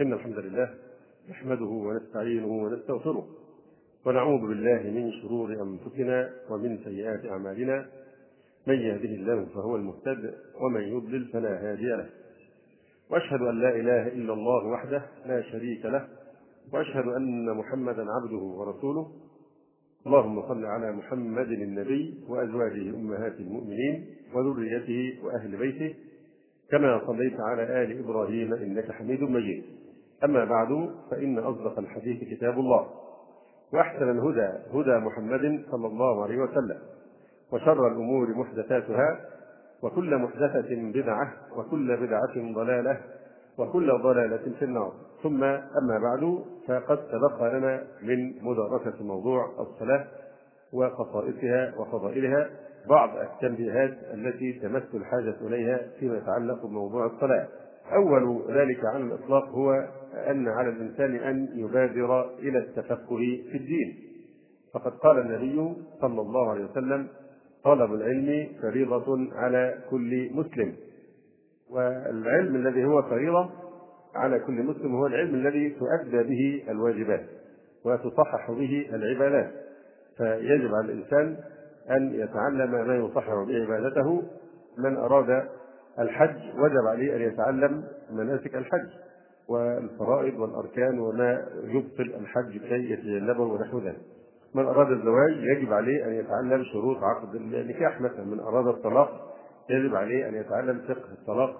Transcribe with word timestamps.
إن 0.00 0.12
الحمد 0.12 0.38
لله 0.38 0.70
نحمده 1.30 1.64
ونستعينه 1.64 2.46
ونستغفره 2.46 3.26
ونعوذ 4.06 4.40
بالله 4.40 4.82
من 4.82 5.12
شرور 5.12 5.48
أنفسنا 5.62 6.30
ومن 6.50 6.78
سيئات 6.84 7.26
أعمالنا. 7.26 7.86
من 8.66 8.74
يهده 8.74 9.08
الله 9.08 9.46
فهو 9.54 9.76
المهتد 9.76 10.34
ومن 10.60 10.80
يضلل 10.80 11.24
فلا 11.32 11.72
هادي 11.72 11.86
له. 11.86 12.08
وأشهد 13.10 13.42
أن 13.42 13.60
لا 13.60 13.68
إله 13.68 14.08
إلا 14.08 14.32
الله 14.32 14.66
وحده 14.66 15.02
لا 15.26 15.42
شريك 15.42 15.86
له 15.86 16.08
وأشهد 16.72 17.06
أن 17.06 17.50
محمدا 17.50 18.06
عبده 18.12 18.36
ورسوله. 18.36 19.12
اللهم 20.06 20.42
صل 20.48 20.64
على 20.64 20.92
محمد 20.92 21.48
النبي 21.48 22.14
وأزواجه 22.28 22.90
أمهات 22.96 23.40
المؤمنين 23.40 24.06
وذريته 24.34 25.18
وأهل 25.24 25.56
بيته 25.56 25.94
كما 26.70 27.06
صليت 27.06 27.40
على 27.40 27.82
آل 27.82 27.98
إبراهيم 27.98 28.54
إنك 28.54 28.92
حميد 28.92 29.22
مجيد. 29.22 29.64
أما 30.24 30.44
بعد 30.44 30.90
فإن 31.10 31.38
أصدق 31.38 31.78
الحديث 31.78 32.30
كتاب 32.30 32.58
الله 32.58 32.86
وأحسن 33.72 34.10
الهدى 34.10 34.48
هدى 34.74 34.96
محمد 34.98 35.64
صلى 35.70 35.86
الله 35.86 36.22
عليه 36.22 36.38
وسلم 36.38 36.78
وشر 37.52 37.86
الأمور 37.86 38.28
محدثاتها 38.28 39.20
وكل 39.82 40.18
محدثة 40.18 40.68
بدعة 40.70 41.32
وكل 41.56 41.96
بدعة 41.96 42.54
ضلالة 42.54 43.00
وكل 43.58 43.98
ضلالة 44.02 44.52
في 44.58 44.64
النار. 44.64 44.92
ثم 45.22 45.44
أما 45.44 45.98
بعد 46.02 46.44
فقد 46.68 46.98
تبقى 47.08 47.58
لنا 47.58 47.82
من 48.02 48.44
مدارسة 48.44 49.04
موضوع 49.04 49.48
الصلاة 49.60 50.04
وخصائصها 50.72 51.74
وفضائلها 51.78 52.50
بعض 52.88 53.10
التنبيهات 53.16 53.98
التي 54.14 54.52
تمس 54.52 54.82
الحاجة 54.94 55.34
إليها 55.40 55.80
فيما 56.00 56.16
يتعلق 56.16 56.66
بموضوع 56.66 57.06
الصلاة. 57.06 57.48
أول 57.92 58.42
ذلك 58.48 58.84
على 58.84 59.04
الإطلاق 59.04 59.48
هو 59.48 59.88
أن 60.14 60.48
على 60.48 60.68
الإنسان 60.68 61.14
أن 61.14 61.48
يبادر 61.54 62.30
إلى 62.38 62.58
التفقه 62.58 63.42
في 63.50 63.56
الدين. 63.56 63.96
فقد 64.74 64.92
قال 64.92 65.18
النبي 65.18 65.74
صلى 66.00 66.20
الله 66.20 66.50
عليه 66.50 66.64
وسلم 66.64 67.08
طلب 67.64 67.94
العلم 67.94 68.48
فريضة 68.62 69.32
على 69.32 69.78
كل 69.90 70.30
مسلم. 70.32 70.76
والعلم 71.70 72.56
الذي 72.56 72.84
هو 72.84 73.02
فريضة 73.02 73.50
على 74.14 74.38
كل 74.38 74.62
مسلم 74.62 74.94
هو 74.94 75.06
العلم 75.06 75.34
الذي 75.34 75.70
تؤدى 75.70 76.22
به 76.22 76.70
الواجبات 76.70 77.26
وتصحح 77.84 78.50
به 78.50 78.88
العبادات. 78.92 79.50
فيجب 80.18 80.74
على 80.74 80.92
الإنسان 80.92 81.36
أن 81.90 82.14
يتعلم 82.14 82.70
ما 82.88 82.96
يصحح 82.96 83.34
به 83.48 83.62
عبادته. 83.62 84.22
من 84.78 84.96
أراد 84.96 85.48
الحج 85.98 86.36
وجب 86.58 86.86
عليه 86.88 87.16
أن 87.16 87.22
يتعلم 87.22 87.84
مناسك 88.10 88.54
الحج. 88.56 88.88
والفرائض 89.48 90.40
والأركان 90.40 90.98
وما 90.98 91.46
يبطل 91.64 92.14
الحج 92.20 92.58
كي 92.58 92.90
يتجنبه 92.90 93.42
ونحو 93.42 93.78
ذلك. 93.78 94.00
من 94.54 94.64
أراد 94.64 94.90
الزواج 94.90 95.36
يجب 95.36 95.72
عليه 95.72 96.06
أن 96.06 96.12
يتعلم 96.12 96.64
شروط 96.72 96.96
عقد 97.02 97.34
النكاح 97.34 98.00
مثلا. 98.00 98.24
من 98.24 98.40
أراد 98.40 98.66
الطلاق 98.66 99.34
يجب 99.70 99.94
عليه 99.96 100.28
أن 100.28 100.34
يتعلم 100.34 100.80
فقه 100.88 101.12
الطلاق 101.20 101.50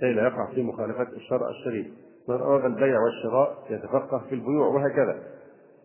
كي 0.00 0.12
لا 0.12 0.22
يقع 0.22 0.46
في 0.54 0.62
مخالفة 0.62 1.02
الشرع 1.02 1.48
الشريف. 1.48 1.86
من 2.28 2.34
أراد 2.34 2.64
البيع 2.64 2.98
والشراء 3.00 3.58
يتفقه 3.70 4.18
في 4.28 4.34
البيوع 4.34 4.66
وهكذا. 4.66 5.22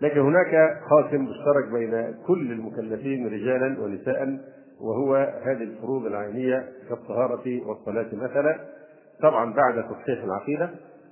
لكن 0.02 0.20
هناك 0.20 0.82
خاتم 0.90 1.22
مشترك 1.22 1.72
بين 1.72 2.16
كل 2.28 2.52
المكلفين 2.52 3.28
رجالا 3.28 3.82
ونساء 3.82 4.40
وهو 4.82 5.16
هذه 5.16 5.64
الفروض 5.64 6.06
العينية 6.06 6.70
كالطهارة 6.90 7.68
والصلاة 7.68 8.08
مثلا. 8.14 8.60
طبعا 9.22 9.54
بعد 9.54 9.84
تصحيح 9.90 10.24
العقيدة 10.24 10.70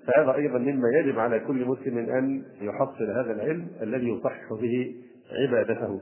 فهذا 0.08 0.36
أيضا 0.36 0.58
مما 0.58 0.90
يجب 1.00 1.20
على 1.20 1.40
كل 1.40 1.66
مسلم 1.66 1.98
أن 1.98 2.44
يحصل 2.62 3.04
هذا 3.04 3.32
العلم 3.32 3.68
الذي 3.82 4.10
يصحح 4.10 4.54
به 4.54 4.96
عبادته. 5.32 6.02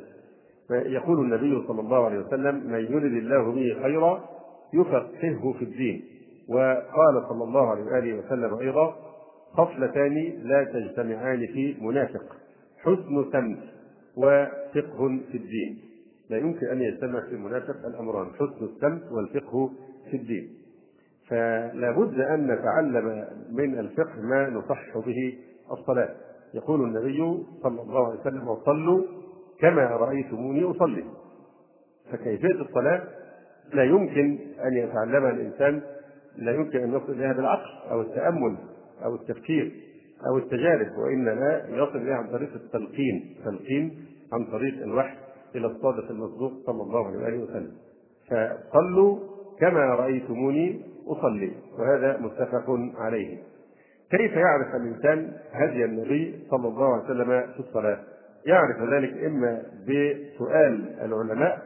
يقول 0.72 1.20
النبي 1.20 1.68
صلى 1.68 1.82
الله 1.82 2.06
عليه 2.06 2.20
وسلم 2.20 2.56
من 2.56 2.80
يرد 2.80 3.14
الله 3.14 3.52
به 3.52 3.82
خيرا 3.84 4.30
يفقهه 4.74 5.54
في 5.60 5.66
الدين. 5.66 6.04
وقال 6.50 7.24
صلى 7.30 7.44
الله 7.44 7.70
عليه 7.70 7.84
وآله 7.84 8.20
وسلم 8.20 8.54
أيضا 8.54 8.96
خصلتان 9.54 10.34
لا 10.44 10.64
تجتمعان 10.64 11.48
في 11.48 11.76
منافق 11.82 12.38
حسن 12.78 13.26
سمت 13.32 13.60
وفقه 14.18 15.20
في 15.32 15.38
الدين. 15.38 15.80
لا 16.30 16.38
يمكن 16.38 16.68
أن 16.68 16.82
يجتمع 16.82 17.20
في 17.20 17.36
المنافق 17.36 17.86
الأمران 17.86 18.28
حسن 18.34 18.66
السمت 18.66 19.12
والفقه 19.12 19.70
في 20.12 20.18
الدين. 20.18 20.50
فلا 21.30 21.92
بد 21.92 22.20
أن 22.20 22.48
نتعلم 22.52 23.28
من 23.52 23.80
الفقه 23.80 24.22
ما 24.22 24.50
نصح 24.50 24.98
به 24.98 25.38
الصلاة. 25.72 26.10
يقول 26.54 26.82
النبي 26.84 27.44
صلى 27.64 27.82
الله 27.82 28.08
عليه 28.08 28.20
وسلم 28.20 28.48
وصلوا 28.48 29.04
كما 29.60 29.82
رأيتموني 29.86 30.64
أصلي. 30.64 31.04
فكيفية 32.12 32.62
الصلاة؟ 32.62 33.04
لا 33.74 33.84
يمكن 33.84 34.40
أن 34.66 34.74
يتعلمها 34.74 35.32
الإنسان 35.32 35.82
لا 36.38 36.52
يمكن 36.52 36.80
أن 36.80 36.94
يصل 36.94 37.12
إليها 37.12 37.34
بالعقل 37.34 37.70
أو 37.92 38.02
التأمل 38.02 38.56
أو 39.06 39.16
التفكير 39.16 39.72
أو 40.28 40.38
التجارب 40.38 40.98
وإنما 40.98 41.62
يصل 41.70 41.98
إليها 41.98 42.16
عن 42.16 42.28
طريق 42.28 42.54
التلقين 42.54 43.36
تلقين 43.46 44.06
عن 44.34 44.46
طريق 44.46 44.84
الوحي 44.84 45.18
إلى 45.56 45.68
الصادق 45.68 46.10
المصدوق 46.10 46.54
صلى 46.66 46.82
الله 46.82 47.08
عليه 47.08 47.44
وسلم. 47.44 47.72
فصلوا 48.30 49.20
كما 49.60 49.80
رأيتموني 49.86 50.95
أصلي 51.08 51.52
وهذا 51.80 52.18
متفق 52.18 52.80
عليه. 52.98 53.38
كيف 54.12 54.32
يعرف 54.32 54.76
الإنسان 54.76 55.32
هدي 55.52 55.86
النبي 55.86 56.48
صلى 56.50 56.68
الله 56.68 56.94
عليه 56.94 57.04
وسلم 57.04 57.42
في 57.54 57.60
الصلاة؟ 57.60 58.00
يعرف 58.46 58.94
ذلك 58.94 59.24
إما 59.24 59.62
بسؤال 59.88 60.96
العلماء 61.02 61.62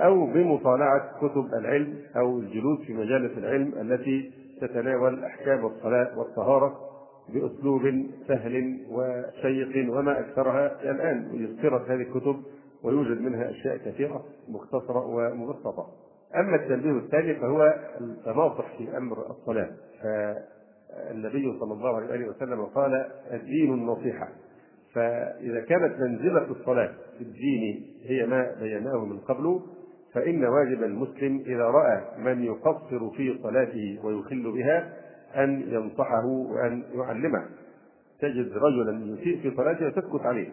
أو 0.00 0.26
بمطالعة 0.26 1.18
كتب 1.20 1.54
العلم 1.54 1.94
أو 2.16 2.38
الجلوس 2.38 2.80
في 2.86 2.94
مجالس 2.94 3.38
العلم 3.38 3.72
التي 3.80 4.32
تتناول 4.60 5.24
أحكام 5.24 5.66
الصلاة 5.66 6.18
والطهارة 6.18 6.80
بأسلوب 7.28 7.82
سهل 8.28 8.78
وشيق 8.90 9.92
وما 9.92 10.20
أكثرها 10.20 10.90
الآن. 10.90 11.30
يذكرت 11.34 11.90
هذه 11.90 12.00
الكتب 12.00 12.36
ويوجد 12.82 13.20
منها 13.20 13.50
أشياء 13.50 13.76
كثيرة 13.76 14.24
مختصرة 14.48 15.06
ومبسطة. 15.06 15.86
أما 16.34 16.56
التنبيه 16.56 16.90
الثاني 16.98 17.34
فهو 17.34 17.74
التناصح 18.00 18.76
في 18.78 18.96
أمر 18.96 19.30
الصلاة. 19.30 19.70
فالنبي 20.02 21.58
صلى 21.60 21.72
الله 21.72 21.96
عليه 21.96 22.28
وسلم 22.28 22.64
قال 22.64 23.06
الدين 23.32 23.74
النصيحة. 23.74 24.28
فإذا 24.94 25.60
كانت 25.60 26.00
منزلة 26.00 26.50
الصلاة 26.50 26.92
في 27.18 27.24
الدين 27.24 27.86
هي 28.04 28.26
ما 28.26 28.52
بيناه 28.60 29.04
من 29.04 29.18
قبل 29.18 29.60
فإن 30.12 30.44
واجب 30.44 30.82
المسلم 30.82 31.42
إذا 31.46 31.64
رأى 31.64 32.02
من 32.18 32.44
يقصر 32.44 33.10
في 33.10 33.38
صلاته 33.42 33.98
ويخل 34.04 34.52
بها 34.52 34.92
أن 35.36 35.64
ينصحه 35.68 36.26
وأن 36.26 36.82
يعلمه. 36.94 37.44
تجد 38.20 38.52
رجلا 38.56 39.14
يسيء 39.14 39.40
في 39.42 39.56
صلاته 39.56 39.86
وتسكت 39.86 40.26
عليه 40.26 40.48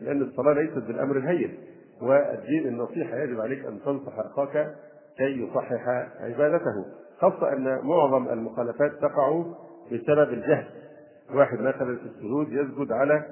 لأن 0.00 0.22
الصلاة 0.22 0.52
ليست 0.52 0.78
بالأمر 0.78 1.16
الهين 1.16 1.54
والدين 2.02 2.66
النصيحة 2.66 3.16
يجب 3.16 3.40
عليك 3.40 3.64
أن 3.66 3.80
تنصح 3.84 4.18
أخاك 4.18 4.74
كي 5.18 5.42
يصحح 5.42 5.88
عبادته 6.20 6.84
خاصة 7.18 7.52
أن 7.52 7.80
معظم 7.82 8.28
المخالفات 8.28 8.92
تقع 8.92 9.44
بسبب 9.92 10.32
الجهل. 10.32 10.64
واحد 11.34 11.58
مثلا 11.58 11.96
في 11.96 12.06
السجود 12.06 12.52
يسجد 12.52 12.92
على 12.92 13.24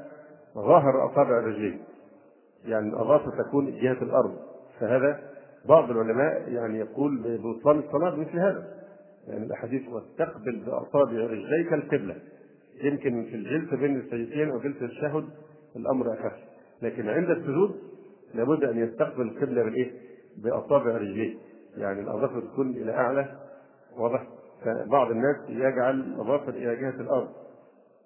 ظهر 0.55 1.07
أصابع 1.07 1.39
الرجلين. 1.39 1.81
يعني 2.65 2.89
الأظافر 2.89 3.31
تكون 3.45 3.81
جهة 3.81 4.03
الأرض. 4.03 4.37
فهذا 4.81 5.21
بعض 5.69 5.91
العلماء 5.91 6.49
يعني 6.49 6.79
يقول 6.79 7.19
ببطلان 7.19 7.79
الصلاة 7.79 8.11
بمثل 8.11 8.39
هذا. 8.39 8.69
يعني 9.29 9.45
الأحاديث 9.45 9.89
واستقبل 9.89 10.63
بأصابع 10.67 11.13
رجليك 11.13 11.73
القبلة. 11.73 12.17
يمكن 12.83 13.25
في 13.25 13.35
الجلسة 13.37 13.77
بين 13.77 13.97
السيدين 13.97 14.51
أو 14.51 14.59
جلسة 14.59 14.85
الشهد 14.85 15.25
الأمر 15.77 16.13
أخف. 16.13 16.37
لكن 16.83 17.09
عند 17.09 17.31
السجود 17.31 17.77
لابد 18.35 18.65
أن 18.65 18.79
يستقبل 18.79 19.23
القبلة 19.23 19.63
بالإيه؟ 19.63 19.93
بأصابع 20.39 20.97
رجليه. 20.97 21.37
يعني 21.77 22.01
الأظافر 22.01 22.41
تكون 22.41 22.71
إلى 22.71 22.93
أعلى 22.93 23.39
واضح؟ 23.97 24.27
فبعض 24.65 25.11
الناس 25.11 25.37
يجعل 25.49 26.01
الأظافر 26.01 26.49
إلى 26.49 26.77
جهة 26.77 27.01
الأرض 27.01 27.29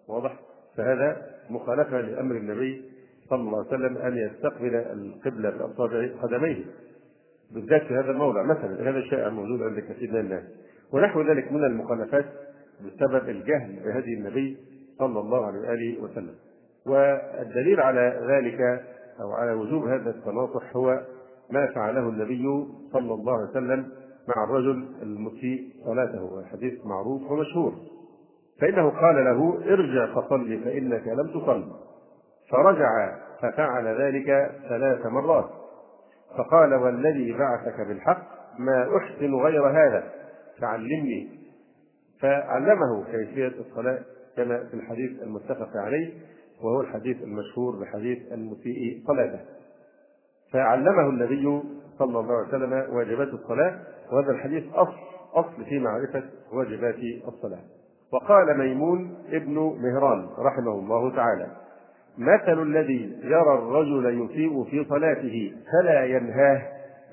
واضح؟ 0.09 0.41
فهذا 0.77 1.23
مخالفة 1.51 2.01
لأمر 2.01 2.37
النبي 2.37 2.91
صلى 3.31 3.41
الله 3.41 3.59
عليه 3.59 3.69
وسلم 3.69 3.97
أن 3.97 4.17
يستقبل 4.17 4.75
القبلة 4.75 5.51
بأصابع 5.51 6.09
قدميه 6.23 6.65
بالذات 7.51 7.83
في 7.83 7.95
هذا 7.95 8.11
الموضع. 8.11 8.43
مثلا 8.43 8.91
هذا 8.91 8.99
الشيء 8.99 9.31
موجود 9.31 9.63
عند 9.63 9.81
كثير 9.81 10.13
من 10.13 10.21
الناس. 10.21 10.43
ونحو 10.93 11.23
ذلك 11.23 11.53
من 11.53 11.65
المخالفات 11.65 12.25
بسبب 12.81 13.29
الجهل 13.29 13.81
بهدي 13.85 14.15
النبي 14.15 14.57
صلى 14.99 15.21
الله 15.21 15.47
عليه 15.47 15.59
وآله 15.59 16.03
وسلم. 16.03 16.35
والدليل 16.87 17.81
على 17.81 18.21
ذلك 18.29 18.61
أو 19.21 19.33
على 19.33 19.53
وجوب 19.53 19.89
هذا 19.89 20.11
التناصح 20.11 20.77
هو 20.77 21.01
ما 21.51 21.67
فعله 21.75 22.09
النبي 22.09 22.67
صلى 22.93 23.15
الله 23.15 23.33
عليه 23.33 23.51
وسلم 23.51 23.89
مع 24.37 24.45
الرجل 24.45 24.89
المسيء 25.03 25.69
صلاته 25.85 26.45
حديث 26.53 26.87
معروف 26.87 27.31
ومشهور. 27.31 27.73
فإنه 28.61 28.91
قال 28.91 29.25
له 29.25 29.61
ارجع 29.73 30.15
فصل 30.15 30.61
فإنك 30.65 31.09
لم 31.09 31.27
تصل. 31.41 31.65
فرجع 32.51 33.17
ففعل 33.43 33.87
ذلك 33.87 34.51
ثلاث 34.69 35.07
مرات. 35.07 35.51
فقال 36.39 36.75
والذي 36.75 37.33
بعثك 37.33 37.89
بالحق 37.89 38.23
ما 38.59 38.97
أحسن 38.97 39.35
غير 39.35 39.69
هذا 39.69 40.13
فعلمني. 40.61 41.29
فعلمه 42.21 43.05
كيفية 43.05 43.53
الصلاة 43.61 43.99
كما 44.37 44.65
في 44.65 44.75
الحديث 44.75 45.23
المتفق 45.23 45.77
عليه 45.77 46.13
وهو 46.63 46.81
الحديث 46.81 47.23
المشهور 47.23 47.81
بحديث 47.81 48.33
المسيء 48.33 49.03
صلاته. 49.07 49.41
فعلمه 50.55 51.09
النبي 51.09 51.63
صلى 51.99 52.21
الله 52.21 52.35
عليه 52.35 52.49
وسلم 52.49 52.97
واجبات 52.97 53.29
الصلاة 53.29 53.79
وهذا 54.13 54.31
الحديث 54.31 54.65
أصل 54.75 54.97
أصل 55.35 55.65
في 55.65 55.79
معرفة 55.79 56.23
واجبات 56.53 56.95
الصلاة. 57.29 57.61
وقال 58.13 58.59
ميمون 58.59 59.15
ابن 59.33 59.55
مهران 59.55 60.29
رحمه 60.39 60.73
الله 60.73 61.17
تعالى 61.17 61.47
مثل 62.19 62.63
الذي 62.63 63.19
يرى 63.23 63.55
الرجل 63.59 64.25
يسيء 64.25 64.65
في 64.65 64.85
صلاته 64.89 65.53
فلا 65.73 66.05
ينهاه 66.05 66.63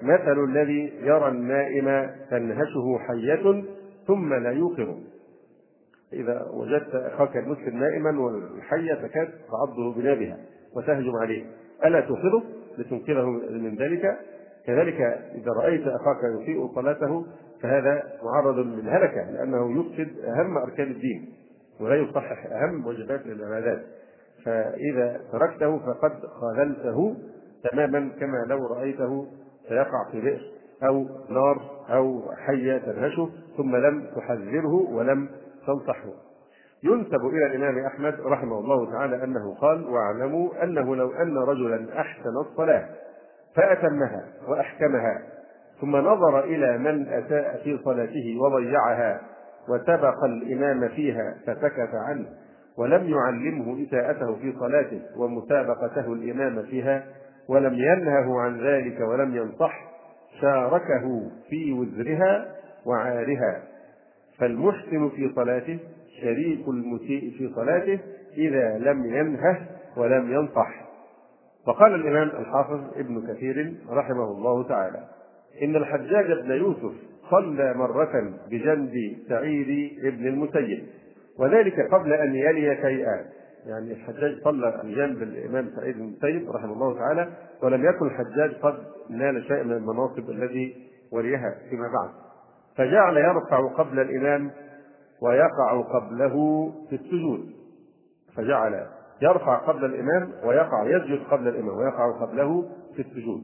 مثل 0.02 0.44
الذي 0.44 0.94
يرى 1.02 1.28
النائم 1.28 2.10
تنهشه 2.30 3.00
حية 3.08 3.64
ثم 4.08 4.34
لا 4.34 4.52
يوقظه 4.52 4.98
إذا 6.14 6.48
وجدت 6.54 6.96
أخاك 6.96 7.38
المسلم 7.38 7.78
نائما 7.78 8.22
والحية 8.22 8.94
تكاد 8.94 9.30
تعضه 9.52 9.94
بنابها 9.96 10.38
وتهجم 10.76 11.16
عليه. 11.16 11.46
ألا 11.86 12.02
توقظه 12.02 12.44
لتنقذه 12.78 13.26
من 13.50 13.76
ذلك. 13.76 14.18
كذلك 14.66 15.02
إذا 15.36 15.52
رأيت 15.52 15.88
أخاك 15.88 16.42
يسيء 16.42 16.76
صلاته 16.76 17.26
فهذا 17.62 18.04
معرض 18.24 18.58
للهلكة 18.58 19.32
لأنه 19.32 19.80
يفسد 19.80 20.20
أهم 20.26 20.58
أركان 20.58 20.92
الدين 20.92 21.34
ولا 21.80 21.96
يصحح 21.96 22.46
أهم 22.46 22.86
واجبات 22.86 23.26
العبادات 23.26 23.82
فإذا 24.46 25.22
تركته 25.32 25.78
فقد 25.78 26.12
خذلته 26.26 27.16
تماما 27.72 28.12
كما 28.20 28.46
لو 28.48 28.68
رأيته 28.68 29.28
سيقع 29.68 30.12
في 30.12 30.22
بئر 30.22 30.42
أو 30.84 31.08
نار 31.30 31.62
أو 31.90 32.22
حية 32.38 32.78
تنهشه 32.78 33.30
ثم 33.58 33.76
لم 33.76 34.08
تحذره 34.16 34.74
ولم 34.74 35.30
تنصحه. 35.68 36.31
ينسب 36.84 37.26
إلى 37.26 37.46
الإمام 37.46 37.86
أحمد 37.86 38.20
رحمه 38.26 38.60
الله 38.60 38.92
تعالى 38.92 39.24
أنه 39.24 39.56
قال 39.56 39.86
واعلموا 39.90 40.64
أنه 40.64 40.96
لو 40.96 41.12
أن 41.12 41.38
رجلا 41.38 42.00
أحسن 42.02 42.38
الصلاة 42.50 42.86
فأتمها 43.56 44.26
وأحكمها 44.48 45.22
ثم 45.82 45.96
نظر 45.96 46.44
إلى 46.44 46.78
من 46.78 47.08
أساء 47.08 47.62
في 47.64 47.80
صلاته 47.84 48.38
وضيعها 48.40 49.22
وسبق 49.70 50.24
الإمام 50.24 50.88
فيها 50.90 51.36
فسكت 51.48 51.90
عنه 51.94 52.26
ولم 52.78 53.10
يعلمه 53.10 53.84
إساءته 53.88 54.36
في 54.36 54.54
صلاته 54.60 55.02
ومسابقته 55.18 56.14
الإمام 56.14 56.64
فيها 56.64 57.04
ولم 57.50 57.74
ينهه 57.74 58.40
عن 58.42 58.62
ذلك 58.68 59.00
ولم 59.00 59.36
ينصح 59.36 59.92
شاركه 60.42 61.32
في 61.50 61.74
وزرها 61.74 62.46
وعارها 62.86 63.62
فالمحسن 64.40 65.10
في 65.10 65.32
صلاته 65.36 65.80
شريك 66.22 66.68
المسيء 66.68 67.38
في 67.38 67.52
صلاته 67.56 68.00
إذا 68.38 68.78
لم 68.78 69.06
ينهه 69.06 69.68
ولم 69.98 70.32
ينصح. 70.32 70.82
وقال 71.68 71.96
الإمام 71.96 72.28
الحافظ 72.42 72.98
ابن 72.98 73.28
كثير 73.28 73.74
رحمه 73.90 74.24
الله 74.32 74.68
تعالى 74.68 75.08
إن 75.64 75.76
الحجاج 75.76 76.32
بن 76.32 76.52
يوسف 76.52 76.94
صلى 77.32 77.74
مرة 77.74 78.34
بجنب 78.50 79.18
سعيد 79.30 79.92
بن 80.04 80.28
المسيب 80.28 80.84
وذلك 81.40 81.94
قبل 81.94 82.14
أن 82.14 82.36
يلي 82.36 82.76
شيئا 82.82 83.26
يعني 83.66 83.92
الحجاج 83.92 84.42
صلى 84.44 84.82
بجنب 84.84 85.24
الإمام 85.24 85.70
سعيد 85.76 85.96
بن 85.98 86.04
المسيب 86.04 86.52
رحمه 86.52 86.74
الله 86.74 86.98
تعالى 86.98 87.30
ولم 87.64 87.86
يكن 87.86 88.06
الحجاج 88.06 88.54
قد 88.62 88.76
نال 89.10 89.44
شيء 89.48 89.64
من 89.64 89.72
المناصب 89.72 90.30
الذي 90.30 90.76
وليها 91.12 91.56
فيما 91.70 91.88
بعد. 91.88 92.10
فجعل 92.78 93.18
يرفع 93.18 93.68
قبل 93.68 94.00
الإمام 94.00 94.52
ويقع 95.22 95.82
قبله 95.82 96.68
في 96.90 96.96
السجود. 96.96 97.52
فجعل 98.36 98.88
يرفع 99.22 99.58
قبل 99.58 99.86
الإمام 99.86 100.32
ويقع 100.44 100.84
يسجد 100.86 101.24
قبل 101.32 101.48
الإمام 101.48 101.78
ويقع 101.78 102.12
قبله 102.22 102.70
في 102.96 103.02
السجود. 103.02 103.44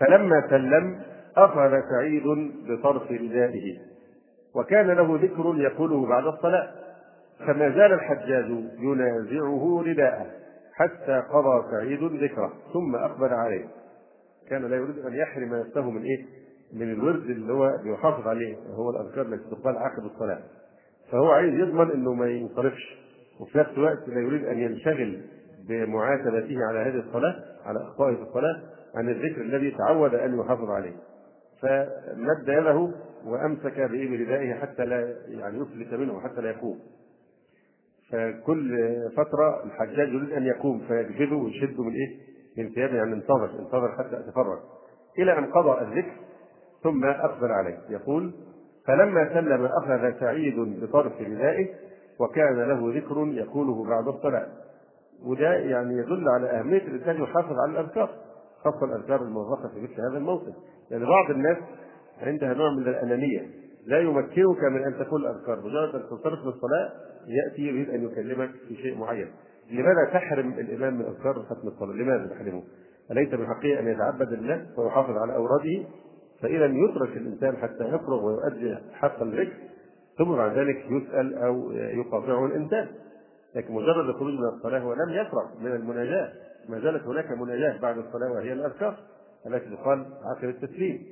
فلما 0.00 0.48
سلم 0.50 1.00
أخذ 1.36 1.80
سعيد 1.90 2.52
بطرف 2.68 3.10
ردائه 3.10 3.78
وكان 4.54 4.86
له 4.86 5.18
ذكر 5.22 5.54
يقوله 5.56 6.06
بعد 6.06 6.26
الصلاة. 6.26 6.70
فما 7.38 7.70
زال 7.70 7.92
الحجاج 7.92 8.50
ينازعه 8.78 9.82
رداءه 9.86 10.26
حتى 10.74 11.22
قضى 11.32 11.70
سعيد 11.70 12.22
ذكره 12.22 12.52
ثم 12.72 12.96
أقبل 12.96 13.34
عليه. 13.34 13.66
كان 14.48 14.64
لا 14.64 14.76
يريد 14.76 14.98
أن 14.98 15.14
يحرم 15.14 15.54
نفسه 15.54 15.90
من 15.90 16.02
إيه؟ 16.02 16.26
من 16.72 16.92
الورد 16.92 17.30
اللي 17.30 17.52
هو 17.52 17.78
بيحافظ 17.84 18.28
عليه 18.28 18.56
هو 18.74 18.90
الأذكار 18.90 19.26
التي 19.26 19.50
تقال 19.50 19.76
عقب 19.78 20.04
الصلاة. 20.04 20.40
فهو 21.12 21.30
عايز 21.30 21.54
يضمن 21.54 21.90
إنه 21.90 22.14
ما 22.14 22.26
ينصرفش 22.26 22.98
وفي 23.40 23.58
نفس 23.58 23.70
الوقت 23.70 24.08
لا 24.08 24.20
يريد 24.20 24.44
أن 24.44 24.58
ينشغل 24.58 25.22
بمعاتبته 25.68 26.56
على 26.68 26.78
هذه 26.78 26.98
الصلاة 27.08 27.44
على 27.64 27.82
اخطائه 27.82 28.14
في 28.16 28.22
الصلاة 28.22 28.62
عن 28.94 29.08
الذكر 29.08 29.40
الذي 29.40 29.70
تعود 29.70 30.14
أن 30.14 30.38
يحافظ 30.38 30.70
عليه. 30.70 30.96
فمد 31.62 32.48
يده 32.48 32.90
وأمسك 33.26 33.80
بايه 33.80 34.24
ردائه 34.24 34.54
حتى 34.54 34.84
لا 34.84 35.14
يعني 35.28 35.58
يفلت 35.60 35.94
منه 35.94 36.20
حتى 36.20 36.40
لا 36.40 36.50
يقوم. 36.50 36.78
فكل 38.12 38.78
فترة 39.16 39.64
الحجاج 39.64 40.08
يريد 40.08 40.32
أن 40.32 40.46
يقوم 40.46 40.80
فيجبده 40.88 41.36
ويشده 41.36 41.82
من 41.82 41.92
إيه؟ 41.92 42.18
من 42.58 42.70
ثيابه 42.74 42.94
يعني 42.94 43.12
انتظر 43.12 43.50
انتظر 43.58 43.92
حتى 43.98 44.16
اتفرج 44.18 44.58
إلى 45.18 45.38
أن 45.38 45.44
قضى 45.52 45.80
الذكر 45.82 46.12
ثم 46.82 47.04
أقبل 47.04 47.52
عليه. 47.52 47.78
يقول 47.90 48.32
فلما 48.88 49.34
سلم 49.34 49.64
أخذ 49.64 50.20
سعيد 50.20 50.54
بطرف 50.82 51.12
ردائه 51.20 51.68
وكان 52.20 52.58
له 52.58 52.98
ذكر 52.98 53.28
يقوله 53.28 53.84
بعد 53.88 54.08
الصلاة 54.08 54.46
وده 55.24 55.54
يعني 55.54 55.94
يدل 55.94 56.28
على 56.28 56.46
أهمية 56.50 56.82
الإنسان 56.82 57.22
يحافظ 57.22 57.58
على 57.58 57.72
الأذكار 57.72 58.10
خاصة 58.64 58.84
الأذكار 58.84 59.22
الموظفة 59.22 59.68
في 59.68 59.80
مثل 59.80 60.00
هذا 60.10 60.18
الموطن 60.18 60.52
يعني 60.90 61.04
بعض 61.04 61.30
الناس 61.30 61.56
عندها 62.20 62.54
نوع 62.54 62.70
من 62.70 62.88
الأنانية 62.88 63.46
لا 63.86 64.00
يمكنك 64.00 64.64
من 64.64 64.84
أن 64.84 64.98
تقول 64.98 65.26
الأذكار 65.26 65.58
مجرد 65.58 65.94
أن 65.94 66.08
تنصرف 66.10 66.42
من 66.42 66.48
الصلاة 66.48 66.92
يأتي 67.26 67.62
يريد 67.62 67.90
أن 67.90 68.04
يكلمك 68.04 68.50
في 68.68 68.76
شيء 68.76 68.98
معين 68.98 69.30
لماذا 69.70 70.04
تحرم 70.12 70.52
الإمام 70.52 70.94
من 70.94 71.04
أذكار 71.04 71.34
ختم 71.34 71.68
الصلاة؟ 71.68 71.92
لماذا 71.92 72.26
تحرمه؟ 72.26 72.62
أليس 73.10 73.34
من 73.34 73.46
حقه 73.46 73.80
أن 73.80 73.88
يتعبد 73.88 74.32
الله 74.32 74.66
ويحافظ 74.78 75.16
على 75.16 75.36
أوراده 75.36 75.84
فإذا 76.42 76.66
يترك 76.66 77.16
الإنسان 77.16 77.56
حتى 77.56 77.84
يفرغ 77.84 78.24
ويؤدي 78.24 78.76
حق 78.92 79.22
الذكر 79.22 79.52
ثم 80.18 80.36
بعد 80.36 80.58
ذلك 80.58 80.84
يسأل 80.90 81.38
أو 81.38 81.72
يقاطعه 81.72 82.46
الإنسان. 82.46 82.86
لكن 83.54 83.74
مجرد 83.74 84.08
الخروج 84.08 84.32
من 84.32 84.44
الصلاة 84.44 84.78
هو 84.78 84.92
لم 84.92 85.10
يفرغ 85.10 85.44
من 85.60 85.72
المناجاة. 85.72 86.32
ما 86.68 86.80
زالت 86.80 87.02
هناك 87.02 87.30
مناجاة 87.30 87.80
بعد 87.80 87.98
الصلاة 87.98 88.32
وهي 88.32 88.52
الأذكار 88.52 88.96
التي 89.46 89.76
تقال 89.76 90.06
عقب 90.24 90.48
التسليم. 90.48 91.02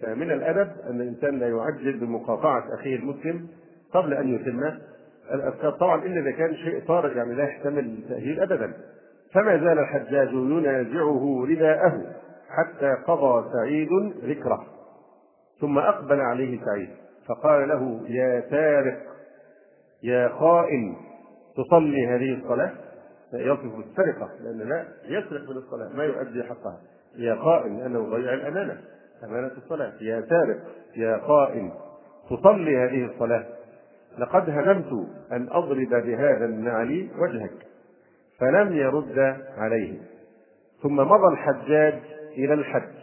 فمن 0.00 0.30
الأدب 0.30 0.70
أن 0.90 1.00
الإنسان 1.00 1.38
لا 1.38 1.48
يعجل 1.48 2.00
بمقاطعة 2.00 2.74
أخيه 2.74 2.96
المسلم 2.96 3.48
قبل 3.92 4.14
أن 4.14 4.34
يتم 4.34 4.78
الأذكار. 5.34 5.70
طبعا 5.70 6.04
إلا 6.04 6.20
إذا 6.20 6.30
كان 6.30 6.56
شيء 6.56 6.82
طارئ 6.86 7.16
يعني 7.16 7.34
لا 7.34 7.44
يحتمل 7.44 7.84
التأهيل 7.84 8.40
أبدا. 8.40 8.72
فما 9.32 9.56
زال 9.58 9.78
الحجاج 9.78 10.32
ينازعه 10.32 11.46
رداءه. 11.48 12.02
حتى 12.48 12.94
قضى 13.06 13.50
سعيد 13.52 13.88
ذكره 14.24 14.66
ثم 15.60 15.78
أقبل 15.78 16.20
عليه 16.20 16.60
سعيد 16.64 16.90
فقال 17.28 17.68
له 17.68 18.00
يا 18.08 18.42
سارق 18.50 18.98
يا 20.02 20.28
خائن 20.28 20.96
تصلي 21.56 22.06
هذه 22.06 22.42
الصلاة؟ 22.42 22.70
يصف 23.32 23.76
بالسرقة 23.76 24.30
لأن 24.40 24.68
لا 24.68 24.84
يسرق 25.04 25.50
من 25.50 25.56
الصلاة 25.56 25.88
ما 25.96 26.04
يؤدي 26.04 26.42
حقها. 26.42 26.80
يا 27.16 27.34
خائن 27.34 27.78
لأنه 27.78 28.10
ضيع 28.10 28.34
الأمانة 28.34 28.80
أمانة 29.24 29.50
الصلاة. 29.56 29.92
يا 30.00 30.24
سارق 30.28 30.56
يا 30.96 31.18
خائن 31.18 31.72
تصلي 32.30 32.76
هذه 32.78 33.04
الصلاة. 33.04 33.46
لقد 34.18 34.50
هممت 34.50 35.08
أن 35.32 35.48
أضرب 35.50 35.88
بهذا 35.90 36.44
النعل 36.44 37.08
وجهك. 37.18 37.66
فلم 38.38 38.72
يرد 38.72 39.36
عليه. 39.56 39.98
ثم 40.82 40.96
مضى 40.96 41.32
الحجاج 41.32 42.00
إلى 42.36 42.54
الحج 42.54 42.94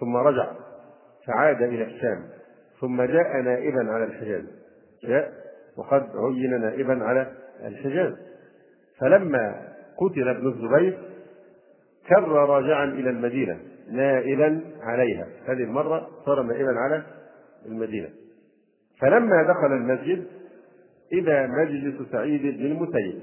ثم 0.00 0.16
رجع 0.16 0.52
فعاد 1.26 1.62
إلى 1.62 1.84
الشام 1.84 2.24
ثم 2.80 3.02
جاء 3.02 3.40
نائبا 3.42 3.92
على 3.92 4.04
الحجاز. 4.04 4.44
جاء 5.04 5.32
وقد 5.76 6.08
عين 6.16 6.60
نائبا 6.60 7.04
على 7.04 7.32
الحجاز. 7.64 8.14
فلما 9.00 9.68
قتل 9.98 10.28
ابن 10.28 10.48
الزبير 10.48 10.98
كر 12.08 12.28
راجعا 12.28 12.84
إلى 12.84 13.10
المدينة 13.10 13.58
نائبا 13.90 14.60
عليها. 14.82 15.26
هذه 15.46 15.62
المرة 15.62 16.08
صار 16.26 16.42
نائبا 16.42 16.78
على 16.78 17.02
المدينة. 17.66 18.08
فلما 19.00 19.42
دخل 19.42 19.72
المسجد 19.72 20.26
إذا 21.12 21.46
مجلس 21.46 22.10
سعيد 22.12 22.42
بن 22.42 22.66
المسيب 22.66 23.22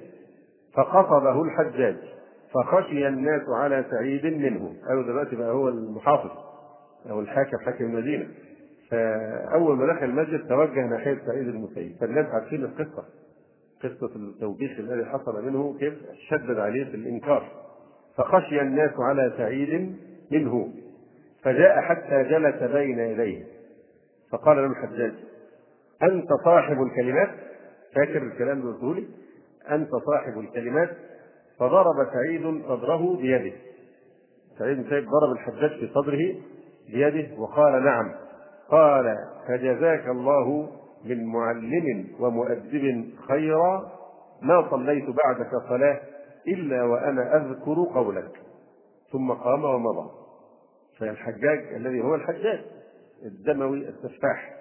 فقصده 0.74 1.44
الحجاج. 1.44 1.96
فخشي 2.56 3.08
الناس 3.08 3.42
على 3.50 3.86
سعيد 3.92 4.26
منه. 4.26 4.74
أو 4.92 5.02
دلوقتي 5.02 5.36
بقى 5.36 5.52
هو 5.52 5.70
المحافظ 5.70 6.32
أو 7.10 7.20
الحاكم 7.20 7.58
حاكم 7.58 7.86
المدينة. 7.86 8.28
فأول 8.92 9.78
ما 9.78 9.94
دخل 9.94 10.06
المسجد 10.06 10.48
توجه 10.48 10.86
ناحية 10.86 11.18
سعيد 11.28 11.48
المسيب. 11.48 11.96
فالناس 12.02 12.26
عارفين 12.26 12.64
القصة 12.64 13.04
قصة 13.84 14.16
التوبيخ 14.16 14.80
الذي 14.80 15.06
حصل 15.06 15.46
منه 15.46 15.78
كيف 15.80 15.94
شدد 16.30 16.60
عليه 16.60 16.86
في 16.86 16.96
الإنكار. 16.96 17.52
فخشي 18.18 18.62
الناس 18.62 18.92
على 19.00 19.34
سعيد 19.38 19.96
منه. 20.32 20.70
فجاء 21.44 21.82
حتى 21.82 22.24
جلس 22.24 22.64
بين 22.64 23.00
يديه. 23.00 23.44
فقال 24.32 24.58
له 24.58 24.66
الحجاج 24.66 25.14
أنت 26.04 26.28
صاحب 26.46 26.82
الكلمات؟ 26.82 27.30
فاكر 27.96 28.24
الكلام 28.24 28.60
اللي 28.62 28.72
قلته 28.72 29.08
أنت 29.72 29.90
صاحب 30.06 30.40
الكلمات؟ 30.40 30.90
فضرب 31.60 31.96
سعيد 32.14 32.64
صدره 32.68 33.18
بيده. 33.18 33.56
سعيد 34.60 34.78
بن 34.78 34.90
سعيد 34.90 35.06
ضرب 35.06 35.32
الحجاج 35.32 35.80
في 35.80 35.90
صدره 35.94 36.36
بيده 36.90 37.40
وقال 37.40 37.84
نعم. 37.84 38.12
قال 38.70 39.18
فجزاك 39.48 40.08
الله 40.08 40.70
من 41.06 41.26
معلم 41.26 42.08
ومؤدب 42.20 43.06
خيرا 43.28 43.92
ما 44.42 44.70
صليت 44.72 45.06
بعدك 45.06 45.50
صلاة 45.70 46.00
إلا 46.48 46.84
وأنا 46.84 47.38
أذكر 47.38 47.88
قولك. 47.94 48.32
ثم 49.12 49.32
قام 49.32 49.64
ومضى. 49.64 50.10
فالحجاج 51.00 51.74
الذي 51.76 52.02
هو 52.02 52.16
الحجاج 52.16 52.62
الدموي 53.26 53.90
السفاح 53.90 54.56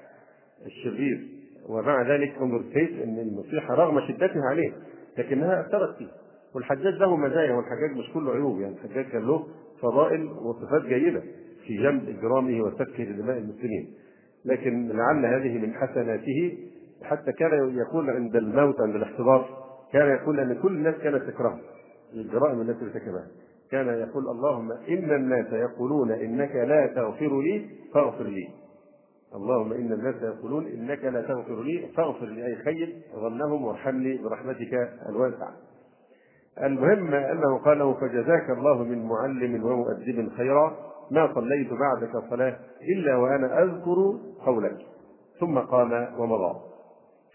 الشرير. 0.66 1.28
ومع 1.68 2.02
ذلك 2.02 2.34
انظر 2.40 2.62
كيف 2.62 3.02
إن 3.02 3.18
النصيحه 3.18 3.74
رغم 3.74 4.00
شدتها 4.08 4.42
عليه 4.50 4.72
لكنها 5.18 5.60
أثرت 5.60 5.96
فيه. 5.96 6.23
والحجاج 6.54 6.94
له 6.94 7.16
مزايا 7.16 7.52
والحجاج 7.54 7.96
مش 7.96 8.12
كله 8.14 8.32
عيوب 8.32 8.60
يعني 8.60 8.74
الحجاج 8.74 9.04
كان 9.04 9.22
له 9.22 9.46
فضائل 9.82 10.28
وصفات 10.28 10.82
جيدة 10.82 11.22
في 11.66 11.76
جنب 11.76 12.08
إجرامه 12.08 12.62
وسفكه 12.62 13.04
لدماء 13.04 13.38
المسلمين. 13.38 13.94
لكن 14.44 14.88
لعل 14.88 15.26
هذه 15.26 15.58
من 15.58 15.74
حسناته 15.74 16.58
حتى 17.02 17.32
كان 17.32 17.76
يقول 17.76 18.10
عند 18.10 18.36
الموت 18.36 18.80
عند 18.80 18.94
الاحتضار 18.94 19.48
كان 19.92 20.08
يقول 20.08 20.40
أن 20.40 20.54
كل 20.62 20.76
الناس 20.76 20.94
كانت 20.94 21.22
تكرهه 21.30 21.60
الجرائم 22.14 22.60
التي 22.60 22.84
ارتكبها 22.84 23.26
كان 23.70 23.86
يقول 23.88 24.28
اللهم 24.28 24.72
إن 24.72 25.12
الناس 25.12 25.52
يقولون 25.52 26.10
إنك 26.12 26.54
لا 26.54 26.86
تغفر 26.86 27.40
لي 27.40 27.66
فاغفر 27.94 28.24
لي. 28.24 28.48
اللهم 29.34 29.72
إن 29.72 29.92
الناس 29.92 30.14
يقولون 30.22 30.66
إنك 30.66 31.04
لا 31.04 31.22
تغفر 31.22 31.62
لي 31.62 31.88
فاغفر 31.96 32.26
لي 32.26 32.46
أي 32.46 32.56
خير 32.56 32.96
ظنهم 33.14 33.64
وارحمني 33.64 34.18
برحمتك 34.18 34.88
الواسعة. 35.08 35.52
المهم 36.62 37.14
أنه 37.14 37.58
قال 37.58 37.78
له 37.78 37.94
فجزاك 37.94 38.50
الله 38.50 38.82
من 38.84 39.06
معلم 39.06 39.64
ومؤدب 39.64 40.28
خيرا 40.36 40.76
ما 41.10 41.34
صليت 41.34 41.68
بعدك 41.70 42.30
صلاة 42.30 42.56
إلا 42.96 43.16
وأنا 43.16 43.62
أذكر 43.62 44.18
قولك. 44.46 44.76
ثم 45.40 45.58
قام 45.58 46.20
ومضى. 46.20 46.60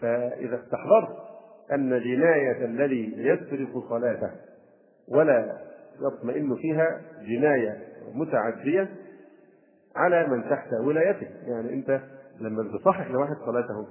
فإذا 0.00 0.60
استحضرت 0.62 1.16
أن 1.72 1.88
جناية 1.88 2.64
الذي 2.64 3.12
يسرق 3.16 3.88
صلاته 3.88 4.30
ولا 5.08 5.58
يطمئن 6.00 6.56
فيها 6.56 7.00
جناية 7.22 7.78
متعدية 8.14 8.88
على 9.96 10.26
من 10.26 10.50
تحت 10.50 10.68
ولايته. 10.72 11.26
يعني 11.46 11.72
أنت 11.74 12.00
لما 12.40 12.62
بتصحح 12.62 13.10
لواحد 13.10 13.36
صلاته 13.46 13.86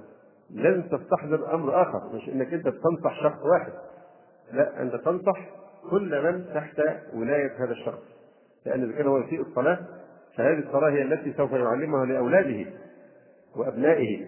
لازم 0.50 0.82
تستحضر 0.82 1.54
أمر 1.54 1.82
آخر. 1.82 2.14
مش 2.14 2.28
إنك 2.28 2.54
أنت 2.54 2.68
تنصح 2.68 3.22
شخص 3.22 3.42
واحد. 3.52 3.72
لا 4.52 4.82
انت 4.82 4.94
تنصح 4.96 5.48
كل 5.90 6.22
من 6.24 6.44
تحت 6.54 6.80
ولاية 7.14 7.64
هذا 7.64 7.72
الشخص 7.72 8.02
لأن 8.66 8.82
إذا 8.84 8.92
كان 8.98 9.06
هو 9.06 9.18
يسيء 9.18 9.40
الصلاة 9.40 9.78
فهذه 10.36 10.58
الصلاة 10.58 10.90
هي 10.90 11.02
التي 11.02 11.32
سوف 11.32 11.52
يعلمها 11.52 12.06
لأولاده 12.06 12.66
وأبنائه. 13.56 14.26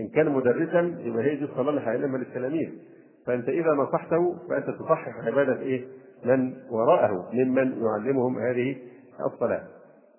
إن 0.00 0.08
كان 0.08 0.28
مدرسا 0.32 0.96
يبقى 1.00 1.24
هي 1.24 1.36
دي 1.36 1.44
الصلاة 1.44 1.70
اللي 1.70 1.80
هيعلمها 1.80 2.18
للتلاميذ 2.18 2.68
فأنت 3.26 3.48
إذا 3.48 3.70
نصحته 3.70 4.36
فأنت 4.48 4.70
تصحح 4.70 5.26
عبادة 5.26 5.60
إيه؟ 5.60 5.84
من 6.24 6.54
وراءه 6.70 7.30
ممن 7.32 7.82
يعلمهم 7.82 8.38
هذه 8.38 8.76
الصلاة. 9.26 9.62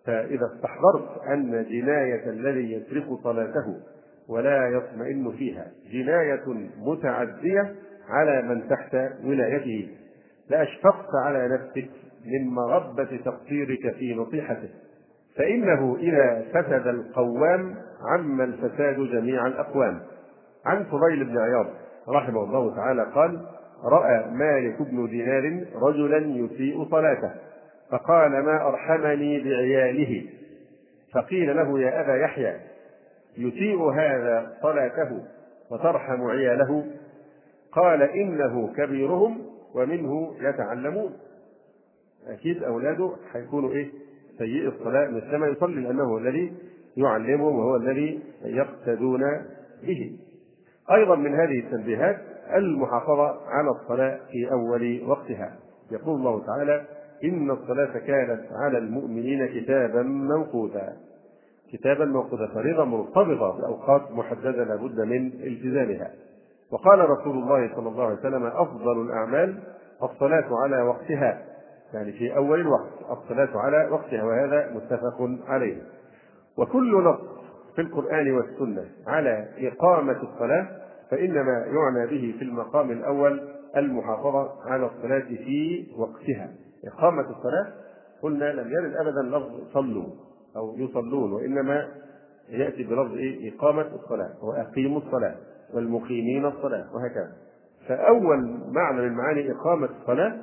فإذا 0.05 0.45
استحضرت 0.55 1.21
أن 1.27 1.51
جناية 1.69 2.29
الذي 2.29 2.73
يسرق 2.73 3.19
صلاته 3.23 3.79
ولا 4.29 4.67
يطمئن 4.69 5.31
فيها 5.31 5.71
جناية 5.91 6.43
متعدية 6.77 7.75
على 8.09 8.41
من 8.41 8.69
تحت 8.69 8.95
ولايته. 9.23 9.89
لأشفقت 10.49 11.09
على 11.25 11.47
نفسك 11.47 11.89
من 12.25 12.47
مغبة 12.47 13.19
تقصيرك 13.25 13.95
في 13.95 14.15
نصيحته. 14.15 14.69
فإنه 15.37 15.97
إذا 15.99 16.45
فسد 16.53 16.87
القوام 16.87 17.75
عم 18.11 18.41
الفساد 18.41 18.99
جميع 18.99 19.47
الأقوام. 19.47 20.01
عن 20.65 20.83
فضيل 20.83 21.25
بن 21.25 21.37
عياض 21.37 21.67
رحمه 22.09 22.43
الله 22.43 22.75
تعالى 22.75 23.03
قال 23.15 23.45
رأى 23.83 24.25
مالك 24.31 24.81
بن 24.81 25.07
دينار 25.07 25.65
رجلا 25.75 26.17
يسيء 26.17 26.85
صلاته 26.91 27.31
فقال 27.91 28.31
ما 28.31 28.67
أرحمني 28.67 29.43
بعياله؟ 29.43 30.25
فقيل 31.13 31.55
له 31.55 31.79
يا 31.79 32.01
أبا 32.01 32.15
يحيى 32.15 32.55
يسيء 33.37 33.89
هذا 33.89 34.51
صلاته 34.61 35.21
وترحم 35.71 36.23
عياله؟ 36.23 36.85
قال 37.75 38.01
إنه 38.01 38.73
كبيرهم 38.77 39.41
ومنه 39.75 40.33
يتعلمون. 40.39 41.13
أكيد 42.27 42.63
أولاده 42.63 43.11
هيكونوا 43.33 43.71
إيه؟ 43.71 43.91
سيئ 44.37 44.67
الصلاة 44.67 45.07
مثلما 45.09 45.47
يصلي 45.47 45.81
لأنه 45.81 46.03
هو 46.03 46.17
الذي 46.17 46.53
يعلمهم 46.97 47.55
وهو 47.59 47.75
الذي 47.75 48.19
يقتدون 48.43 49.21
به. 49.83 50.17
أيضا 50.91 51.15
من 51.15 51.35
هذه 51.35 51.59
التنبيهات 51.59 52.21
المحافظة 52.55 53.47
على 53.47 53.69
الصلاة 53.69 54.19
في 54.31 54.51
أول 54.51 55.01
وقتها. 55.07 55.55
يقول 55.91 56.15
الله 56.15 56.45
تعالى 56.45 56.85
إن 57.23 57.51
الصلاة 57.51 57.97
كانت 57.97 58.41
على 58.51 58.77
المؤمنين 58.77 59.47
كتابا 59.47 60.01
موقوتا. 60.03 60.93
كتابا 61.73 62.05
موقوتا 62.05 62.47
فريضة 62.53 62.85
مرتبطة 62.85 63.57
بأوقات 63.57 64.11
محددة 64.11 64.63
لابد 64.63 65.01
من 65.01 65.27
التزامها. 65.27 66.11
وقال 66.71 67.09
رسول 67.09 67.37
الله 67.37 67.75
صلى 67.75 67.89
الله 67.89 68.03
عليه 68.05 68.19
وسلم 68.19 68.45
أفضل 68.45 69.01
الأعمال 69.01 69.59
الصلاة 70.03 70.45
على 70.63 70.81
وقتها. 70.81 71.41
يعني 71.93 72.11
في 72.11 72.35
أول 72.35 72.59
الوقت 72.59 72.89
الصلاة 73.11 73.49
على 73.57 73.87
وقتها 73.91 74.23
وهذا 74.23 74.71
متفق 74.75 75.29
عليه. 75.47 75.81
وكل 76.57 77.03
نص 77.03 77.19
في 77.75 77.81
القرآن 77.81 78.31
والسنة 78.31 78.85
على 79.07 79.47
إقامة 79.57 80.17
الصلاة 80.23 80.67
فإنما 81.11 81.65
يعنى 81.65 82.07
به 82.07 82.35
في 82.39 82.43
المقام 82.45 82.91
الأول 82.91 83.49
المحافظة 83.77 84.49
على 84.65 84.85
الصلاة 84.85 85.19
في 85.19 85.87
وقتها. 85.97 86.49
إقامة 86.87 87.21
الصلاة 87.21 87.73
قلنا 88.21 88.45
لم 88.53 88.71
يرد 88.71 88.93
أبدا 88.95 89.37
لفظ 89.37 89.73
صلوا 89.73 90.05
أو 90.55 90.75
يصلون 90.77 91.33
وإنما 91.33 91.87
يأتي 92.49 92.83
بلفظ؟ 92.83 93.15
إقامة 93.55 93.81
الصلاة 93.95 94.33
وأقيموا 94.45 95.01
الصلاة. 95.01 95.35
والمقيمين 95.75 96.45
الصلاة 96.45 96.95
وهكذا. 96.95 97.31
فأول 97.87 98.59
معنى 98.71 99.01
من 99.01 99.13
معاني 99.13 99.51
إقامة 99.51 99.89
الصلاة 100.01 100.37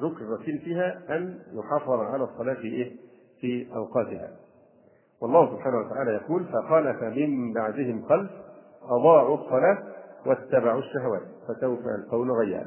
ذكر 0.00 0.38
فيها 0.44 0.98
أن 1.16 1.38
يحافظ 1.52 2.00
على 2.00 2.24
الصلاة 2.24 2.54
في 2.54 2.66
إيه؟ 2.66 2.92
في 3.40 3.66
أوقاتها. 3.76 4.30
والله 5.20 5.56
سبحانه 5.56 5.78
وتعالى 5.78 6.10
يقول 6.10 6.44
فخلف 6.44 7.02
من 7.02 7.52
بعدهم 7.52 8.02
خلف 8.08 8.30
أضاعوا 8.82 9.38
الصلاة 9.38 9.78
واتبعوا 10.26 10.78
الشهوات 10.80 11.22
فسوف 11.48 11.80
يلقون 11.98 12.30
غيا 12.30 12.66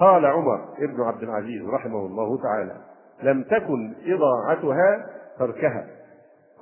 قال 0.00 0.26
عمر 0.26 0.64
ابن 0.78 1.00
عبد 1.02 1.22
العزيز 1.22 1.62
رحمه 1.68 2.06
الله 2.06 2.42
تعالى 2.42 2.76
لم 3.22 3.42
تكن 3.42 3.94
إضاعتها 4.06 5.06
تركها 5.38 5.86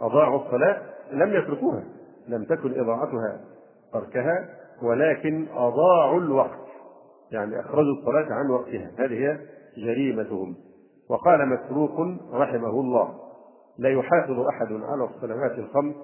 أضاعوا 0.01 0.47
الصلاة 0.47 0.83
لم 1.13 1.33
يتركوها 1.33 1.85
لم 2.29 2.45
تكن 2.45 2.81
إضاعتها 2.81 3.41
تركها 4.01 4.49
ولكن 4.83 5.47
أضاعوا 5.55 6.21
الوقت 6.21 6.67
يعني 7.33 7.61
أخرجوا 7.61 7.95
الصلاة 7.99 8.35
عن 8.35 8.51
وقتها. 8.51 8.91
هذه 8.99 9.13
هي 9.13 9.39
جريمتهم. 9.77 10.57
وقال 11.11 11.49
مسروق 11.49 12.01
رحمه 12.33 12.81
الله 12.81 13.15
لا 13.79 13.89
يحافظ 13.89 14.41
أحد 14.41 14.73
على 14.73 15.05
الصلوات 15.05 15.59
الخمس 15.59 15.95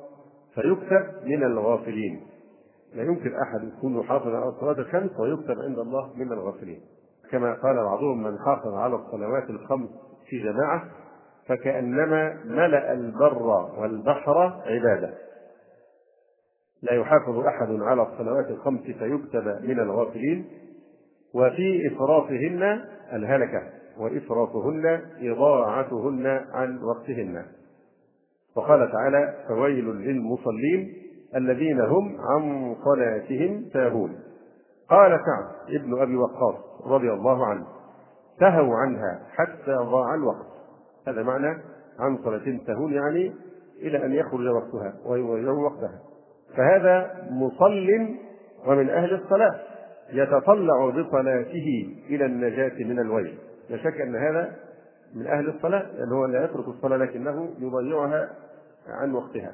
فيكتب 0.54 1.06
من 1.24 1.44
الغافلين. 1.44 2.20
لا 2.94 3.02
يمكن 3.02 3.30
أحد 3.34 3.68
يكون 3.78 3.98
يحافظ 3.98 4.28
على 4.28 4.48
الصلاة 4.48 4.78
الخمس 4.78 5.20
ويكتب 5.20 5.60
عند 5.60 5.78
الله 5.78 6.10
من 6.16 6.32
الغافلين. 6.32 6.80
كما 7.30 7.54
قال 7.54 7.76
بعضهم 7.76 8.22
من 8.22 8.38
حافظ 8.38 8.74
على 8.74 8.94
الصلوات 8.94 9.50
الخمس 9.50 9.88
في 10.28 10.38
جماعة 10.38 10.84
فكأنما 11.48 12.44
ملأ 12.44 12.92
البر 12.92 13.42
والبحر 13.78 14.38
عبادة. 14.66 15.14
لا 16.82 16.92
يحافظ 16.92 17.38
أحد 17.38 17.68
على 17.80 18.02
الصلوات 18.02 18.50
الخمس 18.50 18.80
فيكتب 18.80 19.60
من 19.62 19.80
الغافلين 19.80 20.44
وفي 21.34 21.92
إفراطهن 21.92 22.80
الهلكة 23.12 23.62
وإفراطهن 23.98 25.00
إضاعتهن 25.20 26.26
عن 26.52 26.82
وقتهن. 26.82 27.44
وقال 28.56 28.92
تعالى 28.92 29.34
فويل 29.48 29.84
للمصلين 29.84 30.92
الذين 31.36 31.80
هم 31.80 32.16
عن 32.20 32.74
صلاتهم 32.84 33.64
ساهون. 33.72 34.18
قال 34.90 35.10
سعد 35.10 35.74
ابن 35.74 36.02
أبي 36.02 36.16
وقاص 36.16 36.54
رضي 36.86 37.12
الله 37.12 37.46
عنه 37.46 37.66
سهوا 38.40 38.76
عنها 38.76 39.20
حتى 39.30 39.72
ضاع 39.72 40.14
الوقت. 40.14 40.46
هذا 41.08 41.22
معنى 41.22 41.62
عن 41.98 42.18
صلاة 42.24 42.58
سهون 42.66 42.92
يعني 42.92 43.32
إلى 43.82 44.04
أن 44.04 44.12
يخرج 44.12 44.46
وقتها 44.46 44.94
ويضيع 45.06 45.52
وقتها. 45.52 46.11
فهذا 46.56 47.26
مصل 47.30 47.88
ومن 48.66 48.90
أهل 48.90 49.14
الصلاة 49.14 49.60
يتطلع 50.12 50.90
بصلاته 50.90 51.96
إلى 52.10 52.24
النجاة 52.24 52.84
من 52.84 52.98
الويل. 52.98 53.34
لا 53.70 53.76
شك 53.76 54.00
أن 54.00 54.16
هذا 54.16 54.56
من 55.14 55.26
أهل 55.26 55.48
الصلاة 55.48 55.86
لأنه 55.98 56.14
هو 56.14 56.26
لا 56.26 56.44
يترك 56.44 56.68
الصلاة 56.68 56.96
لكنه 56.96 57.54
يضيعها 57.58 58.28
عن 58.88 59.12
وقتها. 59.12 59.52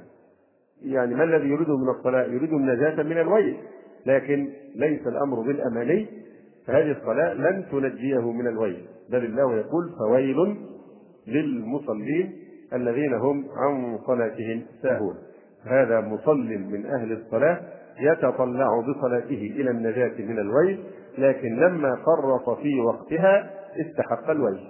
يعني 0.83 1.15
ما 1.15 1.25
الذي 1.25 1.49
يريده 1.49 1.77
من 1.77 1.89
الصلاة؟ 1.89 2.23
يريد 2.23 2.53
النجاة 2.53 3.03
من 3.03 3.19
الويل. 3.21 3.57
لكن 4.07 4.49
ليس 4.75 5.07
الأمر 5.07 5.41
بالأماني 5.41 6.07
فهذه 6.67 6.91
الصلاة 6.91 7.35
لن 7.35 7.65
تنجيه 7.73 8.33
من 8.33 8.47
الويل. 8.47 8.87
بل 9.11 9.25
الله 9.25 9.57
يقول 9.57 9.91
فويل 9.99 10.57
للمصلين 11.27 12.39
الذين 12.73 13.15
هم 13.15 13.45
عن 13.57 13.99
صلاتهم 14.07 14.63
ساهون. 14.83 15.15
هذا 15.67 16.01
مصل 16.01 16.47
من 16.47 16.87
أهل 16.87 17.13
الصلاة 17.13 17.61
يتطلع 18.01 18.81
بصلاته 18.81 19.53
إلى 19.57 19.71
النجاة 19.71 20.13
من 20.19 20.39
الويل 20.39 20.85
لكن 21.19 21.57
لما 21.57 21.97
فرط 21.97 22.59
في 22.59 22.81
وقتها 22.81 23.51
استحق 23.77 24.31
الويل. 24.31 24.61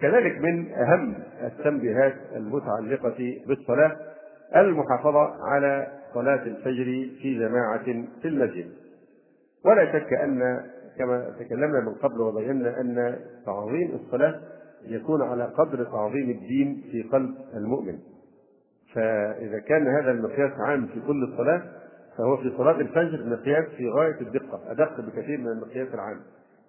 كذلك 0.00 0.38
من 0.40 0.72
أهم 0.72 1.14
التنبيهات 1.42 2.14
المتعلقة 2.36 3.36
بالصلاة 3.46 3.96
المحافظة 4.56 5.44
على 5.44 5.86
صلاة 6.14 6.42
الفجر 6.42 7.08
في 7.22 7.38
جماعة 7.38 7.84
في 8.22 8.28
المسجد. 8.28 8.70
ولا 9.64 9.92
شك 9.92 10.12
أن 10.12 10.60
كما 10.98 11.30
تكلمنا 11.38 11.80
من 11.80 11.94
قبل 11.94 12.20
وبينا 12.20 12.80
أن 12.80 13.16
تعظيم 13.46 13.90
الصلاة 13.94 14.40
يكون 14.86 15.22
على 15.22 15.44
قدر 15.44 15.84
تعظيم 15.84 16.30
الدين 16.30 16.84
في 16.92 17.02
قلب 17.02 17.34
المؤمن. 17.56 17.98
فإذا 18.96 19.58
كان 19.58 19.86
هذا 19.86 20.10
المقياس 20.10 20.52
عام 20.60 20.86
في 20.86 21.00
كل 21.06 21.24
الصلاة 21.32 21.62
فهو 22.18 22.36
في 22.36 22.52
صلاة 22.56 22.80
الفجر 22.80 23.24
مقياس 23.26 23.64
في 23.76 23.88
غاية 23.88 24.20
الدقة 24.20 24.60
أدق 24.70 25.00
بكثير 25.00 25.38
من 25.38 25.48
المقياس 25.48 25.88
العام. 25.94 26.20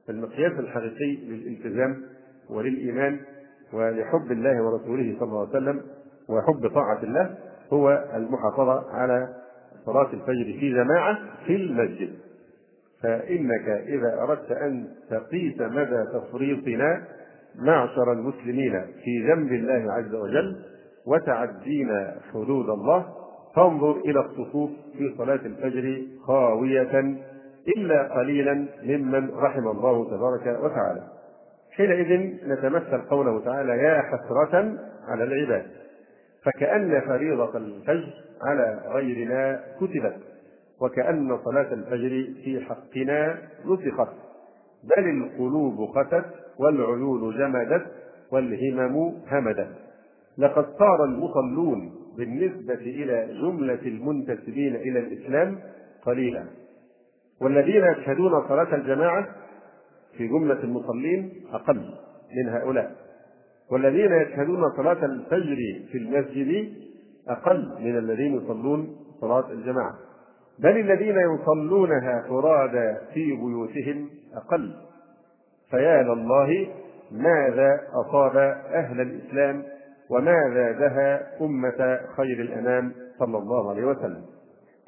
فالمقياس 0.07 0.51
الحقيقي 0.60 1.15
للالتزام 1.15 2.01
وللإيمان 2.50 3.19
ولحب 3.74 4.31
الله 4.31 4.62
ورسوله 4.63 5.15
صلى 5.19 5.27
الله 5.29 5.39
عليه 5.39 5.50
وسلم 5.50 5.81
وحب 6.29 6.67
طاعة 6.74 7.03
الله 7.03 7.36
هو 7.74 8.05
المحافظة 8.15 8.91
على 8.91 9.27
صلاة 9.86 10.13
الفجر 10.13 10.60
في 10.60 10.74
جماعة 10.74 11.17
في 11.46 11.55
المسجد. 11.55 12.10
فإنك 13.03 13.69
إذا 13.88 14.22
أردت 14.22 14.51
أن 14.51 14.88
تقيس 15.10 15.60
مدى 15.62 16.03
تفريطنا 16.13 17.03
معشر 17.55 18.12
المسلمين 18.12 18.81
في 19.03 19.27
ذنب 19.34 19.51
الله 19.53 19.93
عز 19.93 20.13
وجل 20.15 20.55
وتعدينا 21.08 22.16
حدود 22.34 22.70
الله 22.70 23.06
فانظر 23.56 23.92
إلى 23.92 24.20
الصفوف 24.20 24.70
في 24.98 25.16
صلاة 25.18 25.40
الفجر 25.46 26.02
خاوية 26.28 27.16
إلا 27.78 28.18
قليلا 28.18 28.66
ممن 28.84 29.30
رحم 29.30 29.68
الله 29.68 30.10
تبارك 30.10 30.64
وتعالى. 30.64 31.04
حينئذ 31.72 32.36
نتمثل 32.48 33.01
قوله 33.01 33.40
تعالى 33.46 33.77
يا 33.77 34.01
حسرة 34.01 34.74
على 35.08 35.24
العباد 35.24 35.66
فكأن 36.44 37.01
فريضة 37.01 37.58
الفجر 37.58 38.14
على 38.44 38.81
غيرنا 38.88 39.64
كتبت 39.77 40.18
وكأن 40.81 41.38
صلاة 41.46 41.74
الفجر 41.74 42.27
في 42.44 42.62
حقنا 42.62 43.38
نسخت. 43.66 44.14
بل 44.84 45.10
القلوب 45.10 45.90
قست 45.96 46.25
والعيون 46.60 47.38
جمدت 47.38 47.86
والهمم 48.31 49.14
همدت. 49.31 49.87
لقد 50.38 50.66
صار 50.80 51.04
المصلون 51.04 51.92
بالنسبة 52.18 52.74
إلى 52.74 53.40
جملة 53.42 53.82
المنتسبين 53.86 54.76
إلى 54.76 55.00
الإسلام 55.00 55.60
قليلا. 56.06 56.44
والذين 57.42 57.84
يشهدون 57.84 58.48
صلاة 58.48 58.76
الجماعة 58.76 59.28
في 60.18 60.28
جملة 60.28 60.64
المصلين 60.64 61.34
أقل 61.54 61.82
من 62.36 62.50
هؤلاء. 62.50 62.96
والذين 63.72 64.14
يشهدون 64.14 64.62
صلاة 64.78 65.06
الفجر 65.06 65.58
في 65.92 65.98
المسجد 65.98 66.74
أقل 67.28 67.76
من 67.80 67.98
الذين 67.98 68.36
يصلون 68.36 68.96
صلاة 69.22 69.52
الجماعة. 69.52 69.94
بل 70.60 70.78
الذين 70.78 71.16
يصلونها 71.18 72.26
فرادى 72.30 72.98
في 73.14 73.26
بيوتهم 73.26 74.10
أقل. 74.36 74.74
فيا 75.72 76.04
لله 76.04 76.68
ماذا 77.12 77.80
أصاب 77.94 78.38
أهل 78.74 79.02
الإسلام 79.02 79.64
وماذا 80.09 80.72
دها 80.72 81.27
أمة 81.41 82.00
خير 82.17 82.41
الأنام 82.41 82.91
صلى 83.20 83.37
الله 83.37 83.70
عليه 83.70 83.85
وسلم؟ 83.85 84.22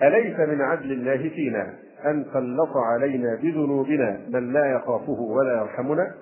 أليس 0.03 0.39
من 0.39 0.61
عدل 0.61 0.91
الله 0.91 1.29
فينا 1.29 1.73
أن 2.05 2.25
سلط 2.33 2.77
علينا 2.77 3.35
بذنوبنا 3.35 4.21
من 4.29 4.53
لا 4.53 4.65
يخافه 4.65 5.21
ولا 5.21 5.53
يرحمنا؟ 5.61 6.13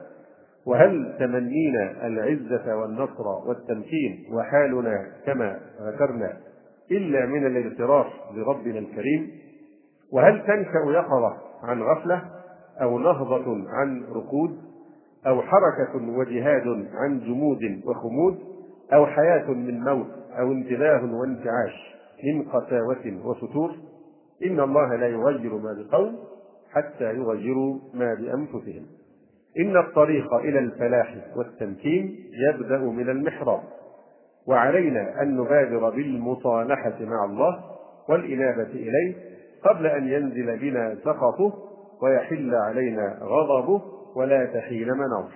وهل 0.66 1.16
تمنينا 1.20 2.08
العزة 2.08 2.76
والنصر 2.76 3.28
والتمكين 3.48 4.26
وحالنا 4.34 5.08
كما 5.26 5.60
ذكرنا 5.82 6.34
إلا 6.92 7.26
من 7.26 7.46
الاغتراف 7.48 8.08
بربنا 8.36 8.80
الكريم؟ 8.80 9.32
وهل 10.14 10.44
تنشأ 10.48 10.92
يقظة 11.00 11.38
عن 11.64 11.82
غفلة 11.82 12.22
أو 12.82 13.00
نهضة 13.00 13.70
عن 13.70 14.04
ركود 14.04 14.58
أو 15.28 15.42
حركة 15.42 16.18
وجهاد 16.18 16.88
عن 16.94 17.20
جمود 17.20 17.82
وخمود؟ 17.86 18.38
أو 18.94 19.06
حياة 19.06 19.52
من 19.52 19.80
موت 19.80 20.08
أو 20.40 20.52
انتباه 20.52 21.14
وانتعاش 21.14 21.96
من 22.24 22.44
قساوة 22.44 23.26
وفتور 23.26 23.72
إن 24.46 24.60
الله 24.60 24.96
لا 24.96 25.08
يغير 25.08 25.54
ما 25.54 25.74
بقوم 25.74 26.20
حتى 26.72 27.04
يغيروا 27.04 27.80
ما 27.94 28.14
بأنفسهم. 28.14 28.86
إن 29.60 29.78
الطريق 29.78 30.34
إلى 30.34 30.60
الفلاح 30.60 31.16
والتمكين 31.36 32.16
يبدأ 32.50 32.78
من 32.78 33.10
المحراب 33.10 33.60
وعلينا 34.48 35.22
أن 35.22 35.38
نبادر 35.38 35.90
بالمصالحة 35.90 36.96
مع 37.02 37.26
الله 37.26 37.64
والإنابة 38.10 38.64
إليه 38.64 39.16
قبل 39.64 39.88
أن 39.88 40.08
ينزل 40.08 40.58
بنا 40.58 40.96
سخطه 41.04 41.54
ويحل 42.02 42.56
علينا 42.56 43.18
غضبه 43.22 43.82
ولا 44.16 44.46
تحين 44.46 44.88
مناص 44.88 45.32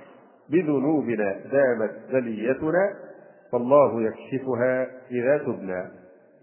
بذنوبنا 0.49 1.39
دامت 1.51 1.91
بليتنا 2.11 2.93
فالله 3.51 4.01
يكشفها 4.01 4.87
إذا 5.11 5.37
تبنا 5.37 5.91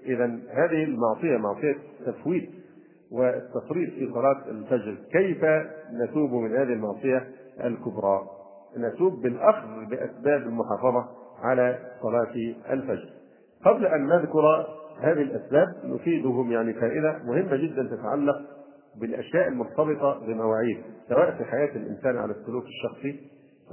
إذا 0.06 0.24
هذه 0.50 0.84
المعصية 0.84 1.36
معصية 1.36 1.76
تفويت 2.06 2.50
والتفريط 3.12 3.90
في 3.90 4.10
صلاة 4.14 4.50
الفجر. 4.50 4.96
كيف 5.12 5.44
نتوب 5.92 6.32
من 6.32 6.56
هذه 6.56 6.72
المعصية 6.72 7.28
الكبرى؟ 7.64 8.20
نتوب 8.78 9.22
بالأخذ 9.22 9.68
بأسباب 9.90 10.42
المحافظة 10.42 11.08
على 11.42 11.78
صلاة 12.02 12.54
الفجر. 12.70 13.10
قبل 13.64 13.86
أن 13.86 14.06
نذكر 14.06 14.66
هذه 15.00 15.22
الأسباب 15.22 15.68
نفيدهم 15.84 16.52
يعني 16.52 16.72
فائدة 16.74 17.18
مهمة 17.24 17.56
جدا 17.56 17.96
تتعلق 17.96 18.36
بالأشياء 19.00 19.48
المرتبطة 19.48 20.26
بمواعيد 20.26 20.78
سواء 21.08 21.30
في 21.30 21.44
حياة 21.44 21.76
الإنسان 21.76 22.16
على 22.16 22.32
السلوك 22.32 22.64
الشخصي 22.64 23.20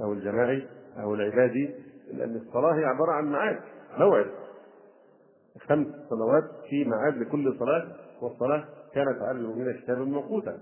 أو 0.02 0.12
الجماعي 0.12 0.62
أو 1.02 1.14
العبادي 1.14 1.70
لأن 2.12 2.36
الصلاة 2.36 2.74
هي 2.74 2.84
عبارة 2.84 3.12
عن 3.12 3.32
ميعاد 3.32 3.56
موعد. 3.98 4.26
خمس 5.68 5.86
صلوات 6.10 6.44
في 6.70 6.84
ميعاد 6.84 7.16
لكل 7.16 7.56
صلاة 7.58 7.86
والصلاة 8.22 8.64
كانت 8.94 9.22
على 9.22 9.38
المؤمنين 9.38 9.72
كتابا 9.72 10.04
موقوتا. 10.04 10.58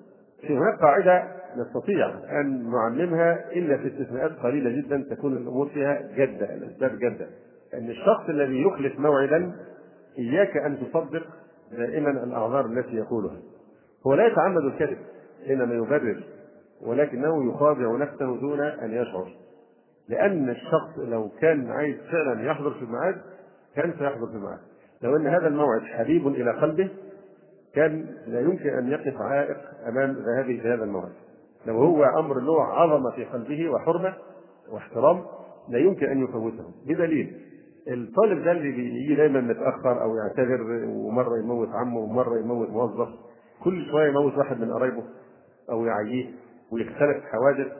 هناك 0.50 0.80
قاعدة 0.80 1.22
نستطيع 1.56 2.08
أن 2.40 2.70
نعلمها 2.70 3.52
إلا 3.52 3.76
في 3.76 3.86
استثناءات 3.86 4.32
قليلة 4.32 4.70
جدا 4.70 5.04
تكون 5.10 5.36
الأمور 5.36 5.68
فيها 5.68 6.02
جدة 6.16 6.54
الأسباب 6.54 6.98
جدة 6.98 7.26
أن 7.74 7.90
الشخص 7.90 8.28
الذي 8.28 8.62
يخلف 8.62 8.98
موعدا 8.98 9.52
إياك 10.18 10.56
أن 10.56 10.78
تصدق 10.78 11.26
دائما 11.72 12.10
الأعذار 12.10 12.66
التي 12.66 12.96
يقولها. 12.96 13.36
هو 14.06 14.14
لا 14.14 14.26
يتعمد 14.26 14.64
الكذب 14.64 14.98
حينما 15.46 15.74
يبرر 15.74 16.24
ولكنه 16.82 17.52
يخادع 17.52 17.96
نفسه 17.96 18.40
دون 18.40 18.60
أن 18.60 18.90
يشعر. 18.90 19.43
لأن 20.08 20.50
الشخص 20.50 20.98
لو 20.98 21.28
كان 21.40 21.70
عايز 21.70 21.96
فعلا 22.12 22.42
يحضر 22.50 22.70
في 22.74 22.82
الميعاد 22.82 23.16
كان 23.76 23.92
سيحضر 23.98 24.26
في 24.26 24.34
الميعاد. 24.36 24.58
لو 25.02 25.16
أن 25.16 25.26
هذا 25.26 25.46
الموعد 25.48 25.82
حبيب 25.82 26.26
إلى 26.26 26.50
قلبه 26.50 26.88
كان 27.74 28.06
لا 28.26 28.40
يمكن 28.40 28.68
أن 28.68 28.88
يقف 28.88 29.20
عائق 29.20 29.56
أمام 29.88 30.10
ذهابه 30.10 30.60
في 30.62 30.68
هذا 30.68 30.84
الموعد. 30.84 31.12
لو 31.66 31.74
هو 31.78 32.04
أمر 32.04 32.40
له 32.40 32.62
عظمة 32.64 33.10
في 33.10 33.24
قلبه 33.24 33.68
وحرمة 33.68 34.14
واحترام 34.72 35.22
لا 35.68 35.78
يمكن 35.78 36.06
أن 36.06 36.24
يفوته. 36.24 36.64
بدليل 36.86 37.40
الطالب 37.88 38.44
ده 38.44 38.52
اللي 38.52 38.70
بيجي 38.72 39.14
دايما 39.14 39.40
متأخر 39.40 40.02
أو 40.02 40.16
يعتذر 40.16 40.84
ومرة 40.86 41.38
يموت 41.38 41.68
عمه 41.68 41.98
ومرة 41.98 42.38
يموت 42.38 42.68
موظف 42.70 43.08
كل 43.64 43.86
شوية 43.90 44.08
يموت 44.08 44.38
واحد 44.38 44.60
من 44.60 44.72
قرايبه 44.72 45.02
أو 45.70 45.84
يعييه 45.84 46.26
ويختلف 46.72 47.24
حوادث 47.24 47.72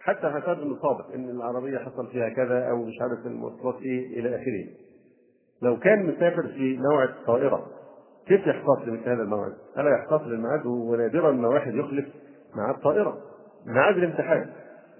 حتى 0.00 0.26
انه 0.26 0.76
صادق 0.82 1.14
إن 1.14 1.30
العربية 1.30 1.78
حصل 1.78 2.06
فيها 2.06 2.28
كذا 2.28 2.70
أو 2.70 2.84
مش 2.84 2.94
عارف 3.00 3.26
المواصلات 3.26 3.82
إيه 3.82 4.20
إلى 4.20 4.36
آخره. 4.36 4.66
لو 5.62 5.78
كان 5.78 6.06
مسافر 6.06 6.48
في 6.48 6.78
موعد 6.78 7.08
طائرة 7.26 7.66
كيف 8.26 8.46
يحتاط 8.46 8.78
لمثل 8.86 9.08
هذا 9.08 9.22
الموعد؟ 9.22 9.52
الا 9.78 9.98
يحتاط 9.98 10.22
للميعاد 10.22 10.66
ونادرا 10.66 11.32
ما 11.32 11.48
واحد 11.48 11.74
يخلف 11.74 12.06
ميعاد 12.56 12.74
طائرة. 12.74 13.18
ميعاد 13.66 13.96
الامتحان 13.96 14.50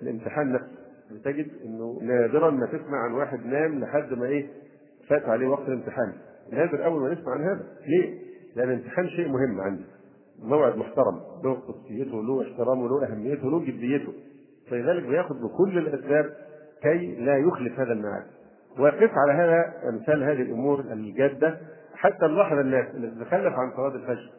الامتحان 0.02 0.52
نفسه 0.52 0.80
بتجد 1.12 1.50
إنه 1.64 1.98
نادرا 2.02 2.50
ما 2.50 2.66
تسمع 2.66 2.98
عن 3.04 3.12
واحد 3.12 3.46
نام 3.46 3.80
لحد 3.80 4.12
ما 4.12 4.26
إيه 4.26 4.48
فات 5.08 5.28
عليه 5.28 5.48
وقت 5.48 5.68
الامتحان. 5.68 6.12
نادر 6.52 6.84
أول 6.84 7.00
ما 7.02 7.12
نسمع 7.14 7.32
عن 7.32 7.40
هذا، 7.40 7.66
ليه؟ 7.86 8.18
لأن 8.56 8.68
الامتحان 8.68 9.08
شيء 9.08 9.28
مهم 9.28 9.60
عندي. 9.60 9.84
موعد 10.42 10.76
محترم 10.76 11.20
له 11.44 11.54
قدسيته 11.54 12.22
له 12.22 12.42
احترامه 12.42 12.88
له 12.88 13.12
أهميته 13.12 13.50
له 13.50 13.64
جديته 13.64 14.12
فلذلك 14.70 15.02
بياخذ 15.02 15.34
بكل 15.34 15.78
الأسباب 15.78 16.32
كي 16.82 17.16
لا 17.16 17.36
يخلف 17.38 17.80
هذا 17.80 17.92
الميعاد. 17.92 18.24
وقف 18.78 19.10
على 19.14 19.32
هذا 19.32 19.88
أمثال 19.88 20.22
هذه 20.22 20.42
الأمور 20.42 20.80
الجادة 20.80 21.58
حتى 21.94 22.26
نلاحظ 22.26 22.58
الناس 22.58 22.94
اللي 22.94 23.10
تتخلف 23.10 23.54
عن 23.54 23.72
صلاة 23.76 23.94
الفجر 23.94 24.30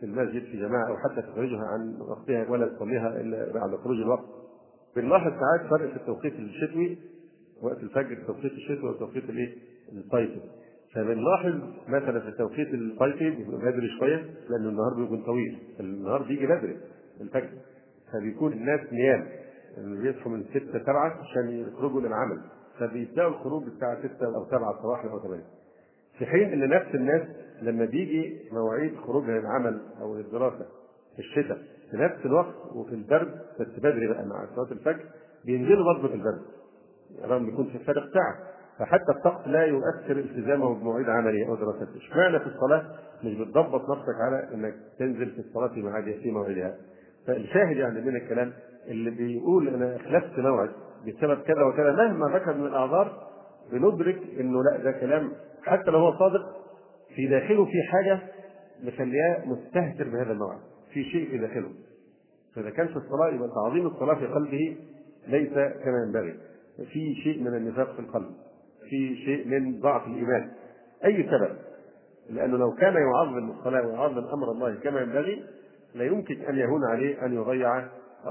في 0.00 0.06
المسجد 0.06 0.42
في 0.44 0.56
جماعة 0.58 0.88
أو 0.88 0.96
حتى 0.96 1.22
تخرجها 1.22 1.66
عن 1.66 2.00
وقتها 2.00 2.50
ولا 2.50 2.66
تصليها 2.68 3.20
إلا 3.20 3.52
بعد 3.52 3.76
خروج 3.76 3.96
الوقت. 4.00 4.24
بنلاحظ 4.96 5.30
ساعات 5.30 5.70
فرق 5.70 5.90
في 5.90 5.96
التوقيت 5.96 6.32
الشتوي 6.34 6.98
وقت 7.62 7.78
الفجر 7.82 8.12
التوقيت 8.12 8.52
الشتوي 8.52 8.88
والتوقيت 8.88 9.30
الإيه؟ 9.30 9.54
الصيفي 9.92 10.40
فبنلاحظ 10.94 11.54
مثلا 11.88 12.20
في 12.20 12.28
التوقيت 12.28 12.68
الصيفي 12.74 13.30
بيبقى 13.30 13.72
بدري 13.72 13.88
شوية 13.98 14.16
لأن 14.50 14.68
النهار 14.68 14.94
بيكون 14.96 15.22
طويل. 15.22 15.58
النهار 15.80 16.22
بيجي 16.22 16.46
بدري 16.46 16.76
الفجر 17.20 17.48
فبيكون 18.12 18.52
الناس 18.52 18.80
نيام. 18.92 19.26
بيصحوا 19.76 20.32
من 20.32 20.44
6 20.44 20.78
7 20.84 21.20
عشان 21.20 21.48
يخرجوا 21.50 22.00
للعمل. 22.00 22.40
فبيبدأوا 22.78 23.28
الخروج 23.30 23.62
الساعة 23.64 23.98
6 24.16 24.26
أو 24.26 24.44
7 24.50 24.82
صباحا 24.82 25.08
أو 25.08 25.18
8 25.20 25.42
في 26.18 26.26
حين 26.26 26.52
إن 26.52 26.68
نفس 26.68 26.94
الناس 26.94 27.22
لما 27.62 27.84
بيجي 27.84 28.48
مواعيد 28.52 28.96
خروجها 28.96 29.40
للعمل 29.40 29.80
أو 30.00 30.16
للدراسة 30.16 30.66
في 31.16 31.18
الشتاء 31.18 31.58
في 31.90 31.96
نفس 31.96 32.26
الوقت 32.26 32.54
وفي 32.74 32.94
البرد 32.94 33.40
بس 33.60 33.66
بدري 33.78 34.08
بقى 34.08 34.26
مع 34.26 34.46
صلاة 34.56 34.72
الفجر 34.72 35.04
بينزلوا 35.44 35.84
برضه 35.94 36.08
في 36.08 36.14
البرد 36.14 36.42
رغم 37.24 37.46
بيكون 37.46 37.66
في 37.66 37.78
فرق 37.78 38.12
ساعة. 38.14 38.34
فحتى 38.78 39.12
الطقس 39.12 39.48
لا 39.48 39.64
يؤثر 39.64 40.18
التزامه 40.18 40.74
بمواعيد 40.74 41.08
عملية 41.08 41.48
أو 41.48 41.54
دراسته، 41.54 41.96
اشمعنى 41.96 42.38
في 42.40 42.46
الصلاة؟ 42.46 42.84
مش 43.24 43.34
بتضبط 43.34 43.90
نفسك 43.90 44.14
على 44.20 44.54
إنك 44.54 44.74
تنزل 44.98 45.30
في 45.30 45.38
الصلاة 45.38 45.68
في 45.68 45.82
ميعادها 45.82 46.18
في 46.22 46.30
موعدها. 46.30 46.74
فالشاهد 47.26 47.76
يعني 47.76 48.00
من 48.00 48.16
الكلام 48.16 48.52
اللي 48.88 49.10
بيقول 49.10 49.68
أنا 49.68 49.96
اخلفت 49.96 50.38
موعد 50.38 50.70
بسبب 51.06 51.42
كذا 51.42 51.62
وكذا 51.62 51.92
مهما 51.92 52.38
ذكر 52.38 52.54
من 52.54 52.66
الأعذار 52.66 53.28
بندرك 53.72 54.18
إنه 54.40 54.62
لا 54.64 54.76
ده 54.84 54.92
كلام 54.92 55.32
حتى 55.62 55.90
لو 55.90 55.98
هو 55.98 56.18
صادق 56.18 56.56
في 57.14 57.26
داخله 57.26 57.64
في 57.64 57.82
حاجة 57.92 58.20
مخلياه 58.82 59.44
مستهتر 59.46 60.08
بهذا 60.08 60.32
الموعد، 60.32 60.58
في 60.92 61.04
شيء 61.04 61.30
في 61.30 61.38
داخله. 61.38 61.68
فإذا 62.54 62.70
كان 62.70 62.86
في 62.86 62.96
الصلاة 62.96 63.28
يبقى 63.34 63.48
تعظيم 63.48 63.86
الصلاة 63.86 64.14
في 64.14 64.26
قلبه 64.26 64.76
ليس 65.28 65.52
كما 65.54 66.02
ينبغي. 66.06 66.34
في 66.92 67.14
شيء 67.14 67.40
من 67.42 67.56
النفاق 67.56 67.92
في 67.92 67.98
القلب. 68.00 68.30
في 68.90 69.16
شيء 69.16 69.48
من 69.48 69.80
ضعف 69.80 70.06
الإيمان 70.06 70.50
أي 71.04 71.22
سبب 71.22 71.56
لأنه 72.30 72.56
لو 72.56 72.72
كان 72.72 72.94
يعظم 72.94 73.50
الصلاة 73.50 73.86
ويعظم 73.86 74.24
أمر 74.34 74.50
الله 74.52 74.74
كما 74.74 75.00
ينبغي 75.00 75.44
لا 75.94 76.04
يمكن 76.04 76.40
أن 76.40 76.58
يهون 76.58 76.84
عليه 76.90 77.26
أن 77.26 77.32
يضيع 77.34 77.78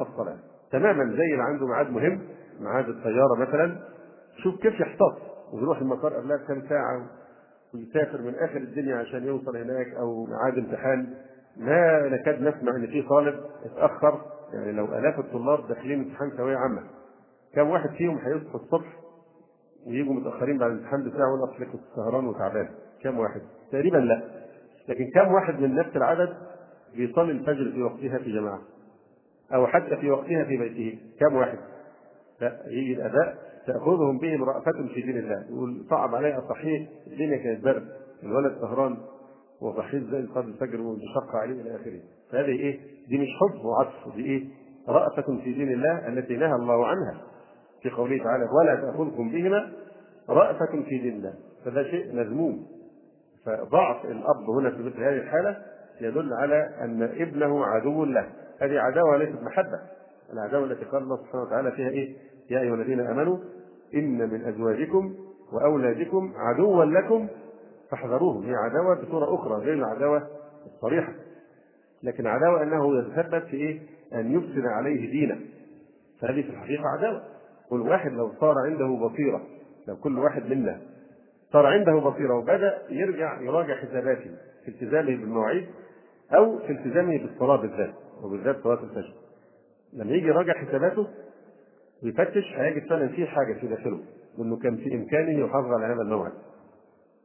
الصلاة 0.02 0.38
تماما 0.72 1.04
زي 1.04 1.34
اللي 1.34 1.44
عنده 1.44 1.68
ميعاد 1.68 1.90
مهم 1.92 2.22
ميعاد 2.60 2.90
الطيارة 2.90 3.36
مثلا. 3.40 3.78
شوف 4.44 4.62
كيف 4.62 4.80
يحتاط 4.80 5.18
ويروح 5.54 5.82
المطار 5.82 6.14
قبلها 6.14 6.38
بكام 6.38 6.62
ساعة 6.70 7.06
ويسافر 7.74 8.22
من 8.22 8.36
آخر 8.36 8.58
الدنيا 8.58 8.96
عشان 8.96 9.24
يوصل 9.24 9.58
هناك 9.58 9.88
أو 9.88 10.26
ميعاد 10.26 10.58
امتحان. 10.58 11.14
ما 11.58 12.10
نكاد 12.10 12.42
نسمع 12.42 12.76
إن 12.76 12.88
في 12.88 13.02
طالب 13.02 13.40
اتأخر 13.66 14.22
يعني 14.54 14.72
لو 14.72 14.86
آلاف 14.86 15.20
الطلاب 15.20 15.68
داخلين 15.68 16.00
امتحان 16.04 16.30
ثانوية 16.30 16.58
عامة. 16.58 16.84
كم 17.56 17.70
واحد 17.70 17.90
فيهم 17.90 18.18
هيصحى 18.18 18.56
الصبح 18.56 18.94
ويجوا 19.88 20.14
متأخرين 20.14 20.58
بعد 20.58 20.72
الامتحان 20.72 21.04
بتاعه 21.04 21.34
ويقول 21.34 21.50
اصل 21.50 21.72
كنت 21.72 21.82
سهران 21.96 22.28
وتعبان. 22.28 22.70
كم 23.04 23.20
واحد؟ 23.20 23.42
تقريبا 23.72 23.98
لا. 23.98 24.22
لكن 24.90 25.06
كم 25.16 25.34
واحد 25.34 25.60
من 25.60 25.76
نفس 25.76 25.96
العدد 25.96 26.34
بيصلي 26.96 27.32
الفجر 27.32 27.72
في 27.72 27.82
وقتها 27.84 28.18
في 28.18 28.32
جماعة؟ 28.34 28.60
أو 29.54 29.68
حتى 29.68 29.98
في 29.98 30.12
وقتها 30.12 30.44
في 30.44 30.58
بيته. 30.58 31.00
كم 31.20 31.36
واحد؟ 31.36 31.58
لا 32.42 32.58
يجي 32.68 32.94
الاباء 32.94 33.38
تأخذهم 33.68 34.18
بهم 34.18 34.44
رأفة 34.44 34.88
في 34.94 35.02
دين 35.02 35.18
الله. 35.18 35.46
يقول 35.50 35.86
صعب 35.90 36.16
علي 36.16 36.38
اصحيه 36.38 36.88
الدنيا 37.08 37.38
كانت 37.38 37.64
برد. 37.64 37.88
الولد 38.24 38.58
سهران. 38.62 38.98
وصحيت 39.62 40.04
زي 40.04 40.28
صلاه 40.34 40.44
الفجر 40.44 40.82
وشق 40.82 41.36
عليه 41.36 41.62
إلى 41.62 41.76
آخره. 41.76 42.00
فهذه 42.32 42.60
إيه؟ 42.60 42.80
دي 43.08 43.18
مش 43.18 43.28
حب 43.40 43.66
وعطف. 43.66 44.16
دي 44.16 44.26
إيه؟ 44.26 44.46
رأفة 44.88 45.38
في 45.44 45.54
دين 45.54 45.72
الله 45.72 46.08
التي 46.08 46.38
نهى 46.38 46.54
الله 46.54 46.88
عنها. 46.88 47.22
في 47.82 47.90
قوله 47.90 48.24
تعالى 48.24 48.44
ولا 48.60 48.76
تأخذكم 48.76 49.30
بهما 49.30 49.72
رأفة 50.30 50.84
في 50.90 50.98
دين 50.98 51.14
الله. 51.14 51.34
فده 51.66 51.84
شيء 51.84 52.16
مذموم. 52.16 52.66
فضعف 53.46 54.06
الأب 54.06 54.50
هنا 54.50 54.70
في 54.70 54.84
مثل 54.84 55.04
هذه 55.04 55.18
الحالة 55.18 55.58
يدل 56.02 56.34
على 56.34 56.70
أن 56.82 57.04
ابنه 57.04 57.66
عدو 57.66 58.06
له. 58.06 58.28
هذه 58.62 58.80
عداوة 58.80 59.18
ليست 59.18 59.44
محبة 59.44 59.80
العداوة 60.34 60.66
التي 60.66 60.86
قال 60.86 61.04
الله 61.04 61.18
سبحانه 61.18 61.44
وتعالى 61.44 61.72
فيها 61.72 61.90
إيه؟ 61.90 62.16
يا 62.50 62.60
أيها 62.60 62.76
الذين 62.76 63.00
آمنوا 63.00 63.38
إن 63.94 64.30
من 64.30 64.46
أزواجكم 64.46 65.16
وأولادكم 65.54 66.34
عدوا 66.36 66.86
لكم 66.86 67.28
فاحذروهم. 67.92 68.44
هي 68.44 68.56
عداوة 68.56 69.02
بصورة 69.02 69.36
أخرى 69.36 69.56
غير 69.56 69.74
العداوة 69.74 70.28
الصريحة. 70.66 71.14
لكن 72.04 72.28
عداوة 72.28 72.64
أنه 72.64 73.00
يتسبب 73.00 73.40
في 73.40 73.58
إيه؟ 73.58 73.80
أن 74.14 74.32
يفسد 74.32 74.66
عليه 74.66 75.12
دينه. 75.12 75.40
فهذه 76.22 76.42
في 76.42 76.50
الحقيقة 76.50 76.84
عداوة. 76.88 77.24
كل 77.70 77.82
واحد 77.82 78.12
لو 78.12 78.32
صار 78.40 78.56
عنده 78.66 78.88
بصيرة 78.88 79.42
لو 79.88 79.96
كل 79.96 80.20
واحد 80.20 80.46
منا 80.50 80.82
صار 81.54 81.66
عنده 81.66 82.00
بصيرة 82.00 82.38
وبدأ 82.38 82.82
يرجع 82.90 83.42
يراجع 83.42 83.76
حساباته 83.76 84.32
في 84.66 84.68
التزامه 84.68 85.06
بالمواعيد 85.06 85.66
أو 86.34 86.60
في 86.60 86.72
التزامه 86.72 87.18
بالصلاة 87.18 87.56
بالذات. 87.56 87.94
وبالذات 88.24 88.64
صلاة 88.64 88.84
الفجر. 88.84 89.14
لما 89.94 90.12
يجي 90.12 90.28
يراجع 90.28 90.54
حساباته 90.54 91.08
ويفتش 92.04 92.44
هيجد 92.56 92.90
فعلا 92.90 93.08
في 93.08 93.26
حاجة 93.26 93.54
في 93.54 93.68
داخله 93.68 94.00
وإنه 94.38 94.58
كان 94.58 94.76
في 94.78 94.96
إمكانه 94.96 95.40
يحافظ 95.46 95.72
على 95.72 95.94
هذا 95.94 96.02
الموعد 96.02 96.32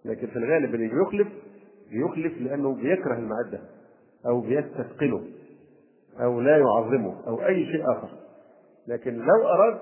لكن 0.04 0.26
في 0.26 0.36
الغالب 0.36 0.74
اللي 0.74 0.88
بيخلف 0.88 1.28
بيخلف 1.90 2.38
لأنه 2.40 2.74
بيكره 2.74 3.14
الميعاد 3.14 3.50
ده 3.52 3.60
أو 4.26 4.40
بيستثقله 4.40 5.22
أو 6.20 6.40
لا 6.40 6.56
يعظمه 6.56 7.26
أو 7.26 7.46
أي 7.46 7.66
شيء 7.66 7.82
آخر. 7.92 8.08
لكن 8.88 9.14
لو 9.14 9.48
أراد 9.48 9.78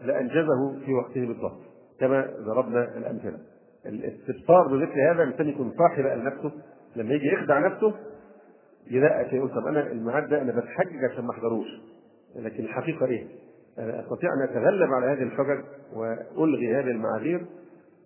لأنجزه 0.00 0.78
في 0.86 0.94
وقته 0.94 1.26
بالضبط 1.26 1.60
كما 2.00 2.30
ضربنا 2.46 2.96
الأمثلة. 2.96 3.38
الاستبصار 3.86 4.68
بمثل 4.68 5.00
هذا 5.10 5.22
الإنسان 5.22 5.48
يكون 5.48 5.72
صاحب 5.78 6.04
لنفسه 6.04 6.52
لما 6.96 7.14
يجي 7.14 7.26
يخدع 7.26 7.58
نفسه 7.58 7.94
يدقق 8.90 9.34
يقول 9.34 9.50
طب 9.50 9.66
أنا 9.66 9.86
الميعاد 9.92 10.28
ده 10.28 10.42
أنا 10.42 10.52
بتحجج 10.52 11.04
عشان 11.12 11.24
ما 11.24 11.30
أحضروش. 11.30 11.66
لكن 12.36 12.64
الحقيقة 12.64 13.06
إيه؟ 13.06 13.26
أنا 13.78 14.00
أستطيع 14.00 14.30
أن 14.34 14.42
أتغلب 14.42 14.92
على 14.92 15.06
هذه 15.06 15.22
الحجج 15.22 15.64
وألغي 16.36 16.74
هذه 16.74 16.90
المعاذير. 16.90 17.46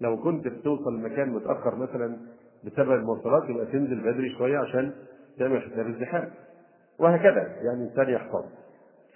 لو 0.00 0.16
كنت 0.22 0.48
بتوصل 0.48 0.94
المكان 0.94 1.28
متأخر 1.28 1.74
مثلا 1.76 2.16
بسبب 2.64 2.92
المواصلات 2.92 3.48
يبقى 3.50 3.66
تنزل 3.66 4.00
بدري 4.00 4.34
شوية 4.38 4.58
عشان 4.58 4.92
تعمل 5.38 5.62
حساب 5.62 5.86
الزحام 5.86 6.30
وهكذا 6.98 7.42
يعني 7.62 7.82
الإنسان 7.84 8.08
يحفظ. 8.14 8.44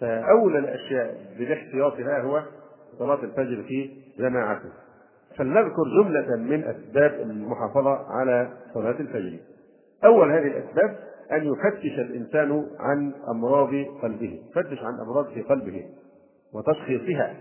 فأولى 0.00 0.58
الأشياء 0.58 1.16
بالاحتياط 1.38 1.98
لها 1.98 2.20
هو 2.22 2.42
صلاة 2.98 3.22
الفجر 3.24 3.62
في 3.68 3.90
جماعته. 4.18 4.68
فلنذكر 5.36 5.82
جملة 6.02 6.36
من 6.36 6.64
أسباب 6.64 7.12
المحافظة 7.20 7.90
على 8.12 8.48
صلاة 8.74 9.00
الفجر. 9.00 9.38
أول 10.04 10.30
هذه 10.32 10.46
الأسباب 10.46 10.98
أن 11.32 11.46
يفتش 11.52 11.98
الإنسان 11.98 12.66
عن 12.78 13.12
أمراض 13.28 13.70
قلبه 14.02 14.42
يفتش 14.50 14.78
عن 14.78 14.94
أمراض 15.00 15.26
في 15.26 15.42
قلبه 15.42 15.84
وتشخيصها 16.54 17.34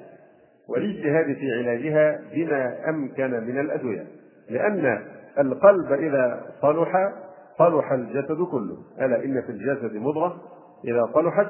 والاجتهاد 0.70 1.36
في 1.36 1.52
علاجها 1.52 2.22
بما 2.34 2.90
أمكن 2.90 3.32
من 3.32 3.60
الأدوية 3.60 4.08
لأن 4.50 5.06
القلب 5.40 5.92
إذا 5.92 6.46
صلح 6.62 7.14
صلح 7.58 7.92
الجسد 7.92 8.42
كله. 8.52 8.78
ألا 9.00 9.24
إن 9.24 9.42
في 9.42 9.50
الجسد 9.50 9.96
مضغة؟ 9.96 10.42
إذا 10.86 11.10
صلحت 11.14 11.48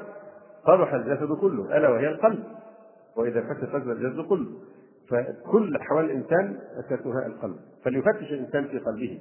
صلح 0.66 0.94
الجسد 0.94 1.32
كله 1.32 1.76
ألا 1.76 1.88
وهي 1.88 2.08
القلب. 2.08 2.44
وإذا 3.16 3.40
فسد 3.40 3.64
فسد 3.64 3.88
الجسد 3.88 4.20
كله 4.28 4.46
فكل 5.08 5.76
أحوال 5.76 6.04
الإنسان 6.04 6.58
أساسها 6.78 7.26
القلب. 7.26 7.56
فليفتش 7.84 8.32
الإنسان 8.32 8.64
في 8.64 8.78
قلبه 8.78 9.18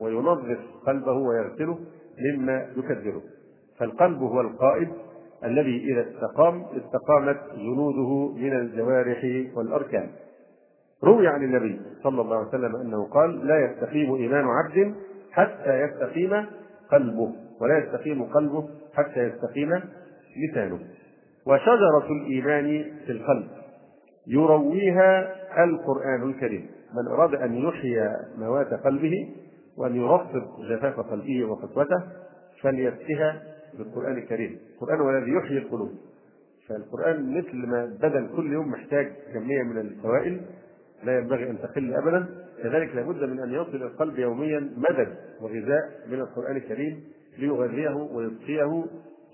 وينظف 0.00 0.58
قلبه 0.86 1.12
ويغسله 1.12 1.78
مما 2.18 2.66
يكدره 2.76 3.22
فالقلب 3.78 4.22
هو 4.22 4.40
القائد 4.40 4.88
الذي 5.44 5.92
إذا 5.92 6.06
استقام 6.10 6.64
استقامت 6.64 7.40
جنوده 7.56 8.32
من 8.36 8.52
الجوارح 8.52 9.46
والأركان. 9.56 10.08
روي 11.04 11.28
عن 11.28 11.44
النبي 11.44 11.80
صلى 12.02 12.20
الله 12.20 12.36
عليه 12.36 12.48
وسلم 12.48 12.76
أنه 12.76 13.04
قال 13.04 13.46
لا 13.46 13.64
يستقيم 13.64 14.14
إيمان 14.14 14.44
عبد 14.44 14.94
حتى 15.32 15.82
يستقيم 15.82 16.46
قلبه 16.90 17.32
ولا 17.60 17.78
يستقيم 17.78 18.22
قلبه 18.22 18.68
حتى 18.94 19.20
يستقيم 19.20 19.80
لسانه. 20.36 20.78
وشجرة 21.46 22.06
الإيمان 22.10 22.84
في 23.06 23.12
القلب. 23.12 23.48
يرويها 24.26 25.34
القرآن 25.64 26.30
الكريم. 26.30 26.66
من 26.94 27.12
أراد 27.12 27.34
أن 27.34 27.54
يحيي 27.54 28.16
موات 28.38 28.74
قلبه 28.74 29.28
وأن 29.78 29.96
يرطب 29.96 30.42
جفاف 30.70 31.00
قلبه 31.00 31.44
وقسوته 31.44 32.02
فليسقها 32.62 33.42
بالقرآن 33.78 34.18
الكريم. 34.18 34.58
القرآن 34.74 35.00
هو 35.00 35.10
الذي 35.10 35.32
يحيي 35.32 35.58
القلوب. 35.58 35.90
فالقرآن 36.68 37.38
مثل 37.38 37.56
ما 37.66 37.84
البدن 37.84 38.28
كل 38.36 38.52
يوم 38.52 38.68
محتاج 38.68 39.12
كمية 39.34 39.62
من 39.62 39.78
السوائل 39.78 40.40
لا 41.04 41.18
ينبغي 41.18 41.50
أن 41.50 41.58
تقل 41.58 41.94
أبدا. 41.94 42.26
كذلك 42.62 42.94
لابد 42.96 43.24
من 43.24 43.40
أن 43.40 43.52
يصل 43.52 43.82
القلب 43.82 44.18
يوميا 44.18 44.60
مدد 44.60 45.16
وغذاء 45.40 45.90
من 46.10 46.20
القرآن 46.20 46.56
الكريم 46.56 47.04
ليغذيه 47.38 47.94
ويبقيه 47.94 48.84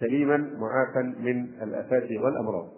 سليما 0.01 0.37
معافى 0.37 1.21
من 1.23 1.47
الآفات 1.63 2.11
والأمراض. 2.11 2.69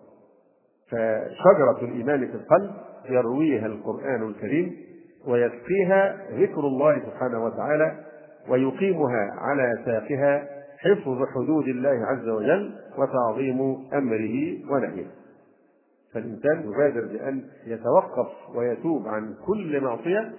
فشجرة 0.89 1.79
الإيمان 1.83 2.27
في 2.27 2.35
القلب 2.35 2.71
يرويها 3.11 3.67
القرآن 3.67 4.29
الكريم 4.29 4.77
ويسقيها 5.27 6.17
ذكر 6.31 6.61
الله 6.61 6.99
سبحانه 6.99 7.45
وتعالى 7.45 7.97
ويقيمها 8.49 9.31
على 9.39 9.79
ساقها 9.85 10.49
حفظ 10.79 11.19
حدود 11.35 11.69
الله 11.69 12.07
عز 12.07 12.29
وجل 12.29 12.75
وتعظيم 12.99 13.61
أمره 13.95 14.59
ونهيه. 14.73 15.07
فالإنسان 16.15 16.63
يبادر 16.73 17.07
بأن 17.07 17.45
يتوقف 17.67 18.57
ويتوب 18.57 19.09
عن 19.09 19.35
كل 19.47 19.81
معصية 19.81 20.33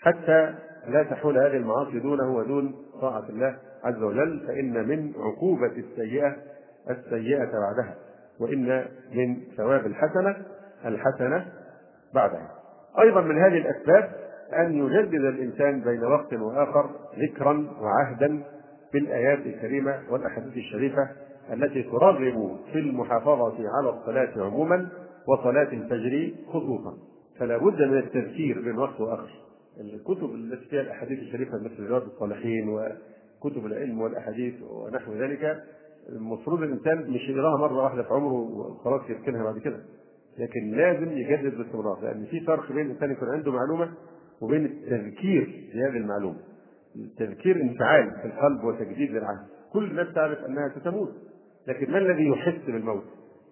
حتى 0.00 0.54
لا 0.88 1.02
تحول 1.02 1.38
هذه 1.38 1.56
المعاصي 1.56 1.98
دونه 1.98 2.36
ودون 2.36 2.74
طاعة 3.00 3.28
الله 3.28 3.56
عز 3.84 4.02
وجل 4.02 4.44
فإن 4.46 4.88
من 4.88 5.12
عقوبة 5.18 5.72
السيئة 5.76 6.36
السيئة 6.90 7.50
بعدها 7.52 7.94
وإن 8.40 8.86
من 9.14 9.36
ثواب 9.56 9.86
الحسنة 9.86 10.36
الحسنة 10.84 11.46
بعدها. 12.14 12.50
أيضا 13.00 13.20
من 13.20 13.38
هذه 13.38 13.58
الأسباب 13.58 14.10
أن 14.58 14.74
يجدد 14.74 15.24
الإنسان 15.24 15.80
بين 15.80 16.04
وقت 16.04 16.32
وآخر 16.34 16.90
ذكرا 17.18 17.66
وعهدا 17.80 18.42
بالآيات 18.92 19.38
الكريمة 19.38 19.98
والأحاديث 20.10 20.56
الشريفة 20.56 21.08
التي 21.52 21.82
ترغب 21.82 22.56
في 22.72 22.78
المحافظة 22.78 23.54
على 23.78 23.90
الصلاة 23.90 24.44
عموما 24.44 24.88
وصلاة 25.28 25.72
الفجر 25.72 26.32
خصوصا. 26.48 26.94
فلا 27.38 27.56
بد 27.56 27.82
من 27.82 27.98
التذكير 27.98 28.60
بين 28.60 28.78
وقت 28.78 29.00
وآخر. 29.00 29.30
الكتب 29.80 30.34
التي 30.34 30.64
فيها 30.64 30.80
الأحاديث 30.80 31.18
الشريفة 31.18 31.58
مثل 31.64 31.86
رياض 31.88 32.02
الصالحين 32.02 32.68
وكتب 32.68 33.66
العلم 33.66 34.00
والأحاديث 34.00 34.54
ونحو 34.62 35.12
ذلك 35.12 35.62
المفروض 36.08 36.62
الإنسان 36.62 37.10
مش 37.10 37.28
يقراها 37.28 37.56
مرة 37.58 37.82
واحدة 37.82 38.02
في 38.02 38.08
عمره 38.14 38.32
وخلاص 38.32 39.00
يركنها 39.10 39.44
بعد 39.44 39.58
كده. 39.58 39.76
لكن 40.38 40.70
لازم 40.70 41.12
يجدد 41.12 41.58
باستمرار 41.58 42.00
لأن 42.02 42.24
في 42.24 42.40
فرق 42.40 42.72
بين 42.72 42.86
الإنسان 42.86 43.10
يكون 43.10 43.28
عنده 43.28 43.52
معلومة 43.52 43.90
وبين 44.40 44.64
التذكير 44.64 45.70
بهذه 45.74 45.96
المعلومة. 45.96 46.38
التذكير 46.96 47.56
انفعال 47.62 48.10
في 48.22 48.26
القلب 48.26 48.64
وتجديد 48.64 49.10
للعهد 49.10 49.46
كل 49.72 49.84
الناس 49.84 50.14
تعرف 50.14 50.38
أنها 50.38 50.68
ستموت. 50.68 51.12
لكن 51.68 51.92
ما 51.92 51.98
الذي 51.98 52.28
يحس 52.28 52.66
بالموت؟ 52.66 53.04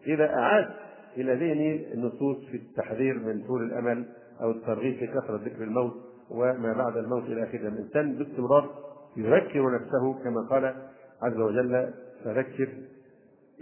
إذا 0.06 0.34
أعاد 0.34 0.68
إلى 1.16 1.34
ذهنه 1.34 1.94
النصوص 1.94 2.44
في 2.50 2.56
التحذير 2.56 3.18
من 3.18 3.42
طول 3.46 3.62
الأمل 3.62 4.04
أو 4.42 4.50
الترغيب 4.50 4.94
في 4.98 5.06
كثرة 5.06 5.36
ذكر 5.44 5.62
الموت 5.64 5.94
وما 6.30 6.72
بعد 6.72 6.96
الموت 6.96 7.22
إلى 7.24 7.42
آخره. 7.42 7.68
الإنسان 7.68 8.14
باستمرار 8.14 8.70
يذكر 9.16 9.74
نفسه 9.74 10.24
كما 10.24 10.48
قال 10.50 10.74
عز 11.22 11.36
وجل 11.36 11.90
فذكر 12.24 12.68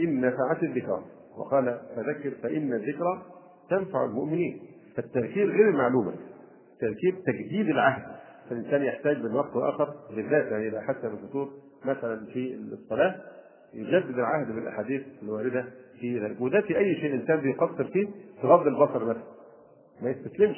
إن 0.00 0.20
نفعت 0.20 0.62
الذكرى. 0.62 1.04
وقال 1.36 1.80
فذكر 1.96 2.30
فإن 2.42 2.72
الذكرى 2.72 3.22
تنفع 3.70 4.04
المؤمنين. 4.04 4.62
فالتذكير 4.96 5.50
غير 5.50 5.68
المعلومة 5.68 6.12
التذكير 6.72 7.14
تجديد 7.26 7.68
العهد. 7.68 8.02
فالإنسان 8.48 8.82
يحتاج 8.82 9.22
من 9.24 9.34
وقت 9.34 9.56
وآخر 9.56 9.94
بالذات 10.16 10.52
يعني 10.52 10.68
إذا 10.68 10.80
حس 10.80 11.04
بالفتور 11.04 11.48
مثلا 11.84 12.26
في 12.26 12.54
الصلاة 12.72 13.14
يجدد 13.74 14.18
العهد 14.18 14.54
بالأحاديث 14.54 15.02
الواردة 15.22 15.64
في 16.00 16.18
ذلك. 16.18 16.40
وده 16.40 16.60
في 16.60 16.78
أي 16.78 16.94
شيء 16.94 17.14
الإنسان 17.14 17.40
بيقصر 17.40 17.84
فيه 17.84 18.08
بغض 18.42 18.66
البصر 18.66 19.04
بس 19.04 19.16
ما 20.02 20.10
يستسلمش. 20.10 20.56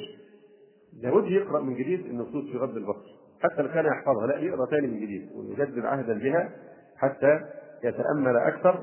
لابد 1.03 1.31
يقرأ 1.31 1.61
من 1.61 1.75
جديد 1.75 2.01
النصوص 2.07 2.51
في 2.53 2.59
غض 2.59 2.77
البصر. 2.77 3.23
حتى 3.43 3.63
لو 3.63 3.69
كان 3.69 3.85
يحفظها 3.87 4.27
لا 4.27 4.39
يقرأ 4.39 4.67
ثاني 4.67 4.87
من 4.87 5.01
جديد 5.01 5.29
ويجدد 5.35 5.85
عهدا 5.85 6.19
بها 6.19 6.51
حتى 6.97 7.41
يتأمل 7.85 8.37
أكثر 8.37 8.81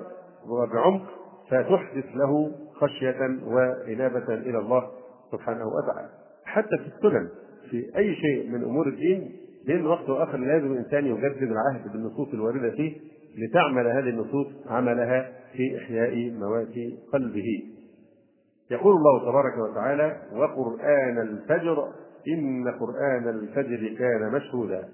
وبعمق 0.48 1.19
فتحدث 1.50 2.06
له 2.16 2.52
خشية 2.74 3.40
وإنابة 3.46 4.34
إلى 4.34 4.58
الله 4.58 4.92
سبحانه 5.32 5.66
وتعالى. 5.68 6.10
حتى 6.46 6.78
في 6.78 6.88
السنن 6.96 7.30
في 7.70 7.98
أي 7.98 8.16
شيء 8.16 8.50
من 8.50 8.64
أمور 8.64 8.88
الدين 8.88 9.32
بين 9.68 9.86
وقت 9.86 10.10
وآخر 10.10 10.38
لازم 10.38 10.72
الإنسان 10.72 11.06
يجدد 11.06 11.52
العهد 11.52 11.92
بالنصوص 11.92 12.34
الواردة 12.34 12.70
فيه 12.70 12.98
لتعمل 13.38 13.88
هذه 13.88 14.10
النصوص 14.10 14.48
عملها 14.68 15.32
في 15.54 15.78
إحياء 15.78 16.32
موات 16.32 16.74
قلبه. 17.14 17.64
يقول 18.72 18.96
الله 18.96 19.32
تبارك 19.32 19.58
وتعالى 19.58 20.22
وقرآن 20.34 21.18
الفجر 21.18 21.88
إن 22.28 22.68
قرآن 22.68 23.30
الفجر 23.30 23.96
كان 24.00 24.32
مشهودا. 24.32 24.90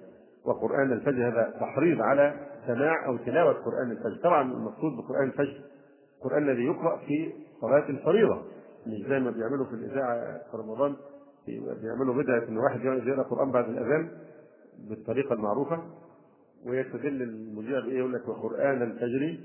وقرآن 0.46 0.92
الفجر 0.92 1.28
هذا 1.28 1.54
تحريض 1.60 2.02
على 2.02 2.34
سماع 2.68 3.06
أو 3.06 3.18
تلاوة 3.18 3.54
قرآن 3.54 3.92
الفجر. 3.92 4.20
طبعا 4.24 4.42
المقصود 4.42 4.92
بقرآن 4.98 5.28
الفجر 5.28 5.58
القرآن 6.26 6.50
الذي 6.50 6.66
يقرأ 6.66 6.98
في 6.98 7.34
صلاة 7.62 7.90
الفريضة. 7.90 8.42
مش 8.88 9.08
زي 9.10 9.20
ما 9.20 9.32
بيعملوا 9.32 9.66
في 9.66 9.74
الإذاعة 9.74 10.38
في 10.52 10.58
رمضان 10.58 10.96
بيعملوا 11.82 12.24
بدعة 12.24 12.48
إن 12.50 12.58
واحد 12.58 12.86
يقرأ 12.86 13.24
قرآن 13.24 13.52
بعد 13.52 13.70
الأذان 13.70 14.10
بالطريقة 14.90 15.34
المعروفة. 15.34 15.84
ويستدل 16.66 17.22
المذيع 17.22 17.80
بإيه؟ 17.80 18.00
يقول 18.00 18.14
لك 18.14 18.28
وقرآن 18.28 18.82
الفجر. 18.82 19.40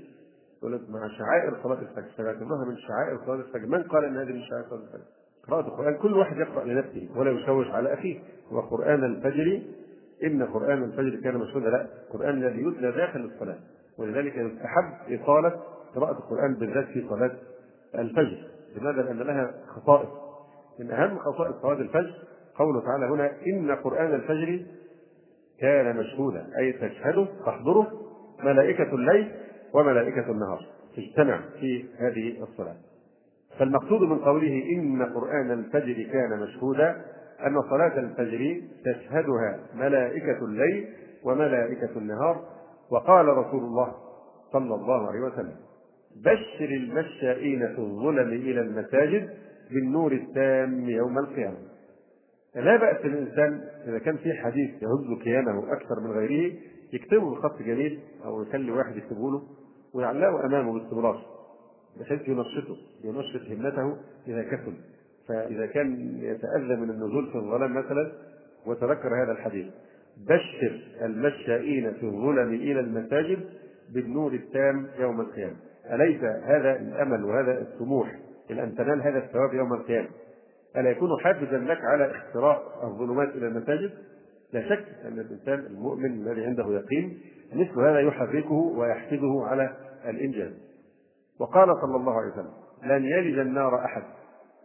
يقول 0.57 0.73
لك 0.73 0.89
مع 0.89 1.07
شعائر 1.07 1.63
صلاة 1.63 1.81
الفجر. 1.81 2.11
فيعتبرها 2.15 2.65
من 2.65 2.77
شعائر 2.77 3.19
صلاة 3.25 3.35
الفجر. 3.35 3.67
من 3.67 3.83
قال 3.83 4.05
إن 4.05 4.17
هذه 4.17 4.31
من 4.33 4.41
شعائر 4.41 4.65
صلاة 4.69 4.79
الفجر؟ 4.79 5.03
قراءة 5.47 5.67
القرآن. 5.67 5.97
كل 5.97 6.13
واحد 6.13 6.37
يقرأ 6.37 6.63
لنفسه 6.63 7.09
ولا 7.15 7.31
يشوش 7.31 7.67
على 7.67 7.93
أخيه. 7.93 8.19
وقرآن 8.51 9.03
الفجر. 9.03 9.61
إن 10.23 10.43
قرآن 10.43 10.83
الفجر 10.83 11.21
كان 11.23 11.37
مشهودا. 11.37 11.69
لا 11.69 11.87
القرآن 12.07 12.37
الذي 12.43 12.67
يتلى 12.67 12.91
داخل 12.91 13.19
الصلاة. 13.19 13.59
ولذلك 13.97 14.35
يستحب 14.35 14.93
إطالة 15.09 15.61
قراءة 15.95 16.11
القرآن 16.11 16.53
بالذات 16.53 16.85
في 16.85 17.05
صلاة 17.09 17.31
الفجر. 17.95 18.47
لماذا؟ 18.75 19.01
لأن 19.01 19.17
لها 19.19 19.53
خصائص. 19.67 20.09
من 20.79 20.91
أهم 20.91 21.17
خصائص 21.17 21.55
صلاة 21.61 21.73
الفجر 21.81 22.13
قوله 22.55 22.81
تعالى 22.81 23.05
هنا 23.05 23.31
إن 23.47 23.71
قرآن 23.71 24.13
الفجر 24.13 24.65
كان 25.59 25.97
مشهودا 25.97 26.47
أي 26.59 26.73
تشهده 26.73 27.27
تحضره 27.45 27.87
ملائكة 28.43 28.95
الليل 28.95 29.31
وملائكة 29.73 30.31
النهار. 30.31 30.65
تجتمع 30.95 31.39
في 31.59 31.85
هذه 31.97 32.43
الصلاة. 32.43 32.75
فالمقصود 33.59 34.01
من 34.01 34.19
قوله 34.19 34.63
إن 34.75 35.03
قرآن 35.03 35.51
الفجر 35.51 36.03
كان 36.11 36.39
مشهودا 36.39 37.01
أن 37.47 37.61
صلاة 37.69 37.99
الفجر 37.99 38.61
تشهدها 38.85 39.59
ملائكة 39.75 40.45
الليل 40.45 40.87
وملائكة 41.23 41.97
النهار 41.97 42.43
وقال 42.91 43.27
رسول 43.27 43.63
الله 43.63 43.93
صلى 44.53 44.75
الله 44.75 45.07
عليه 45.07 45.19
وسلم 45.19 45.55
بشر 46.15 46.65
المشائين 46.65 47.67
في 47.67 47.79
الظلم 47.79 48.29
إلى 48.29 48.61
المساجد 48.61 49.29
بالنور 49.71 50.11
التام 50.11 50.89
يوم 50.89 51.17
القيامة. 51.17 51.57
لا 52.55 52.77
بأس 52.77 53.05
الإنسان 53.05 53.61
إذا 53.87 53.99
كان 53.99 54.17
في 54.17 54.33
حديث 54.33 54.69
يهز 54.69 55.23
كيانه 55.23 55.73
أكثر 55.73 55.99
من 56.03 56.11
غيره 56.11 56.53
يكتبه 56.93 57.31
بخط 57.31 57.61
جميل 57.61 57.99
أو 58.25 58.41
يخلي 58.41 58.71
واحد 58.71 58.97
يكتبه 58.97 59.31
له 59.31 59.41
ويعلقه 59.93 60.45
أمامه 60.45 60.73
باستمرار 60.73 61.25
بحيث 61.99 62.27
ينشطه 62.27 62.77
ينشط 63.03 63.41
همته 63.51 63.97
إذا 64.27 64.43
كسل 64.43 64.73
فإذا 65.27 65.65
كان 65.65 66.17
يتأذى 66.21 66.75
من 66.75 66.89
النزول 66.89 67.31
في 67.31 67.35
الظلام 67.35 67.73
مثلا 67.73 68.11
وتذكر 68.65 69.23
هذا 69.23 69.31
الحديث. 69.31 69.65
بشر 70.17 70.81
المشائين 71.01 71.93
في 71.93 72.03
الظلم 72.03 72.53
إلى 72.53 72.79
المساجد 72.79 73.39
بالنور 73.93 74.33
التام 74.33 74.87
يوم 74.99 75.21
القيامة. 75.21 75.55
أليس 75.91 76.23
هذا 76.23 76.75
الأمل 76.75 77.25
وهذا 77.25 77.61
الطموح 77.61 78.15
إلى 78.49 78.63
أن 78.63 78.75
تنال 78.75 79.01
هذا 79.01 79.17
الثواب 79.17 79.53
يوم 79.53 79.73
القيامة؟ 79.73 80.07
ألا 80.77 80.89
يكون 80.89 81.09
حافزا 81.19 81.57
لك 81.57 81.77
على 81.83 82.11
اختراق 82.11 82.83
الظلمات 82.83 83.29
إلى 83.29 83.47
المساجد؟ 83.47 83.91
لا 84.53 84.69
شك 84.69 84.85
أن 85.05 85.19
الإنسان 85.19 85.59
المؤمن 85.59 86.05
الذي 86.05 86.45
عنده 86.45 86.65
يقين 86.69 87.19
مثل 87.53 87.79
هذا 87.79 87.99
يحركه 87.99 88.53
ويحفزه 88.53 89.47
على 89.47 89.75
الإنجاز. 90.05 90.51
وقال 91.39 91.67
صلى 91.81 91.95
الله 91.95 92.13
عليه 92.13 92.31
وسلم 92.31 92.51
لن 92.83 93.05
يلج 93.05 93.39
النار 93.39 93.85
أحد. 93.85 94.03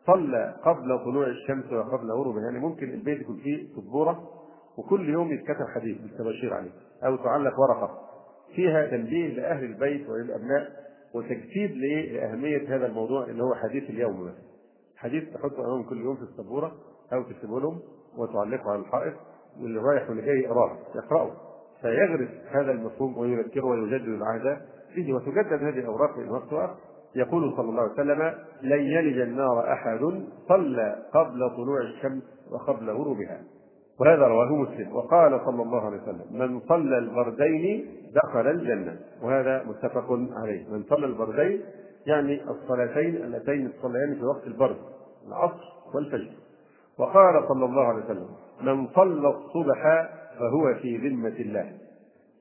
صلى 0.06 0.54
قبل 0.64 0.98
طلوع 1.04 1.26
الشمس 1.26 1.72
وقبل 1.72 2.10
غروبها. 2.10 2.42
يعني 2.42 2.58
ممكن 2.58 2.90
البيت 2.90 3.20
يكون 3.20 3.36
فيه 3.36 3.66
سبورة 3.76 4.30
وكل 4.78 5.08
يوم 5.08 5.32
يتكتب 5.32 5.66
حديث 5.74 5.98
بالتبشير 5.98 6.54
عليه 6.54 6.70
أو 7.04 7.16
تعلق 7.16 7.60
ورقة. 7.60 8.00
فيها 8.54 8.86
تنبيه 8.86 9.34
لأهل 9.34 9.64
البيت 9.64 10.08
وللأبناء 10.08 10.86
وتجسيد 11.14 11.71
لأهمية 11.77 12.77
هذا 12.77 12.87
الموضوع 12.87 13.25
اللي 13.25 13.42
هو 13.42 13.55
حديث 13.55 13.90
اليوم. 13.90 14.21
مثلا 14.23 14.35
حديث 14.97 15.25
تحطه 15.35 15.64
أمام 15.66 15.83
كل 15.83 16.01
يوم 16.01 16.16
في 16.16 16.23
السبورة 16.23 16.73
أو 17.12 17.23
تكتبه 17.23 17.61
لهم 17.61 17.81
وتعلقه 18.19 18.71
على 18.71 18.81
الحائط 18.81 19.14
واللي 19.61 19.81
رايح 19.81 20.09
واللي 20.09 20.23
جاي 20.23 20.38
يقراه 20.38 20.79
يقرأه. 20.95 21.31
فيغرس 21.81 22.29
هذا 22.51 22.71
المفهوم 22.71 23.19
ويذكره 23.19 23.64
ويجدد 23.64 24.09
العهد 24.09 24.61
فيه 24.95 25.14
وتجدد 25.14 25.62
هذه 25.62 25.79
الأوراق 25.79 26.14
في 26.14 26.31
وقتها. 26.31 26.77
يقول 27.16 27.53
صلى 27.57 27.71
الله 27.71 27.83
عليه 27.83 27.92
وسلم 27.92 28.35
لن 28.62 28.81
يلج 28.81 29.19
النار 29.19 29.73
أحد 29.73 30.23
صلى 30.49 31.03
قبل 31.14 31.51
طلوع 31.57 31.81
الشمس 31.81 32.23
وقبل 32.51 32.90
غروبها. 32.90 33.42
وهذا 34.00 34.26
رواه 34.26 34.54
مسلم. 34.54 34.96
وقال 34.96 35.40
صلى 35.44 35.62
الله 35.62 35.87
عليه 35.87 36.02
وسلم 36.02 36.26
من 36.30 36.61
صلى 36.61 36.98
البردين 36.98 37.87
دخل 38.14 38.50
الجنة. 38.50 38.96
وهذا 39.22 39.64
متفق 39.68 40.18
عليه. 40.32 40.68
من 40.70 40.82
صلى 40.82 41.06
البردين 41.06 41.61
يعني 42.06 42.42
الصلاتين 42.50 43.16
اللتين 43.16 43.72
تصليان 43.72 44.14
في 44.14 44.24
وقت 44.24 44.46
البرد 44.46 44.76
العصر 45.28 45.64
والفجر. 45.94 46.30
وقال 46.98 47.48
صلى 47.48 47.64
الله 47.64 47.85
عليه 47.85 48.04
وسلم 48.04 48.28
من 48.62 48.88
صلى 48.88 49.28
الصبح 49.28 50.09
فهو 50.38 50.74
في 50.74 50.96
ذمة 50.96 51.37
الله. 51.38 51.72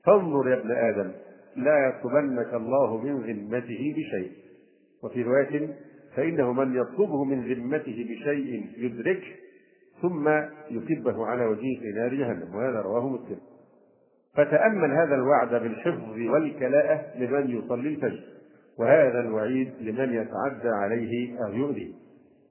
فانظر 0.04 0.48
يا 0.48 0.54
ابن 0.54 0.70
آدم 0.70 1.12
لا 1.56 1.88
يطلبنك 1.88 2.54
الله 2.54 2.96
من 2.96 3.16
ذمته 3.20 3.94
بشيء. 3.96 4.32
وفي 5.02 5.22
رواية 5.22 5.68
فإنه 6.16 6.52
من 6.52 6.76
يطلبه 6.76 7.24
من 7.24 7.52
ذمته 7.52 8.06
بشيء 8.10 8.66
يدركه 8.76 9.45
ثم 10.02 10.28
يكبه 10.70 11.26
على 11.26 11.46
وجهه 11.46 11.80
في 11.80 11.92
نار 11.96 12.14
جهنم 12.14 12.54
وهذا 12.54 12.80
رواه 12.80 13.08
مسلم. 13.08 13.38
فتأمل 14.34 14.90
هذا 14.90 15.14
الوعد 15.14 15.48
بالحفظ 15.48 16.18
والكلاءة 16.18 17.18
لمن 17.18 17.50
يصلي 17.50 17.88
الفجر 17.88 18.20
وهذا 18.78 19.20
الوعيد 19.20 19.72
لمن 19.80 20.14
يتعدى 20.14 20.68
عليه 20.68 21.44
أو 21.44 21.52
يؤذي. 21.52 21.94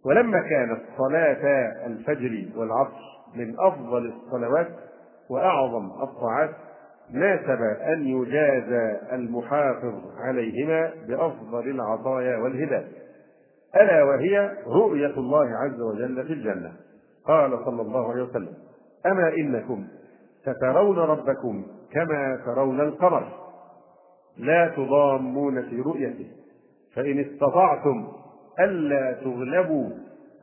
ولما 0.05 0.39
كانت 0.39 0.81
صلاة 0.97 1.45
الفجر 1.88 2.45
والعصر 2.55 3.05
من 3.36 3.55
أفضل 3.60 4.13
الصلوات 4.13 4.67
وأعظم 5.29 6.03
الطاعات 6.03 6.49
ناسب 7.12 7.62
أن 7.93 8.08
يجازى 8.08 8.97
المحافظ 9.12 9.93
عليهما 10.17 10.91
بأفضل 11.08 11.69
العطايا 11.69 12.38
والهبات 12.38 12.86
ألا 13.75 14.03
وهي 14.03 14.58
رؤية 14.67 15.17
الله 15.17 15.49
عز 15.58 15.81
وجل 15.81 16.27
في 16.27 16.34
الجنة. 16.34 16.73
قال 17.27 17.59
صلى 17.65 17.81
الله 17.81 18.11
عليه 18.11 18.23
وسلم 18.23 18.53
أما 19.05 19.33
إنكم 19.33 19.88
سترون 20.41 20.97
ربكم 20.97 21.63
كما 21.91 22.41
ترون 22.45 22.81
القمر 22.81 23.45
لا 24.38 24.67
تضامون 24.67 25.61
في 25.61 25.81
رؤيته 25.81 26.27
فإن 26.95 27.19
استطعتم 27.19 28.07
ألا 28.59 29.11
تغلبوا 29.11 29.89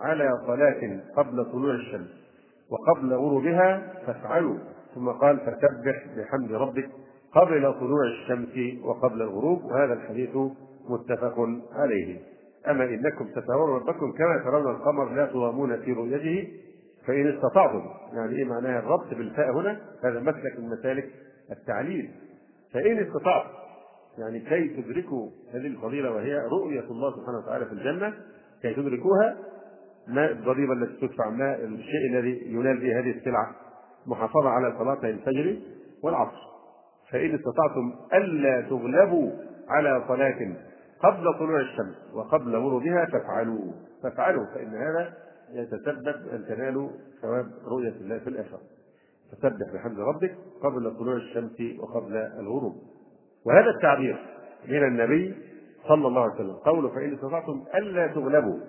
على 0.01 0.31
صلاة 0.47 1.01
قبل 1.16 1.45
طلوع 1.53 1.75
الشمس 1.75 2.23
وقبل 2.71 3.14
غروبها 3.14 3.92
فافعلوا. 4.07 4.57
ثم 4.95 5.09
قال 5.09 5.38
فسبح 5.40 6.07
بحمد 6.16 6.53
ربك 6.53 6.88
قبل 7.35 7.75
طلوع 7.81 8.05
الشمس 8.05 8.85
وقبل 8.85 9.23
الغروب. 9.23 9.64
وهذا 9.64 9.92
الحديث 9.92 10.37
متفق 10.88 11.49
عليه. 11.73 12.21
أما 12.71 12.85
إنكم 12.85 13.29
سترون 13.31 13.71
ربكم 13.71 14.12
كما 14.12 14.38
ترون 14.45 14.71
القمر 14.71 15.12
لا 15.14 15.27
تضامون 15.27 15.77
في 15.77 15.92
رؤيته 15.92 16.49
فإن 17.07 17.37
استطعتم 17.37 17.83
يعني 18.12 18.37
إيه 18.37 18.45
معناها 18.45 18.79
الربط 18.79 19.15
بالفاء 19.15 19.51
هنا؟ 19.53 19.81
هذا 20.05 20.21
مسلك 20.21 20.59
من 20.59 20.69
مسالك 20.69 21.11
التعليل. 21.51 22.11
فإن 22.73 22.99
استطعتم 22.99 23.49
يعني 24.19 24.41
كي 24.41 24.83
تدركوا 24.83 25.31
هذه 25.55 25.67
الفضيلة 25.67 26.11
وهي 26.11 26.35
رؤية 26.35 26.91
الله 26.91 27.11
سبحانه 27.11 27.38
وتعالى 27.38 27.65
في 27.65 27.73
الجنة 27.73 28.15
كي 28.62 28.75
تدركوها 28.75 29.37
ما 30.09 30.31
الضريبة 30.31 30.73
التي 30.73 31.07
تدفع 31.07 31.31
ما 31.31 31.55
الشيء 31.55 32.11
الذي 32.11 32.43
ينال 32.47 32.81
به 32.81 32.99
هذه 32.99 33.11
السلعة؟ 33.11 33.51
محافظة 34.07 34.49
على 34.49 34.75
صلاتي 34.79 35.11
الفجر 35.11 35.57
والعصر. 36.03 36.53
فإن 37.11 37.35
استطعتم 37.35 37.93
ألا 38.15 38.61
تغلبوا 38.61 39.31
على 39.69 40.05
صلاة 40.09 40.57
قبل 41.03 41.38
طلوع 41.38 41.61
الشمس 41.61 42.15
وقبل 42.15 42.57
غروبها 42.57 43.07
فافعلوا. 43.12 43.73
فافعلوا 44.03 44.47
فإن 44.55 44.69
هذا 44.69 45.15
يتسبب 45.53 46.29
أن 46.33 46.45
تنالوا 46.49 46.91
ثواب 47.23 47.47
رؤية 47.67 47.95
الله 48.01 48.19
في 48.19 48.27
الآخرة. 48.27 48.61
فسبح 49.33 49.75
بحمد 49.75 50.01
ربك 50.01 50.37
قبل 50.62 50.97
طلوع 50.99 51.17
الشمس 51.17 51.81
وقبل 51.81 52.17
الغروب. 52.17 52.77
وهذا 53.47 53.71
التعبير 53.77 54.19
من 54.69 54.85
النبي 54.85 55.35
صلى 55.88 56.07
الله 56.09 56.23
عليه 56.23 56.35
وسلم. 56.35 56.53
قوله 56.53 56.88
فإن 56.88 57.15
استطعتم 57.15 57.65
ألا 57.75 58.07
تغلبوا. 58.07 58.61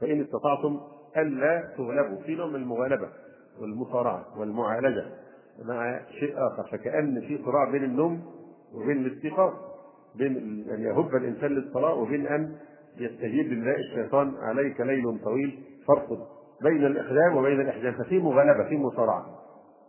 فإن 0.00 0.20
استطعتم 0.20 0.80
ألا 1.16 1.72
تغلبوا. 1.76 2.22
في 2.22 2.34
نوع 2.34 2.46
من 2.46 2.54
المغالبة 2.54 3.08
والمصارعة 3.60 4.40
والمعالجة 4.40 5.04
مع 5.64 6.00
شيء 6.20 6.34
آخر. 6.36 6.68
فكأن 6.72 7.20
في 7.20 7.38
صراع 7.44 7.70
بين 7.70 7.84
النوم 7.84 8.22
وبين 8.74 9.06
الاستيقاظ. 9.06 9.52
بين 10.14 10.36
أن 10.70 10.80
يهب 10.80 11.16
الإنسان 11.16 11.50
للصلاة 11.52 11.94
وبين 11.94 12.26
أن 12.26 12.56
يستجيب 12.98 13.46
لله 13.46 13.76
الشيطان. 13.76 14.34
عليك 14.36 14.80
ليل 14.80 15.18
طويل. 15.24 15.75
فرق 15.88 16.18
بين 16.62 16.86
الإقدام 16.86 17.36
وبين 17.36 17.60
الإحجام 17.60 17.92
ففي 17.92 18.18
مغالبة 18.18 18.68
في 18.68 18.76
مصارعة. 18.76 19.26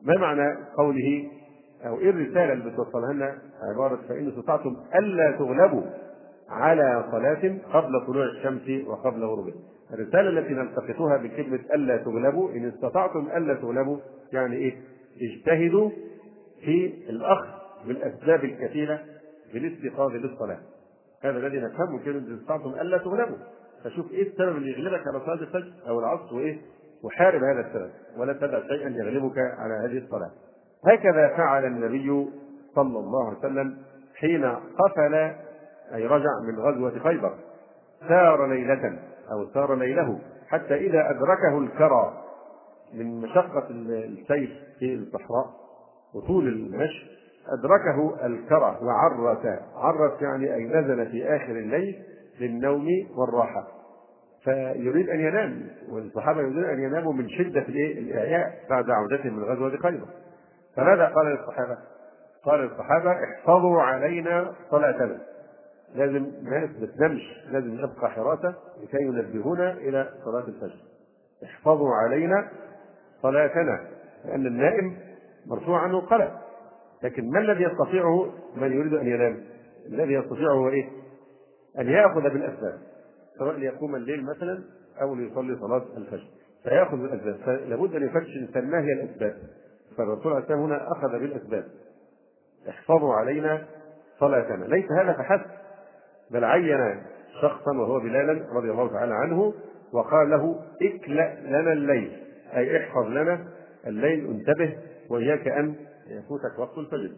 ما 0.02 0.18
معنى 0.18 0.58
قوله؟ 0.78 1.28
أو 1.86 2.00
إيه 2.00 2.10
الرسالة 2.10 2.54
اللي 2.54 2.72
بتوصلها 2.72 3.14
لنا؟ 3.14 3.38
عبارة 3.74 4.00
فإن 4.10 4.28
استطعتم 4.28 4.78
ألا 4.96 5.32
تغلبوا 5.32 5.82
على 6.50 7.06
صلاة 7.12 7.58
قبل 7.74 8.06
طلوع 8.08 8.26
الشمس 8.26 8.88
وقبل 8.88 9.24
غروبها. 9.24 9.54
الرسالة 9.94 10.30
التي 10.30 10.54
نلتقطها 10.54 11.18
بكلمة 11.18 11.60
ألا 11.76 11.98
تغلبوا 11.98 12.52
إن 12.52 12.66
استطعتم 12.66 13.28
ألا 13.38 13.54
تغلبوا 13.54 13.98
يعني 14.34 14.56
إيه؟ 14.56 14.76
اجتهدوا 15.22 15.90
في 16.62 16.94
الأخذ 17.10 17.48
بالأسباب 17.88 18.44
الكثيرة 18.44 19.00
بالاستيقاظ 19.54 20.12
للصلاة. 20.12 20.60
هذا 21.22 21.38
الذي 21.38 21.58
نفهمه 21.60 22.04
كلمة 22.06 22.36
استطعتم 22.40 22.70
ألا 22.70 22.98
تغلبوا. 22.98 23.38
فشوف 23.88 24.12
إيه 24.12 24.30
السبب 24.30 24.58
اللي 24.58 24.72
يغلبك 24.72 25.08
على 25.08 25.20
صلاة 25.20 25.34
الفجر 25.34 25.74
أو 25.88 26.00
العصر 26.00 26.36
وإيه؟ 26.36 26.58
وحارب 27.04 27.44
هذا 27.44 27.68
السبب 27.68 27.92
ولا 28.18 28.34
تدع 28.34 28.68
شيئا 28.68 28.90
يغلبك 28.90 29.38
على 29.38 29.74
هذه 29.74 29.98
الصلاة. 29.98 30.32
هكذا 30.88 31.28
فعل 31.38 31.66
النبي 31.66 32.28
صلى 32.76 33.00
الله 33.00 33.28
عليه 33.28 33.38
وسلم 33.38 33.78
حين 34.16 34.46
قفل 34.56 35.14
أي 35.94 36.06
رجع 36.06 36.30
من 36.48 36.60
غزوة 36.60 37.00
خيبر. 37.00 37.34
سار 38.08 38.48
ليلة 38.48 39.00
أو 39.32 39.46
سار 39.54 39.76
ليله 39.76 40.20
حتى 40.48 40.76
إذا 40.76 41.10
أدركه 41.10 41.58
الكرى 41.58 42.24
من 42.94 43.22
مشقة 43.22 43.68
السير 43.70 44.64
في 44.80 44.94
الصحراء 44.94 45.50
وطول 46.14 46.48
المشي 46.48 47.18
أدركه 47.60 48.26
الكرى 48.26 48.78
وعرس. 48.82 49.46
عرس 49.76 50.22
يعني 50.22 50.56
أي 50.56 50.64
نزل 50.64 51.12
في 51.12 51.36
آخر 51.36 51.52
الليل 51.52 52.04
للنوم 52.40 52.88
والراحة. 53.18 53.77
فيريد 54.44 55.10
أن 55.10 55.20
ينام 55.20 55.68
والصحابة 55.90 56.42
يريدون 56.42 56.64
أن 56.66 56.80
يناموا 56.80 57.14
من 57.14 57.30
شدة 57.30 57.62
الإعياء 57.70 58.54
بعد 58.70 58.90
عودتهم 58.90 59.34
من 59.38 59.44
غزوة 59.44 59.78
خيبر. 59.78 60.06
فماذا 60.76 61.06
قال 61.06 61.26
للصحابة؟ 61.26 61.78
قال 62.44 62.60
للصحابة 62.60 63.12
احفظوا 63.24 63.82
علينا 63.82 64.54
صلاتنا 64.72 65.20
لازم 65.96 66.32
ما 66.44 66.70
تنامش 66.98 67.22
لازم 67.52 67.74
نبقى 67.74 68.12
حراسة 68.12 68.56
لكي 68.84 69.04
ينبهونا 69.04 69.72
إلى 69.72 70.10
صلاة 70.26 70.48
الفجر. 70.48 70.80
احفظوا 71.44 71.96
علينا 71.96 72.48
صلاتنا 73.22 73.88
لأن 74.26 74.46
النائم 74.48 74.98
مرفوع 75.48 75.80
عنه 75.80 76.02
قلق 76.02 76.32
لكن 77.04 77.30
ما 77.32 77.40
الذي 77.40 77.64
يستطيعه؟ 77.64 78.34
من 78.56 78.72
يريد 78.72 78.94
أن 78.94 79.08
ينام؟ 79.08 79.44
الذي 79.88 80.14
يستطيعه 80.14 80.54
هو 80.54 80.70
إيه؟ 80.70 80.90
أن 81.80 81.88
يأخذ 81.90 82.22
بالأسباب. 82.22 82.80
سواء 83.40 83.56
ليقوم 83.56 83.96
الليل 83.96 84.26
مثلا 84.26 84.64
أو 85.02 85.16
ليصلي 85.16 85.56
صلاة 85.56 85.86
الفجر. 85.98 86.28
فيأخذ 86.64 86.98
بالأسباب 86.98 87.36
فلابد 87.36 87.96
أن 87.96 88.04
يفتش 88.04 88.30
الإنسان 88.36 88.70
ما 88.70 88.80
هي 88.80 88.94
الأسباب. 88.94 89.36
فالرسول 89.98 90.34
عليه 90.34 90.44
السلام 90.44 90.60
هنا 90.60 90.92
أخذ 90.92 91.20
بالأسباب. 91.20 91.66
احفظوا 92.70 93.14
علينا 93.14 93.66
صلاتنا. 94.20 94.66
ليس 94.66 94.92
هذا 94.92 95.14
فحسب. 95.14 95.52
بل 96.32 96.44
عين 96.44 97.02
شخصا 97.42 97.78
وهو 97.78 98.00
بلالا 98.00 98.46
رضي 98.54 98.72
الله 98.72 98.88
تعالى 98.88 99.14
عنه 99.14 99.54
وقال 99.94 100.30
له 100.30 100.60
اكلأ 100.82 101.36
لنا 101.42 101.74
الليل. 101.74 102.24
أي 102.56 102.78
احفظ 102.78 103.08
لنا 103.08 103.48
الليل 103.88 104.28
انتبه 104.28 104.78
وإياك 105.10 105.48
أن 105.48 105.76
يفوتك 106.08 106.60
وقت 106.60 106.78
الفجر. 106.78 107.12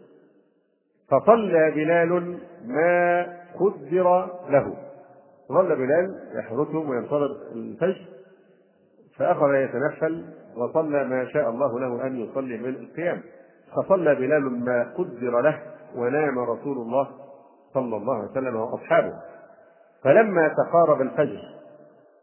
فصلى 1.10 1.70
بلال 1.70 2.38
ما 2.66 3.22
قدر 3.60 4.28
له. 4.50 4.76
ظل 5.50 5.76
بلال 5.76 6.20
يحرسهم 6.34 6.90
وينتظر 6.90 7.36
الفجر 7.54 8.06
فأخذ 9.16 9.54
يتنفل 9.54 10.24
وصلى 10.56 11.04
ما 11.04 11.28
شاء 11.28 11.50
الله 11.50 11.80
له 11.80 12.06
أن 12.06 12.16
يصلي 12.16 12.56
من 12.56 12.68
القيام 12.68 13.20
فصلى 13.76 14.14
بلال 14.14 14.64
ما 14.64 14.92
قدر 14.98 15.40
له 15.40 15.58
ونام 15.96 16.38
رسول 16.38 16.78
الله 16.78 17.08
صلى 17.74 17.96
الله 17.96 18.14
عليه 18.14 18.30
وسلم 18.30 18.56
وأصحابه. 18.56 19.12
فلما 20.04 20.48
تقارب 20.48 21.00
الفجر 21.00 21.40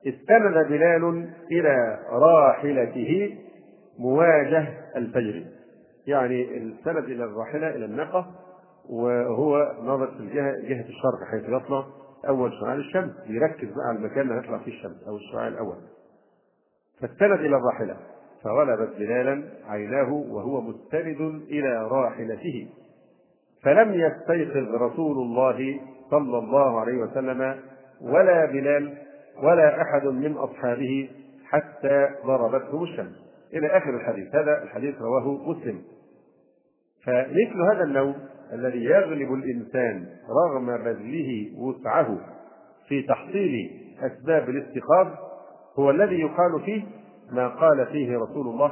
استند 0.07 0.67
بلال 0.67 1.29
إلى 1.51 1.99
راحلته 2.09 3.37
مواجه 3.99 4.67
الفجر. 4.95 5.43
يعني 6.07 6.57
استند 6.57 7.03
إلى 7.03 7.23
الراحلة 7.23 7.69
إلى 7.69 7.85
الناقة 7.85 8.27
وهو 8.89 9.73
نظر 9.83 10.07
في 10.07 10.19
الجهة 10.19 10.51
جهة 10.51 10.85
الشرق 10.89 11.23
حيث 11.31 11.43
يطلع 11.49 11.85
أول 12.27 12.53
شعاع 12.61 12.73
الشمس 12.73 13.11
يركز 13.27 13.67
بقى 13.67 13.85
على 13.87 13.97
المكان 13.97 14.21
اللي 14.21 14.33
هيطلع 14.41 14.57
فيه 14.57 14.71
الشمس 14.71 15.03
أو 15.07 15.15
الشعاع 15.17 15.47
الأول. 15.47 15.77
فاستند 17.01 17.39
إلى 17.39 17.55
الراحلة 17.55 17.97
فغلبت 18.43 18.95
بلالا 18.97 19.43
عيناه 19.67 20.13
وهو 20.13 20.61
مستند 20.61 21.21
إلى 21.49 21.87
راحلته. 21.87 22.67
فلم 23.63 23.93
يستيقظ 23.93 24.75
رسول 24.75 25.17
الله 25.17 25.79
صلى 26.11 26.37
الله 26.37 26.79
عليه 26.79 26.97
وسلم 26.97 27.59
ولا 28.01 28.45
بلال 28.45 28.97
ولا 29.43 29.81
أحد 29.81 30.07
من 30.07 30.33
أصحابه 30.37 31.09
حتى 31.45 32.09
ضربتهم 32.25 32.83
الشمس. 32.83 33.15
إلى 33.53 33.67
آخر 33.67 33.89
الحديث 33.95 34.35
هذا 34.35 34.63
الحديث 34.63 35.01
رواه 35.01 35.49
مسلم. 35.49 35.81
فمثل 37.05 37.61
هذا 37.73 37.83
النوم 37.83 38.15
الذي 38.53 38.83
يغلب 38.83 39.33
الإنسان 39.33 40.05
رغم 40.29 40.77
بذله 40.77 41.51
وسعه 41.57 42.17
في 42.87 43.01
تحصيل 43.01 43.71
أسباب 44.01 44.49
الاستيقاظ 44.49 45.07
هو 45.79 45.89
الذي 45.89 46.19
يقال 46.19 46.61
فيه 46.65 46.83
ما 47.31 47.47
قال 47.47 47.85
فيه 47.85 48.17
رسول 48.17 48.47
الله 48.47 48.71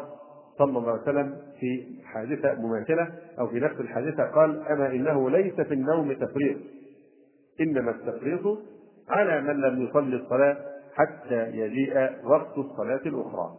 صلى 0.57 0.79
الله 0.79 0.91
عليه 0.91 1.01
وسلم 1.01 1.37
في 1.59 1.83
حادثة 2.05 2.53
مماثلة 2.53 3.11
أو 3.39 3.47
في 3.47 3.59
نفس 3.59 3.79
الحادثة 3.79 4.23
قال 4.23 4.67
أما 4.67 4.87
إنه 4.91 5.29
ليس 5.29 5.53
في 5.53 5.73
النوم 5.73 6.13
تفريط 6.13 6.57
إنما 7.61 7.91
التفريط 7.91 8.57
على 9.09 9.41
من 9.41 9.61
لم 9.61 9.81
يصلي 9.81 10.15
الصلاة 10.15 10.57
حتى 10.93 11.49
يجيء 11.51 12.11
وقت 12.23 12.57
الصلاة 12.57 13.01
الأخرى. 13.05 13.55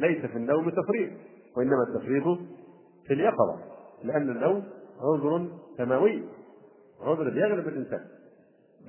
ليس 0.00 0.26
في 0.26 0.36
النوم 0.36 0.70
تفريط 0.70 1.10
وإنما 1.56 1.82
التفريط 1.88 2.38
في 3.06 3.14
اليقظة 3.14 3.58
لأن 4.04 4.30
النوم 4.30 4.64
عذر 5.00 5.48
سماوي 5.76 6.24
عذر 7.02 7.30
بيغلب 7.30 7.68
الإنسان. 7.68 8.00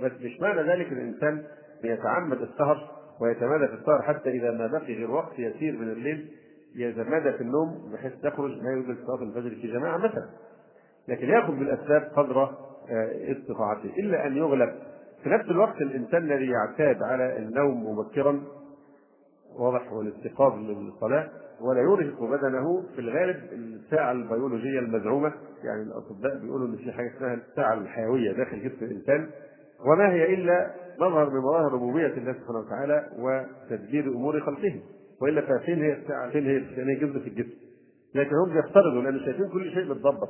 بس 0.03 0.11
مش 0.21 0.41
معنى 0.41 0.61
ذلك 0.61 0.91
الإنسان 0.91 1.43
بيتعمد 1.83 2.41
السهر 2.41 2.91
ويتمادى 3.21 3.67
في 3.67 3.73
السهر 3.73 4.01
حتى 4.01 4.29
إذا 4.29 4.51
ما 4.51 4.67
بقي 4.67 4.93
غير 4.93 5.11
وقت 5.11 5.39
يسير 5.39 5.77
من 5.77 5.91
الليل 5.91 6.31
يتمادى 6.75 7.31
في 7.31 7.41
النوم 7.41 7.91
بحيث 7.93 8.13
تخرج 8.23 8.63
ما 8.63 8.71
يوجد 8.71 8.97
صلاة 9.05 9.23
الفجر 9.23 9.49
في 9.49 9.67
جماعة 9.67 9.97
مثلا. 9.97 10.29
لكن 11.07 11.29
يأخذ 11.29 11.55
بالأسباب 11.55 12.11
قدر 12.15 12.43
آه، 12.43 13.31
استطاعته. 13.31 13.89
إلا 13.99 14.27
أن 14.27 14.37
يغلب. 14.37 14.73
في 15.23 15.29
نفس 15.29 15.45
الوقت 15.45 15.81
الإنسان 15.81 16.23
الذي 16.31 16.51
يعتاد 16.51 17.03
على 17.03 17.37
النوم 17.37 17.89
مبكرا 17.89 18.43
واضح 19.59 19.93
والاستيقاظ 19.93 20.53
للصلاة. 20.55 21.29
ولا 21.61 21.81
يرهق 21.81 22.23
بدنه 22.23 22.83
في 22.95 23.01
الغالب 23.01 23.37
الساعة 23.53 24.11
البيولوجية 24.11 24.79
المزعومة 24.79 25.33
يعني 25.63 25.81
الأطباء 25.81 26.37
بيقولوا 26.41 26.67
إن 26.67 26.75
في 26.75 26.91
حاجة 26.91 27.11
اسمها 27.17 27.33
الساعة 27.33 27.73
الحيوية 27.73 28.31
داخل 28.31 28.59
جسم 28.63 28.85
الإنسان 28.85 29.29
وما 29.85 30.13
هي 30.13 30.33
إلا 30.33 30.71
مظهر 30.99 31.29
من 31.29 31.39
مظاهر 31.39 31.73
ربوبية 31.73 32.07
الله 32.07 32.33
سبحانه 32.33 32.59
وتعالى 32.59 33.09
وتدبير 33.19 34.07
أمور 34.07 34.39
خلقه 34.39 34.81
وإلا 35.21 35.57
فين 35.57 35.81
هي 35.81 35.93
الساعة 35.93 36.29
فين 36.29 36.45
هي 36.45 36.59
فين 36.75 36.89
هي 36.89 36.95
جزء 36.95 37.19
في 37.19 37.27
الجسم؟ 37.27 37.57
لكن 38.15 38.35
هم 38.35 38.53
بيفترضوا 38.53 39.01
لأن 39.01 39.19
شايفين 39.19 39.49
كل 39.49 39.71
شيء 39.71 39.85
متضبط 39.89 40.29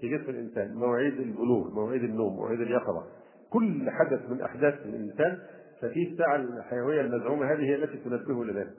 في 0.00 0.08
جسم 0.08 0.30
الإنسان 0.30 0.74
مواعيد 0.74 1.20
البلوغ 1.20 1.74
مواعيد 1.74 2.04
النوم 2.04 2.36
مواعيد 2.36 2.60
اليقظة 2.60 3.04
كل 3.50 3.90
حدث 3.90 4.30
من 4.30 4.40
أحداث 4.42 4.74
الإنسان 4.86 5.38
ففي 5.82 6.12
الساعة 6.12 6.36
الحيوية 6.36 7.00
المزعومة 7.00 7.52
هذه 7.52 7.60
هي 7.60 7.74
التي 7.74 7.98
تنبهه 8.04 8.44
لذلك. 8.44 8.74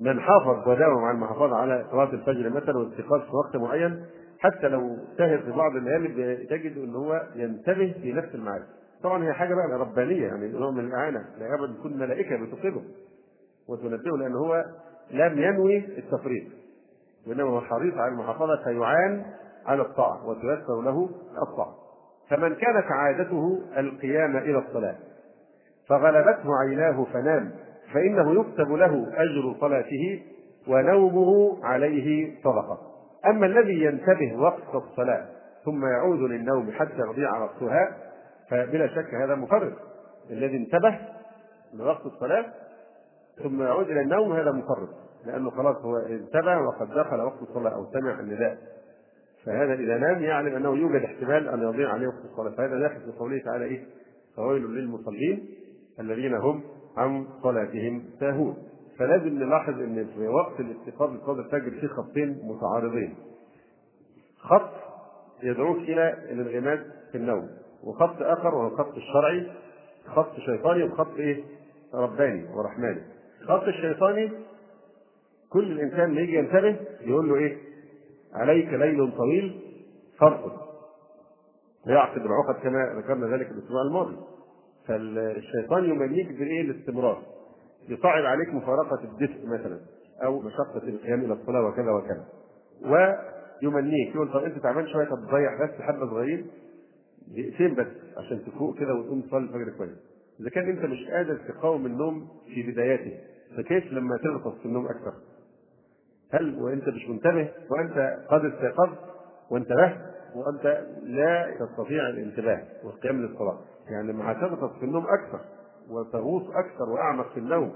من 0.00 0.20
حافظ 0.20 0.68
وداوم 0.68 1.04
على 1.04 1.14
المحافظة 1.14 1.56
على 1.56 1.86
صلاة 1.90 2.12
الفجر 2.12 2.50
مثلا 2.50 2.78
والاستيقاظ 2.78 3.20
في 3.20 3.36
وقت 3.36 3.56
معين 3.56 4.04
حتى 4.38 4.68
لو 4.68 4.96
سهر 5.18 5.38
في 5.38 5.50
بعض 5.52 5.76
الليالي 5.76 6.36
تجد 6.46 6.78
إن 6.78 6.94
هو 6.94 7.22
ينتبه 7.34 7.94
في 8.02 8.12
نفس 8.12 8.34
الميعاد. 8.34 8.62
طبعا 9.02 9.24
هي 9.24 9.32
حاجة 9.32 9.54
بقى 9.54 9.78
ربانية 9.78 10.26
يعني 10.26 10.48
نوع 10.48 10.70
من 10.70 10.80
الإعانة 10.84 11.24
لا 11.38 11.54
ابدا 11.54 11.72
تكون 11.78 11.98
ملائكة 11.98 12.36
بتوقظه 12.36 12.82
وتنبهه 13.68 14.16
لأن 14.18 14.34
هو 14.34 14.64
لم 15.10 15.38
ينوي 15.38 15.76
التفريط 15.98 16.44
وإنما 17.26 17.48
هو 17.50 17.60
حريص 17.60 17.94
على 17.94 18.12
المحافظة 18.12 18.56
فيعان 18.64 19.24
على 19.66 19.82
الطاعة 19.82 20.28
وتيسر 20.28 20.80
له 20.84 21.08
الطاعة. 21.42 21.74
فمن 22.30 22.54
كانت 22.54 22.86
عادته 22.90 23.60
القيام 23.78 24.36
إلى 24.36 24.58
الصلاة 24.58 24.96
فغلبته 25.88 26.48
عيناه 26.60 27.04
فنام 27.12 27.50
فإنه 27.94 28.40
يكتب 28.40 28.72
له 28.72 29.06
أجر 29.14 29.54
صلاته 29.60 30.22
ونومه 30.68 31.58
عليه 31.64 32.34
صدقة. 32.44 32.78
أما 33.26 33.46
الذي 33.46 33.84
ينتبه 33.84 34.36
وقت 34.38 34.74
الصلاة 34.74 35.26
ثم 35.64 35.86
يعود 35.86 36.18
للنوم 36.18 36.70
حتى 36.72 36.98
يضيع 37.10 37.38
وقتها 37.38 37.96
فبلا 38.50 38.86
شك 38.86 39.14
هذا 39.14 39.34
مفرط. 39.34 39.72
الذي 40.30 40.56
انتبه 40.56 40.98
لوقت 41.74 42.06
الصلاة 42.06 42.44
ثم 43.42 43.62
يعود 43.62 43.90
إلى 43.90 44.00
النوم 44.00 44.32
هذا 44.32 44.52
مفرط 44.52 44.88
لأنه 45.26 45.50
خلاص 45.50 45.76
هو 45.76 45.96
انتبه 45.96 46.58
وقد 46.60 46.90
دخل 46.90 47.20
وقت 47.20 47.42
الصلاة 47.42 47.74
أو 47.74 47.86
سمع 47.92 48.20
النداء. 48.20 48.58
فهذا 49.46 49.74
إذا 49.74 49.98
نام 49.98 50.22
يعلم 50.22 50.56
أنه 50.56 50.76
يوجد 50.76 51.04
احتمال 51.04 51.48
أن 51.48 51.62
يضيع 51.62 51.88
عليه 51.92 52.06
وقت 52.06 52.24
الصلاة 52.24 52.50
فهذا 52.50 52.78
داخل 52.78 53.00
في 53.00 53.18
قوله 53.18 53.38
تعالى 53.38 53.64
إيه؟ 53.64 53.84
فويل 54.36 54.62
للمصلين 54.62 55.48
الذين 56.00 56.34
هم 56.34 56.62
عن 56.96 57.26
صلاتهم 57.42 58.04
ساهون 58.20 58.56
فلازم 58.98 59.28
نلاحظ 59.28 59.74
إن 59.80 60.06
في 60.16 60.28
وقت 60.28 60.60
الاستيقاظ 60.60 61.10
لصلاه 61.10 61.40
الفجر 61.40 61.70
في 61.80 61.88
خطين 61.88 62.40
متعارضين. 62.44 63.14
خط 64.38 64.70
يدعوك 65.42 65.76
إلى 65.76 66.12
الانغماس 66.30 66.80
في 67.12 67.18
النوم 67.18 67.48
وخط 67.84 68.22
آخر 68.22 68.54
وهو 68.54 68.66
الخط 68.68 68.94
الشرعي 68.96 69.46
خط 70.06 70.36
شيطاني 70.40 70.82
وخط 70.84 71.14
إيه؟ 71.18 71.44
رباني 71.94 72.48
ورحماني. 72.54 73.00
الخط 73.42 73.62
الشيطاني 73.62 74.30
كل 75.50 75.72
الإنسان 75.72 76.14
ما 76.14 76.20
يجي 76.20 76.34
ينتبه 76.34 76.76
يقول 77.00 77.28
له 77.28 77.36
إيه؟ 77.36 77.56
عليك 78.34 78.68
ليل 78.68 79.12
طويل 79.16 79.60
فارقد 80.18 80.52
ويعقد 81.86 82.20
العقد 82.20 82.54
كما 82.62 82.94
ذكرنا 82.96 83.36
ذلك 83.36 83.50
الأسبوع 83.50 83.82
الماضي. 83.82 84.16
فالشيطان 84.88 85.84
يمنيك 85.84 86.28
بالايه 86.28 86.60
الاستمرار. 86.60 87.22
يصعب 87.88 88.24
عليك 88.24 88.54
مفارقة 88.54 89.04
الدفء 89.04 89.46
مثلا 89.46 89.80
أو 90.24 90.40
مشقة 90.40 90.88
القيام 90.88 91.20
إلى 91.24 91.32
الصلاة 91.32 91.66
وكذا 91.66 91.90
وكذا. 91.90 92.24
ويمنيك 93.62 94.14
يقول 94.14 94.32
طب 94.32 94.44
أنت 94.44 94.58
تعبان 94.58 94.86
شوية 94.88 95.04
طب 95.06 95.28
تضيع 95.28 95.64
بس 95.64 95.70
حبة 95.80 96.06
صغيرين 96.10 96.46
دقيقتين 97.28 97.74
بس 97.74 97.86
عشان 98.16 98.44
تفوق 98.44 98.78
كده 98.78 98.94
وتقوم 98.94 99.20
تصلي 99.20 99.38
الفجر 99.44 99.76
كويس. 99.78 99.98
إذا 100.40 100.50
كان 100.50 100.68
أنت 100.68 100.84
مش 100.84 101.08
قادر 101.08 101.36
تقاوم 101.48 101.86
النوم 101.86 102.28
في 102.54 102.62
بداياته 102.72 103.18
فكيف 103.56 103.92
لما 103.92 104.16
تغطس 104.16 104.58
في 104.58 104.66
النوم 104.66 104.86
أكثر؟ 104.86 105.12
هل 106.32 106.62
وأنت 106.62 106.88
مش 106.88 107.08
منتبه 107.08 107.48
وأنت 107.70 108.16
قد 108.28 108.44
استيقظت 108.44 108.98
وانتبهت 109.50 109.96
وأنت 110.34 110.86
لا 111.02 111.54
تستطيع 111.60 112.08
الانتباه 112.08 112.62
والقيام 112.84 113.22
للصلاة؟ 113.22 113.58
يعني 113.90 114.12
لما 114.12 114.32
هتغطس 114.32 114.78
في 114.78 114.84
النوم 114.84 115.04
أكثر 115.06 115.40
وتغوص 115.90 116.42
أكثر 116.50 116.90
وأعمق 116.90 117.28
في 117.32 117.40
النوم. 117.40 117.72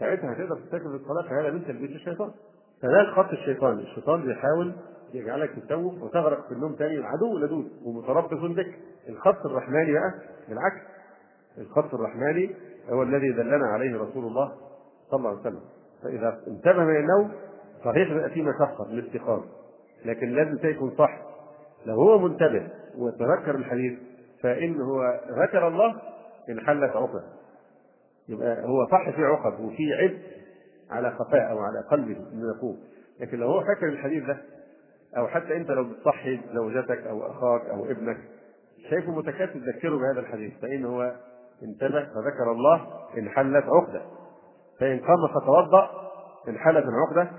ساعتها 0.00 0.32
هتقدر 0.32 0.56
تستكمل 0.56 0.94
الصلاة 0.94 1.22
فهذا 1.28 1.50
من 1.50 1.64
تلبيس 1.64 1.90
الشيطان. 1.90 2.30
فده 2.82 3.00
الخط 3.00 3.30
الشيطاني 3.32 3.82
الشيطان 3.82 4.22
بيحاول 4.22 4.72
يجعلك 5.14 5.50
تسوف 5.66 6.02
وتغرق 6.02 6.46
في 6.48 6.52
النوم 6.54 6.74
تاني 6.74 6.94
العدو 6.98 7.38
لدود 7.38 7.68
ومتربص 7.84 8.56
بك. 8.56 8.78
الخط 9.08 9.46
الرحماني 9.46 9.92
بقى 9.92 10.14
بالعكس. 10.48 10.80
الخط 11.58 11.94
الرحماني 11.94 12.54
هو 12.90 13.02
الذي 13.02 13.32
دلنا 13.32 13.66
عليه 13.66 13.96
رسول 13.96 14.24
الله 14.24 14.52
صلى 15.10 15.18
الله 15.18 15.30
عليه 15.30 15.40
وسلم. 15.40 15.60
فإذا 16.02 16.40
انتبه 16.48 16.84
من 16.84 16.96
النوم 16.96 17.32
صحيح 17.84 18.08
بيبقى 18.12 18.30
في 18.30 18.42
مشقة 18.42 18.86
للاستيقاظ 18.90 19.42
لكن 20.04 20.28
لازم 20.28 20.68
يكون 20.68 20.90
صح. 20.98 21.18
لو 21.86 21.94
هو 21.94 22.18
منتبه 22.18 22.68
وتذكر 22.98 23.54
الحديث 23.54 23.98
فإن 24.42 24.80
هو 24.80 25.20
ذكر 25.42 25.68
الله 25.68 25.94
انحلت 26.50 26.96
عقده 26.96 27.22
يبقى 28.28 28.64
هو 28.64 28.86
صح 28.90 29.10
في 29.10 29.24
عقد 29.24 29.60
وفي 29.60 29.94
عبء 29.94 30.18
على 30.90 31.10
خفاء 31.10 31.50
أو 31.50 31.58
على 31.58 31.80
قلبه 31.90 32.16
إنه 32.32 32.56
يقوم 32.56 32.78
لكن 33.20 33.38
لو 33.38 33.46
هو 33.48 33.60
فاكر 33.60 33.88
الحديث 33.88 34.24
ده 34.24 34.36
أو 35.16 35.26
حتى 35.28 35.56
أنت 35.56 35.70
لو 35.70 35.84
بتصحي 35.84 36.40
زوجتك 36.54 37.06
أو 37.06 37.26
أخاك 37.30 37.66
أو 37.70 37.84
ابنك 37.84 38.16
شايفه 38.90 39.12
متكاسل 39.12 39.64
تذكره 39.64 39.96
بهذا 39.98 40.20
الحديث 40.20 40.52
فإن 40.62 40.84
هو 40.84 41.12
انتبه 41.62 42.04
فذكر 42.04 42.52
الله 42.52 42.86
انحلت 43.18 43.64
عقده 43.64 44.02
فإن 44.80 44.98
قام 44.98 45.28
فتوضأ 45.40 45.90
انحلت 46.48 46.84
العقده 46.84 47.30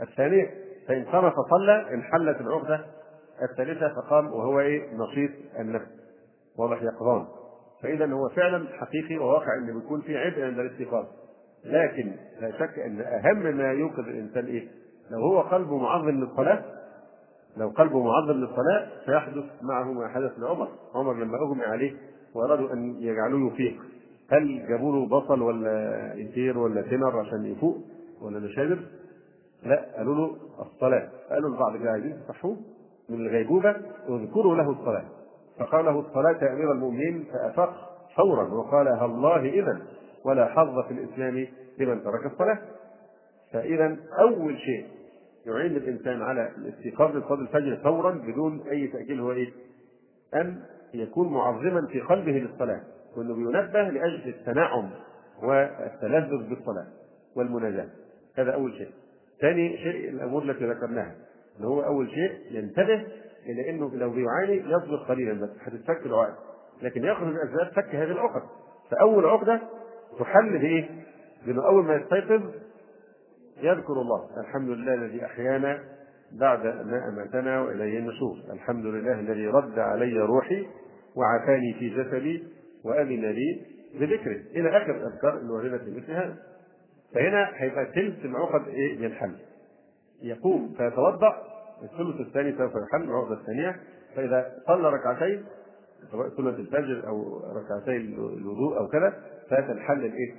الثانية 0.00 0.50
فإن 0.88 1.04
قام 1.04 1.30
فصلى 1.30 1.94
انحلت 1.94 2.40
العقده 2.40 2.80
الثالثة 3.50 3.94
فقام 3.94 4.26
وهو 4.26 4.60
إيه؟ 4.60 4.88
نشيط 4.94 5.30
النفس. 5.58 5.86
واضح 6.58 6.82
يقظان 6.82 7.26
فاذا 7.82 8.12
هو 8.12 8.28
فعلا 8.28 8.66
حقيقي 8.72 9.18
وواقع 9.18 9.58
إن 9.58 9.80
بيكون 9.80 10.00
في 10.00 10.16
عبء 10.16 10.42
عند 10.44 10.58
الاستيقاظ 10.58 11.04
لكن 11.64 12.12
لا 12.40 12.58
شك 12.58 12.78
إن 12.78 13.00
أهم 13.00 13.56
ما 13.56 13.72
يوقظ 13.72 14.08
الإنسان 14.08 14.44
إيه؟ 14.46 14.68
لو 15.10 15.18
هو 15.18 15.40
قلبه 15.40 15.78
معظم 15.78 16.10
للصلاة 16.10 16.64
لو 17.56 17.68
قلبه 17.68 18.02
معظم 18.02 18.32
للصلاة 18.32 18.88
سيحدث 19.06 19.44
معه 19.62 19.92
ما 19.92 20.08
حدث 20.08 20.38
لعمر، 20.38 20.68
عمر 20.94 21.14
لما 21.14 21.38
أغمي 21.38 21.64
عليه 21.64 21.96
وأرادوا 22.34 22.72
أن 22.72 22.96
يجعلوه 23.00 23.52
يفيق. 23.52 23.82
هل 24.30 24.68
جابوا 24.68 24.92
له 24.92 25.06
بصل 25.06 25.42
ولا 25.42 26.14
إنتير 26.14 26.58
ولا 26.58 26.82
تمر 26.82 27.20
عشان 27.20 27.44
يفوق 27.46 27.76
ولا 28.22 28.38
مشابر؟ 28.38 28.78
لا 29.62 29.86
قالوا 29.96 30.14
له 30.14 30.36
الصلاة. 30.60 31.08
قالوا 31.30 31.50
لبعض 31.50 31.76
كده 31.76 31.90
عايزين 31.90 32.18
من 33.08 33.26
الغيبوبة 33.26 33.76
واذكروا 34.08 34.56
له 34.56 34.70
الصلاة. 34.70 35.04
فقال 35.58 35.84
له 35.84 36.00
الصلاه 36.00 36.44
يا 36.44 36.52
أمير 36.52 36.72
المؤمنين 36.72 37.24
فأفاق 37.32 37.96
فورا 38.16 38.48
وقال 38.54 38.88
الله 38.88 39.40
اذا 39.40 39.82
ولا 40.24 40.46
حظ 40.46 40.86
في 40.88 40.90
الإسلام 40.90 41.46
لمن 41.78 42.04
ترك 42.04 42.26
الصلاة. 42.32 42.58
فإذا 43.52 43.96
أول 44.18 44.58
شيء 44.58 44.86
يعين 45.46 45.76
الإنسان 45.76 46.22
على 46.22 46.50
الاستيقاظ 46.58 47.16
لصلاة 47.16 47.40
الفجر 47.40 47.76
فورا 47.76 48.10
بدون 48.10 48.60
أي 48.70 48.86
تأجيل 48.86 49.20
هو 49.20 49.32
إيه؟ 49.32 49.52
أن 50.34 50.60
يكون 50.94 51.32
معظما 51.32 51.86
في 51.86 52.00
قلبه 52.00 52.32
للصلاة 52.32 52.80
وأنه 53.16 53.34
بينبه 53.34 53.82
لأجل 53.82 54.28
التنعم 54.28 54.90
والتلذذ 55.42 56.48
بالصلاة 56.48 56.86
والمناجاة. 57.36 57.88
هذا 58.34 58.54
أول 58.54 58.72
شيء. 58.72 58.90
ثاني 59.40 59.76
شيء 59.76 60.08
الأمور 60.08 60.42
التي 60.42 60.66
ذكرناها 60.66 61.14
أن 61.60 61.64
هو 61.64 61.80
أول 61.84 62.08
شيء 62.10 62.58
ينتبه 62.58 63.06
إلى 63.48 63.70
أنه 63.70 63.94
لو 63.94 64.10
بيعاني 64.10 64.56
يصبر 64.56 64.96
قليلا 65.08 65.32
بس 65.32 65.50
هتتفك 65.62 66.06
العقد. 66.06 66.34
لكن 66.82 67.04
ياخذ 67.04 67.24
من 67.24 67.36
أسباب 67.36 67.72
فك 67.72 67.94
هذه 67.94 68.10
العقد. 68.10 68.42
فأول 68.90 69.26
عقدة 69.26 69.60
تحل 70.18 70.58
بايه؟ 70.58 70.88
بانه 71.46 71.66
أول 71.66 71.84
ما 71.84 71.94
يستيقظ 71.94 72.42
يذكر 73.62 73.92
الله. 73.92 74.28
الحمد 74.40 74.68
لله 74.68 74.94
الذي 74.94 75.24
أحيانا 75.24 75.82
بعد 76.40 76.66
ما 76.66 77.08
أماتنا 77.08 77.60
وإليه 77.60 77.98
النشور. 77.98 78.36
الحمد 78.52 78.86
لله 78.86 79.20
الذي 79.20 79.46
رد 79.46 79.78
علي 79.78 80.18
روحي 80.20 80.66
وعافاني 81.16 81.74
في 81.78 81.88
جسدي 81.88 82.44
واذن 82.84 83.20
لي 83.30 83.60
بذكره. 84.00 84.40
إلى 84.56 84.76
آخر 84.76 84.90
الاذكار 84.96 85.38
الوارده 85.38 85.78
في 85.78 85.90
مثل 85.90 86.12
هذا 86.12 86.36
فهنا 87.14 87.50
هيبقى 87.54 87.86
ثلث 87.86 88.24
العقد 88.24 88.68
إيه؟ 88.68 89.00
ينحل. 89.00 89.36
يقوم 90.22 90.74
فيتوضأ 90.78 91.55
الثلث 91.82 92.20
الثاني 92.20 92.52
سوف 92.52 92.72
يحل 92.72 93.02
العقده 93.02 93.34
الثانية 93.34 93.76
فإذا 94.16 94.52
صلى 94.66 94.90
ركعتين 94.90 95.44
سواء 96.10 96.28
سنة 96.36 96.48
الفجر 96.48 97.08
أو 97.08 97.40
ركعتي 97.56 97.96
الوضوء 98.16 98.78
أو 98.78 98.88
كذا 98.88 99.14
فتنحل 99.50 100.04
الإيه؟ 100.04 100.34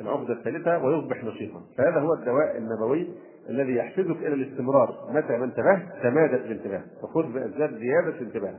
العقدة 0.00 0.32
الثالثة 0.32 0.84
ويصبح 0.84 1.24
نشيطا 1.24 1.62
فهذا 1.78 2.00
هو 2.00 2.14
الدواء 2.14 2.56
النبوي 2.56 3.08
الذي 3.48 3.74
يحفزك 3.74 4.16
إلى 4.16 4.34
الاستمرار. 4.34 5.10
متى 5.10 5.36
ما 5.36 5.44
انتبهت 5.44 6.02
تمادت 6.02 6.44
الانتباه. 6.44 6.82
فخذ 7.02 7.32
بأسباب 7.32 7.70
زيادة 7.70 8.18
الانتباه. 8.20 8.54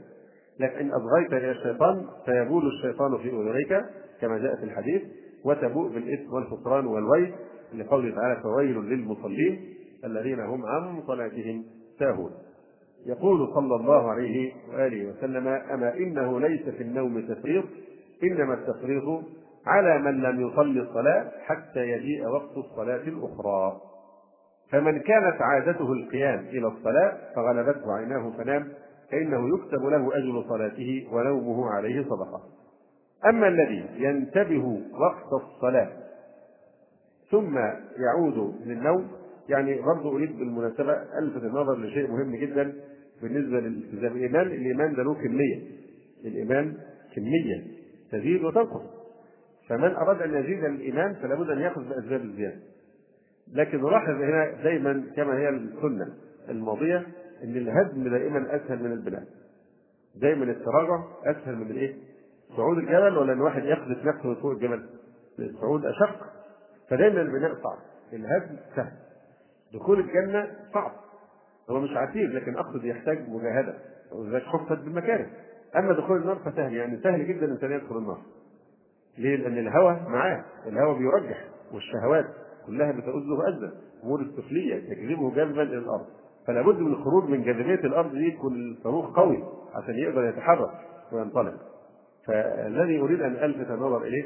لكن 0.60 0.92
أصغيت 0.92 1.34
إلى 1.34 1.52
الشيطان 1.52 2.06
فيبول 2.26 2.68
الشيطان 2.68 3.18
في 3.18 3.30
أذنيك 3.30 3.86
كما 4.22 4.38
جاء 4.38 4.56
في 4.56 4.64
الحديث 4.64 5.02
وتبوء 5.46 5.94
بالإثم 5.94 6.34
والخسران 6.34 6.86
والويل. 6.86 7.34
لقوله 7.74 8.16
تعالى 8.16 8.42
فويل 8.42 8.78
للمصلين 8.78 9.74
الذين 10.06 10.40
هم 10.40 10.66
عن 10.66 11.02
صلاتهم 11.08 11.66
ساهون 12.00 12.32
يقول 13.06 13.54
صلى 13.54 13.76
الله 13.76 14.12
عليه 14.12 14.54
وآله 14.74 15.10
وسلم 15.10 15.48
أما 15.48 15.94
إنه 15.98 16.40
ليس 16.40 16.62
في 16.62 16.84
النوم 16.84 17.22
تفريط 17.28 17.66
إنما 18.24 18.54
التفريط 18.54 19.04
على 19.66 20.00
من 20.00 20.22
لم 20.22 20.48
يصلي 20.48 20.82
الصلاة 20.82 21.32
حتى 21.46 21.80
يجيء 21.80 22.28
وقت 22.28 22.58
الصلاة 22.58 23.02
الأخرى. 23.02 23.82
فمن 24.72 25.00
كانت 25.00 25.42
عادته 25.42 25.94
القيام 25.94 26.40
إلى 26.40 26.68
الصلاة 26.68 27.18
فغلبته 27.36 27.94
عيناه 27.94 28.32
فنام 28.38 28.68
فإنه 29.12 29.58
يكتب 29.58 29.86
له 29.86 30.18
أجر 30.18 30.44
صلاته 30.50 31.08
ونومه 31.12 31.70
عليه 31.72 32.04
صدقة. 32.04 32.42
أما 33.30 33.48
الذي 33.48 33.86
ينتبه 33.98 34.82
وقت 35.00 35.44
الصلاة 35.44 35.90
ثم 37.32 37.58
يعود 37.98 38.56
للنوم 38.66 39.08
يعني 39.50 39.82
برضه 39.82 40.16
أريد 40.16 40.38
بالمناسبة 40.38 40.94
ألفت 40.94 41.44
النظر 41.44 41.78
لشيء 41.78 42.12
مهم 42.12 42.36
جدا 42.36 42.74
بالنسبة 43.22 43.60
للالتزام. 43.60 44.12
الإيمان 44.18 44.48
الإيمان 44.48 44.96
ده 44.96 45.04
له 45.04 45.14
كمية. 45.14 45.62
الإيمان 46.26 46.78
كمية 47.16 47.64
تزيد 48.12 48.44
وتنقص. 48.44 48.82
فمن 49.70 49.96
أراد 49.96 50.22
أن 50.22 50.44
يزيد 50.44 50.64
الإيمان 50.64 51.14
فلا 51.14 51.36
بد 51.36 51.50
أن 51.50 51.60
يأخذ 51.60 51.90
بأسباب 51.90 52.22
الزيادة. 52.22 52.60
لكن 53.54 53.78
نلاحظ 53.78 54.10
هنا 54.10 54.64
دايما 54.64 55.04
كما 55.16 55.38
هي 55.40 55.50
السنة 55.50 56.14
الماضية 56.50 56.98
أن 57.44 57.58
الهدم 57.58 58.10
دائما 58.10 58.56
أسهل 58.56 58.84
من 58.84 58.92
البناء 58.92 59.24
دايما 60.16 60.44
التراجع 60.44 61.04
أسهل 61.26 61.56
من 61.56 61.72
الإيه؟ 61.72 61.96
صعود 62.58 62.78
الجبل 62.78 63.18
ولا 63.18 63.34
أن 63.34 63.42
واحد 63.42 63.64
يقذف 63.66 64.06
نفسه 64.06 64.36
فوق 64.36 64.52
الجبل. 64.52 64.86
الصعود 65.40 65.86
أشق 65.86 66.26
فدايما 66.90 67.22
البناء 67.22 67.54
صعب. 67.54 67.78
الهدم 68.14 68.56
سهل. 68.76 68.92
دخول 69.74 70.00
الجنة 70.00 70.48
صعب. 70.74 70.92
هو 71.70 71.80
مش 71.80 71.90
عسير 71.98 72.34
لكن 72.34 72.58
أقصد 72.58 72.86
يحتاج 72.86 73.30
مجاهدة. 73.30 73.74
ولذلك 74.12 74.44
حفت 74.44 74.80
بالمكاره 74.80 75.28
أما 75.76 75.94
دخول 75.94 76.18
النار 76.18 76.36
فسهل 76.36 76.74
يعني 76.74 77.00
سهل 77.04 77.28
جدا 77.28 77.46
الإنسان 77.46 77.72
يدخل 77.72 77.98
النار. 77.98 78.22
ليه؟ 79.18 79.36
لأن 79.36 79.58
الهوى 79.58 80.00
معاه. 80.08 80.44
الهوى 80.68 81.00
بيرجح 81.00 81.46
والشهوات 81.74 82.26
كلها 82.68 82.92
بتؤذه 82.92 83.48
أذى 83.48 83.72
أمور 84.04 84.22
السفلية 84.22 84.80
تجذبه 84.94 85.30
جذبا 85.36 85.64
إلى 85.64 85.78
الأرض. 85.78 86.06
فلا 86.48 86.62
بد 86.62 86.80
من 86.80 86.92
الخروج 86.92 87.30
من 87.30 87.44
جاذبية 87.44 87.88
الأرض 87.88 88.12
دي 88.12 88.28
يكون 88.28 88.72
الصاروخ 88.72 89.16
قوي 89.16 89.44
عشان 89.76 89.96
يقدر 89.96 90.26
يتحرك 90.26 90.72
وينطلق. 91.12 91.54
فالذي 92.28 93.00
أريد 93.00 93.22
أن 93.22 93.32
ألفت 93.32 93.72
النظر 93.72 94.04
إليه 94.04 94.24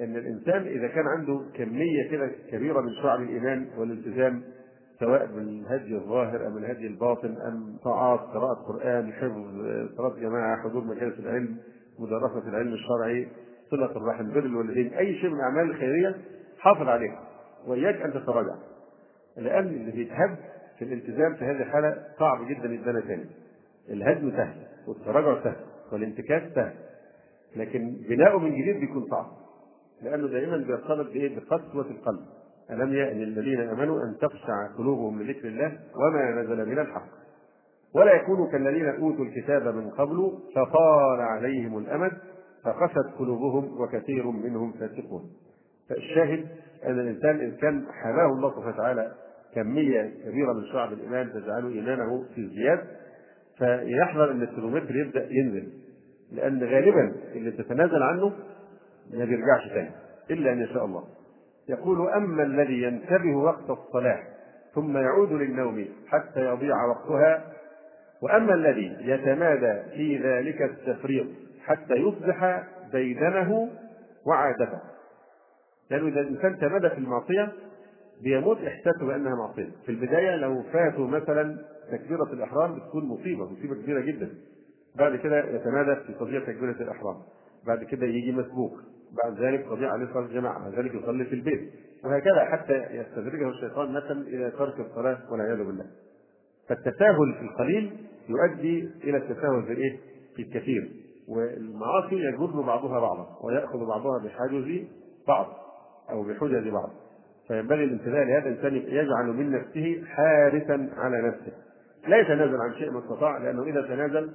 أن 0.00 0.16
الإنسان 0.16 0.62
إذا 0.66 0.88
كان 0.88 1.06
عنده 1.06 1.40
كمية 1.54 2.10
كده 2.10 2.30
كبيرة 2.50 2.80
من 2.80 2.92
شعب 3.02 3.20
الإيمان 3.20 3.66
والالتزام 3.78 4.42
سواء 5.00 5.26
بالهدي 5.26 5.94
الظاهر 5.96 6.46
أم 6.46 6.58
الهدي 6.58 6.86
الباطن 6.86 7.36
أم 7.46 7.76
طاعات 7.84 8.20
قراءة 8.20 8.54
قرآن 8.54 9.12
حفظ 9.12 9.44
صلاة 9.96 10.20
جماعة 10.20 10.62
حضور 10.62 10.84
مجالس 10.84 11.18
العلم 11.18 11.56
مدرسة 11.98 12.48
العلم 12.48 12.72
الشرعي 12.72 13.28
صلة 13.70 13.96
الرحم 13.96 14.30
بر 14.30 14.38
الوالدين 14.38 14.94
أي 14.94 15.14
شيء 15.14 15.30
من 15.30 15.36
الأعمال 15.36 15.70
الخيرية 15.70 16.16
حافظ 16.58 16.88
عليها 16.88 17.20
وإياك 17.66 17.94
أن 17.94 18.12
تتراجع. 18.12 18.54
لأن 19.36 19.66
اللي 19.66 19.92
بيتهد 19.92 20.36
في 20.78 20.84
الالتزام 20.84 21.34
في 21.34 21.44
هذه 21.44 21.62
الحالة 21.62 22.04
صعب 22.18 22.48
جدا 22.48 22.74
يتبنى 22.74 23.02
تاني. 23.02 23.26
الهدم 23.90 24.30
سهل 24.30 24.66
والتراجع 24.88 25.44
سهل 25.44 25.56
والانتكاس 25.92 26.42
سهل 26.54 26.74
لكن 27.56 27.96
بناؤه 28.08 28.38
من 28.38 28.50
جديد 28.50 28.80
بيكون 28.80 29.06
صعب 29.10 29.26
لأنه 30.02 30.28
دائما 30.28 30.56
بيرتبط 30.56 31.06
بإيه؟ 31.06 31.36
بقسوة 31.36 31.90
القلب. 31.90 32.20
ألم 32.70 32.92
يأن 32.92 33.22
الذين 33.22 33.60
آمنوا 33.60 33.96
أن 34.04 34.16
تخشع 34.20 34.66
قلوبهم 34.78 35.22
لذكر 35.22 35.48
الله 35.48 35.78
وما 35.96 36.42
نزل 36.42 36.68
من 36.68 36.78
الحق؟ 36.78 37.08
ولا 37.94 38.12
يكونوا 38.12 38.50
كالذين 38.50 38.86
أوتوا 38.88 39.24
الكتاب 39.24 39.74
من 39.74 39.90
قبل 39.90 40.38
فطال 40.54 41.20
عليهم 41.20 41.78
الأمد 41.78 42.12
فقست 42.64 43.14
قلوبهم 43.18 43.80
وكثير 43.80 44.26
منهم 44.26 44.72
فاسقون. 44.72 45.30
فالشاهد 45.88 46.46
أن 46.86 47.00
الإنسان 47.00 47.40
إن 47.40 47.56
كان 47.56 47.86
حماه 48.02 48.26
الله 48.26 48.50
سبحانه 48.50 48.74
وتعالى 48.74 49.12
كمية 49.54 50.02
كبيرة 50.24 50.52
من 50.52 50.64
شعب 50.72 50.92
الإيمان 50.92 51.32
تجعل 51.32 51.72
إيمانه 51.72 52.24
في 52.34 52.40
ازدياد 52.46 52.80
فيحذر 53.58 54.30
أن 54.30 54.42
الكيلومتر 54.42 54.96
يبدأ 54.96 55.28
ينزل 55.30 55.68
لأن 56.32 56.64
غالبا 56.64 57.12
اللي 57.32 57.50
تتنازل 57.50 58.02
عنه 58.02 58.32
ما 59.12 59.24
بيرجعش 59.24 59.68
تاني 59.74 59.90
إلا 60.30 60.52
أن 60.52 60.60
يشاء 60.60 60.84
الله. 60.84 61.04
يقول 61.68 62.08
أما 62.08 62.42
الذي 62.42 62.82
ينتبه 62.82 63.36
وقت 63.36 63.70
الصلاة 63.70 64.22
ثم 64.74 64.96
يعود 64.96 65.32
للنوم 65.32 65.88
حتى 66.06 66.40
يضيع 66.40 66.84
وقتها 66.84 67.52
وأما 68.22 68.54
الذي 68.54 68.96
يتمادى 69.00 69.90
في 69.90 70.18
ذلك 70.18 70.62
التفريط 70.62 71.26
حتى 71.64 71.94
يصبح 71.94 72.64
ديدنه 72.92 73.68
وعادته. 74.26 74.78
لأنه 75.90 76.08
إذا 76.08 76.20
الإنسان 76.20 76.58
تمادى 76.58 76.90
في 76.90 76.98
المعصية 76.98 77.52
بيموت 78.22 78.58
إحساسه 78.58 79.06
بأنها 79.06 79.34
معصية. 79.34 79.68
في 79.86 79.92
البداية 79.92 80.36
لو 80.36 80.62
فاتوا 80.72 81.06
مثلا 81.06 81.58
تكبيرة 81.92 82.32
الإحرام 82.32 82.74
بتكون 82.78 83.04
مصيبة 83.04 83.52
مصيبة 83.52 83.74
كبيرة 83.74 84.00
جدا. 84.00 84.28
بعد 84.96 85.16
كده 85.16 85.44
يتمادى 85.44 85.96
في 86.06 86.12
تضييع 86.12 86.40
تكبيرة 86.40 86.76
الإحرام. 86.82 87.16
بعد 87.66 87.84
كده 87.84 88.06
يجي 88.06 88.32
مسبوق. 88.32 88.78
بعد 89.24 89.40
ذلك 89.40 89.64
تضيع 89.64 89.92
عليه 89.92 90.06
صلاة 90.12 90.24
الجماعة 90.24 90.58
بعد 90.58 90.74
ذلك 90.74 90.94
يصلي 90.94 91.24
في 91.24 91.34
البيت. 91.34 91.70
وهكذا 92.04 92.44
حتى 92.44 92.74
يستدرجه 92.74 93.48
الشيطان 93.48 93.92
مثلا 93.92 94.20
إلى 94.20 94.50
ترك 94.50 94.80
الصلاة 94.80 95.18
والعياذ 95.32 95.58
بالله. 95.58 95.84
فالتساهل 96.68 97.34
في 97.38 97.42
القليل 97.42 98.06
يؤدي 98.28 98.90
إلى 99.04 99.16
التساهل 99.16 99.62
في 99.66 99.72
الإيه؟ 99.72 99.96
في 100.36 100.42
الكثير. 100.42 100.90
والمعاصي 101.28 102.14
يجر 102.14 102.60
بعضها 102.60 103.00
بعضا 103.00 103.38
ويأخذ 103.44 103.86
بعضها 103.86 104.18
بحاجز 104.24 104.86
بعض 105.28 105.46
أو 106.10 106.22
بحجج 106.22 106.68
بعض. 106.68 106.90
فينبغي 107.48 107.84
الانتباه 107.84 108.24
لهذا 108.24 108.48
الإنسان 108.48 108.74
يجعل 108.74 109.26
من 109.26 109.50
نفسه 109.50 110.04
حارسا 110.06 110.90
على 110.96 111.28
نفسه. 111.28 111.52
لا 112.08 112.20
يتنازل 112.20 112.56
عن 112.56 112.74
شيء 112.74 112.90
ما 112.90 112.98
استطاع 112.98 113.38
لأنه 113.38 113.62
إذا 113.62 113.82
تنازل 113.82 114.30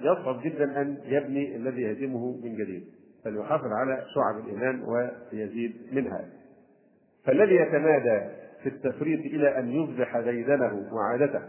يصعب 0.00 0.42
جدا 0.42 0.80
أن 0.80 0.98
يبني 1.04 1.56
الذي 1.56 1.82
يهدمه 1.82 2.40
من 2.44 2.56
جديد. 2.56 2.84
فليحافظ 3.24 3.72
على 3.72 4.02
شعب 4.14 4.44
الإيمان 4.44 4.82
ويزيد 4.82 5.76
منها. 5.92 6.24
فالذي 7.26 7.54
يتمادى 7.54 8.20
في 8.62 8.68
التفريط 8.68 9.20
إلى 9.20 9.58
أن 9.58 9.68
يصبح 9.68 10.18
ديدنه 10.18 10.88
وعادته 10.92 11.40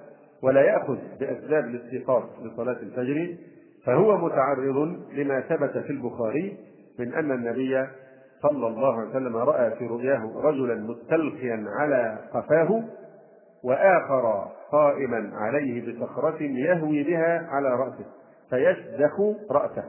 ولا 0.42 0.62
يأخذ 0.62 0.98
بأسباب 1.20 1.66
الاستيقاظ 1.66 2.24
لصلاة 2.44 2.78
الفجر 2.82 3.36
فهو 3.86 4.18
متعرض 4.18 5.00
لما 5.14 5.42
ثبت 5.42 5.78
في 5.78 5.90
البخاري 5.90 6.58
من 7.00 7.14
أن 7.14 7.32
النبي 7.32 7.88
صلى 8.42 8.68
الله 8.68 9.00
عليه 9.00 9.10
وسلم 9.10 9.38
رأى 9.38 9.72
في 9.72 9.86
رؤياه 9.88 10.32
رجلا 10.36 10.76
مستلقيا 10.76 11.66
على 11.80 12.18
قفاه 12.34 12.84
وآخر 13.64 14.48
قائما 14.72 15.32
عليه 15.34 15.94
بصخرة 15.94 16.44
يهوي 16.44 17.04
بها 17.04 17.48
على 17.50 17.70
رأسه 17.70 18.06
فيشدخ 18.50 19.20
رأسه. 19.52 19.84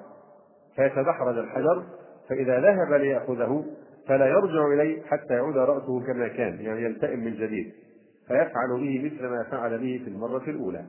فيتدحرج 0.76 1.38
الحجر 1.38 1.82
فإذا 2.28 2.60
ذهب 2.60 2.92
ليأخذه 2.92 3.64
فلا 4.08 4.26
يرجع 4.26 4.66
إليه 4.66 5.02
حتى 5.02 5.34
يعود 5.34 5.56
رأسه 5.56 6.00
كما 6.06 6.28
كان 6.28 6.60
يعني 6.60 6.82
يلتئم 6.82 7.18
من 7.18 7.34
جديد. 7.34 7.72
فيفعل 8.28 8.80
به 8.80 9.04
مثل 9.04 9.26
ما 9.26 9.42
فعل 9.50 9.78
به 9.78 10.00
في 10.04 10.10
المرة 10.10 10.42
الأولى. 10.50 10.84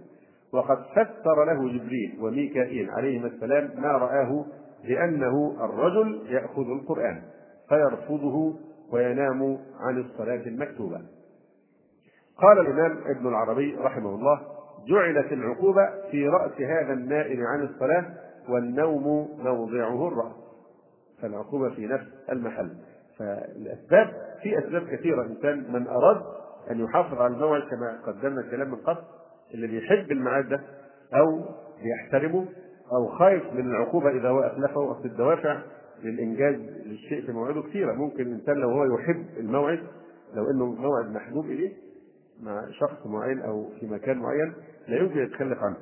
وقد 0.53 0.77
فسر 0.95 1.45
له 1.45 1.67
جبريل 1.67 2.17
وميكائيل 2.21 2.89
عليهما 2.89 3.27
السلام 3.27 3.71
ما 3.77 3.91
رآه 3.91 4.45
بأنه 4.83 5.55
الرجل 5.65 6.21
يأخذ 6.29 6.69
القرآن 6.71 7.21
فيرفضه 7.69 8.55
وينام 8.91 9.57
عن 9.79 9.97
الصلاة 9.97 10.47
المكتوبة. 10.47 11.01
قال 12.37 12.59
الإمام 12.59 12.97
ابن 13.05 13.27
العربي 13.27 13.75
رحمه 13.75 14.09
الله 14.15 14.41
جعلت 14.87 15.31
العقوبة 15.31 15.89
في 16.11 16.27
رأس 16.27 16.61
هذا 16.61 16.93
النائم 16.93 17.43
عن 17.43 17.63
الصلاة 17.63 18.05
والنوم 18.49 19.27
موضعه 19.43 20.07
الرأس 20.07 20.33
فالعقوبة 21.21 21.69
في 21.69 21.87
نفس 21.87 22.05
المحل. 22.31 22.69
فالأسباب 23.19 24.13
في 24.43 24.59
أسباب 24.59 24.87
كثيرة. 24.87 25.23
إنسان 25.25 25.73
من 25.73 25.87
أراد 25.87 26.21
أن 26.71 26.79
يحافظ 26.79 27.21
على 27.21 27.33
الموعد 27.33 27.61
كما 27.61 28.01
قدمنا 28.07 28.41
الكلام 28.41 28.67
من 28.71 28.75
قبل 28.75 29.01
اللي 29.53 29.67
بيحب 29.67 30.11
الميعاد 30.11 30.49
ده 30.49 30.61
أو 31.13 31.45
بيحترمه 31.83 32.45
أو 32.91 33.07
خايف 33.07 33.43
من 33.53 33.71
العقوبة 33.71 34.09
إذا 34.09 34.29
هو 34.29 34.39
أتلفه 34.39 34.91
أصل 34.91 35.05
الدوافع 35.05 35.61
للإنجاز 36.03 36.55
للشيء 36.85 37.25
في 37.25 37.31
موعده 37.31 37.61
كثيرة. 37.61 37.93
ممكن 37.93 38.21
الإنسان 38.23 38.55
لو 38.55 38.69
هو 38.69 38.83
يحب 38.95 39.25
الموعد 39.37 39.79
لو 40.33 40.49
إنه 40.51 40.65
موعد 40.65 41.11
محبوب 41.11 41.45
إليه 41.45 41.73
مع 42.41 42.65
شخص 42.71 43.05
معين 43.05 43.39
أو 43.41 43.69
في 43.79 43.85
مكان 43.87 44.17
معين 44.17 44.53
لا 44.87 44.97
يمكن 44.97 45.19
يتخلف 45.19 45.57
عنه. 45.63 45.77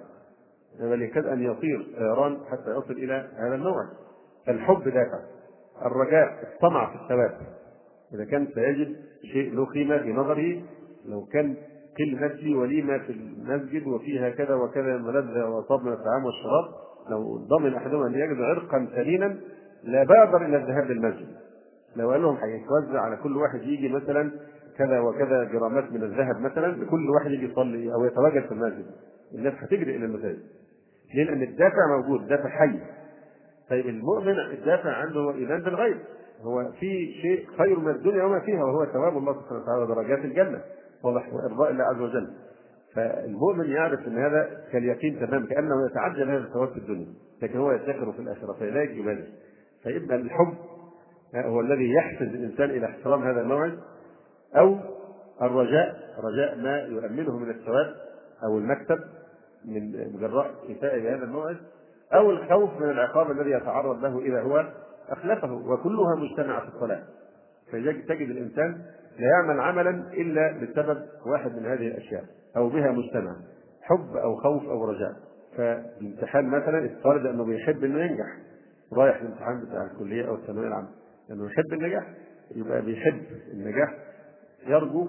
بل 0.80 1.02
يكاد 1.02 1.26
أن 1.26 1.44
يطير 1.44 1.88
طيران 1.98 2.38
حتى 2.52 2.72
يصل 2.72 2.94
إلى 2.94 3.30
هذا 3.38 3.56
الموعد 3.56 3.88
الحب 4.50 4.84
دافع 4.84 5.20
الرجاء 5.86 6.54
الطمع 6.54 6.92
في 6.92 7.04
الثواب. 7.04 7.38
إذا 8.14 8.26
كان 8.26 8.48
سيجد 8.56 8.96
شيء 9.34 9.56
له 9.56 9.66
قيمة 9.66 9.98
في 9.98 10.14
نظره 10.14 10.62
لو 11.06 11.26
كان 11.26 11.56
كل 11.98 12.20
نفسي 12.22 12.56
وليمة 12.56 12.98
في 12.98 13.12
المسجد 13.12 13.88
وفيها 13.88 14.30
كذا 14.30 14.56
وكذا 14.56 14.98
ملذة 14.98 15.50
وطاب 15.50 15.84
من 15.84 15.92
الطعام 15.92 16.26
والشراب 16.26 16.66
لو 17.10 17.38
ضمن 17.38 17.76
أحدهم 17.76 18.04
أن 18.04 18.14
يجد 18.14 18.42
عرقا 18.42 18.88
ثمينا 18.96 19.38
لا 19.84 20.04
بأدر 20.04 20.46
إلى 20.46 20.58
الذهاب 20.58 20.92
للمسجد. 20.92 21.28
لو 21.96 22.12
قال 22.12 22.22
لهم 22.22 22.36
هيتوزع 22.36 23.02
على 23.02 23.18
كل 23.18 23.38
واحد 23.38 23.62
يجي 23.62 23.90
مثلا 23.90 24.32
كذا 24.78 25.00
وكذا 25.00 25.44
جرامات 25.44 25.92
من 25.92 26.04
الذهب 26.04 26.40
مثلا 26.42 26.84
لكل 26.84 27.10
واحد 27.10 27.32
يجي 27.32 27.46
يصلي 27.46 27.94
أو 27.94 28.06
يتواجد 28.06 28.46
في 28.46 28.52
المسجد. 28.52 28.86
الناس 29.34 29.54
هتجري 29.54 29.96
إلى 29.96 30.06
المساجد. 30.06 30.44
ليه؟ 31.14 31.24
لأن 31.24 31.42
الدافع 31.44 31.98
موجود 31.98 32.28
دافع 32.28 32.50
حي. 32.50 32.80
طيب 33.70 33.86
المؤمن 33.86 34.40
الدافع 34.40 34.90
عنده 34.90 35.20
هو 35.20 35.32
إيمان 35.32 35.62
بالغيب. 35.62 35.98
هو 36.42 36.72
في 36.80 37.14
شيء 37.22 37.46
خير 37.58 37.80
من 37.80 37.92
الدنيا 37.92 38.24
وما 38.24 38.40
فيها 38.40 38.64
وهو 38.64 38.86
ثواب 38.86 39.18
الله 39.18 39.34
سبحانه 39.34 39.62
وتعالى 39.62 39.84
ودرجات 39.84 40.26
الجنة. 40.26 40.62
واضح 41.04 41.34
وإرضاء 41.34 41.72
الله 41.72 41.84
عز 41.84 42.02
وجل. 42.02 42.34
فالمؤمن 42.96 43.66
يعرف 43.70 44.08
إن 44.08 44.18
هذا 44.18 44.50
كاليقين 44.72 45.20
تمام 45.20 45.46
كأنه 45.46 45.86
يتعجل 45.92 46.30
هذا 46.30 46.44
الثواب 46.44 46.70
في 46.70 46.78
الدنيا 46.78 47.08
لكن 47.42 47.60
هو 47.60 47.72
يدخر 47.72 48.12
في 48.12 48.20
الآخرة 48.20 48.54
فلذلك 48.54 48.90
يبادر 48.90 49.24
فيبقى 49.84 50.16
الحب 50.16 50.54
هو 51.36 51.62
الذي 51.62 51.94
يحفز 51.94 52.28
الإنسان 52.28 52.70
إلى 52.70 52.86
احترام 52.86 53.24
هذا 53.24 53.42
الموعد 53.42 53.80
أو 54.58 54.78
الرجاء 55.42 55.96
رجاء 56.24 56.58
ما 56.58 56.78
يؤمنه 56.78 57.38
من 57.38 57.50
الثواب 57.50 57.96
أو 58.44 58.58
المكتب 58.58 59.00
من 59.68 59.92
جراء 60.20 60.52
إيفاء 60.70 61.00
بهذا 61.00 61.24
الموعد 61.24 61.58
أو 62.14 62.32
الخوف 62.32 62.82
من 62.82 62.90
العقاب 62.90 63.32
الذي 63.32 63.52
يتعرض 63.52 64.04
له 64.06 64.20
إذا 64.20 64.42
هو 64.42 64.74
أخلفه 65.10 65.54
وكلها 65.54 66.16
مجتمعة 66.16 66.62
في 66.62 66.76
الصلاة. 66.76 67.04
فتجد 67.72 68.30
الإنسان 68.30 68.72
لا 69.20 69.28
يعمل 69.28 69.60
عملا 69.60 69.90
إلا 70.14 70.52
بسبب 70.52 71.06
واحد 71.26 71.56
من 71.56 71.66
هذه 71.66 71.88
الأشياء 71.88 72.24
أو 72.58 72.70
بها 72.70 72.92
مجتمع 72.92 73.36
حب 73.82 74.16
أو 74.18 74.36
خوف 74.36 74.64
أو 74.64 74.86
رجاء. 74.86 75.14
فالامتحان 75.58 76.46
مثلا 76.46 76.86
افترض 76.86 77.26
أنه 77.26 77.46
بيحب 77.46 77.84
أنه 77.84 78.00
ينجح 78.00 78.38
رايح 78.94 79.22
الامتحان 79.22 79.66
بتاع 79.66 79.84
الكلية 79.84 80.28
أو 80.28 80.36
الثانوية 80.36 80.68
العامة 80.68 80.88
لأنه 81.30 81.46
يحب 81.46 81.74
النجاح 81.74 82.14
يبقى 82.56 82.82
بيحب 82.82 83.22
النجاح. 83.54 83.96
يرجو 84.68 85.08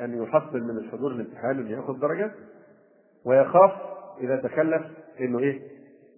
أن 0.00 0.22
يحصل 0.22 0.60
من 0.60 0.78
الحضور 0.78 1.10
الامتحان 1.12 1.58
أن 1.58 1.66
يأخذ 1.66 2.00
درجات. 2.00 2.30
ويخاف 3.28 3.70
إذا 4.20 4.36
تكلف 4.36 4.82
أنه 5.20 5.38
إيه؟ 5.38 5.60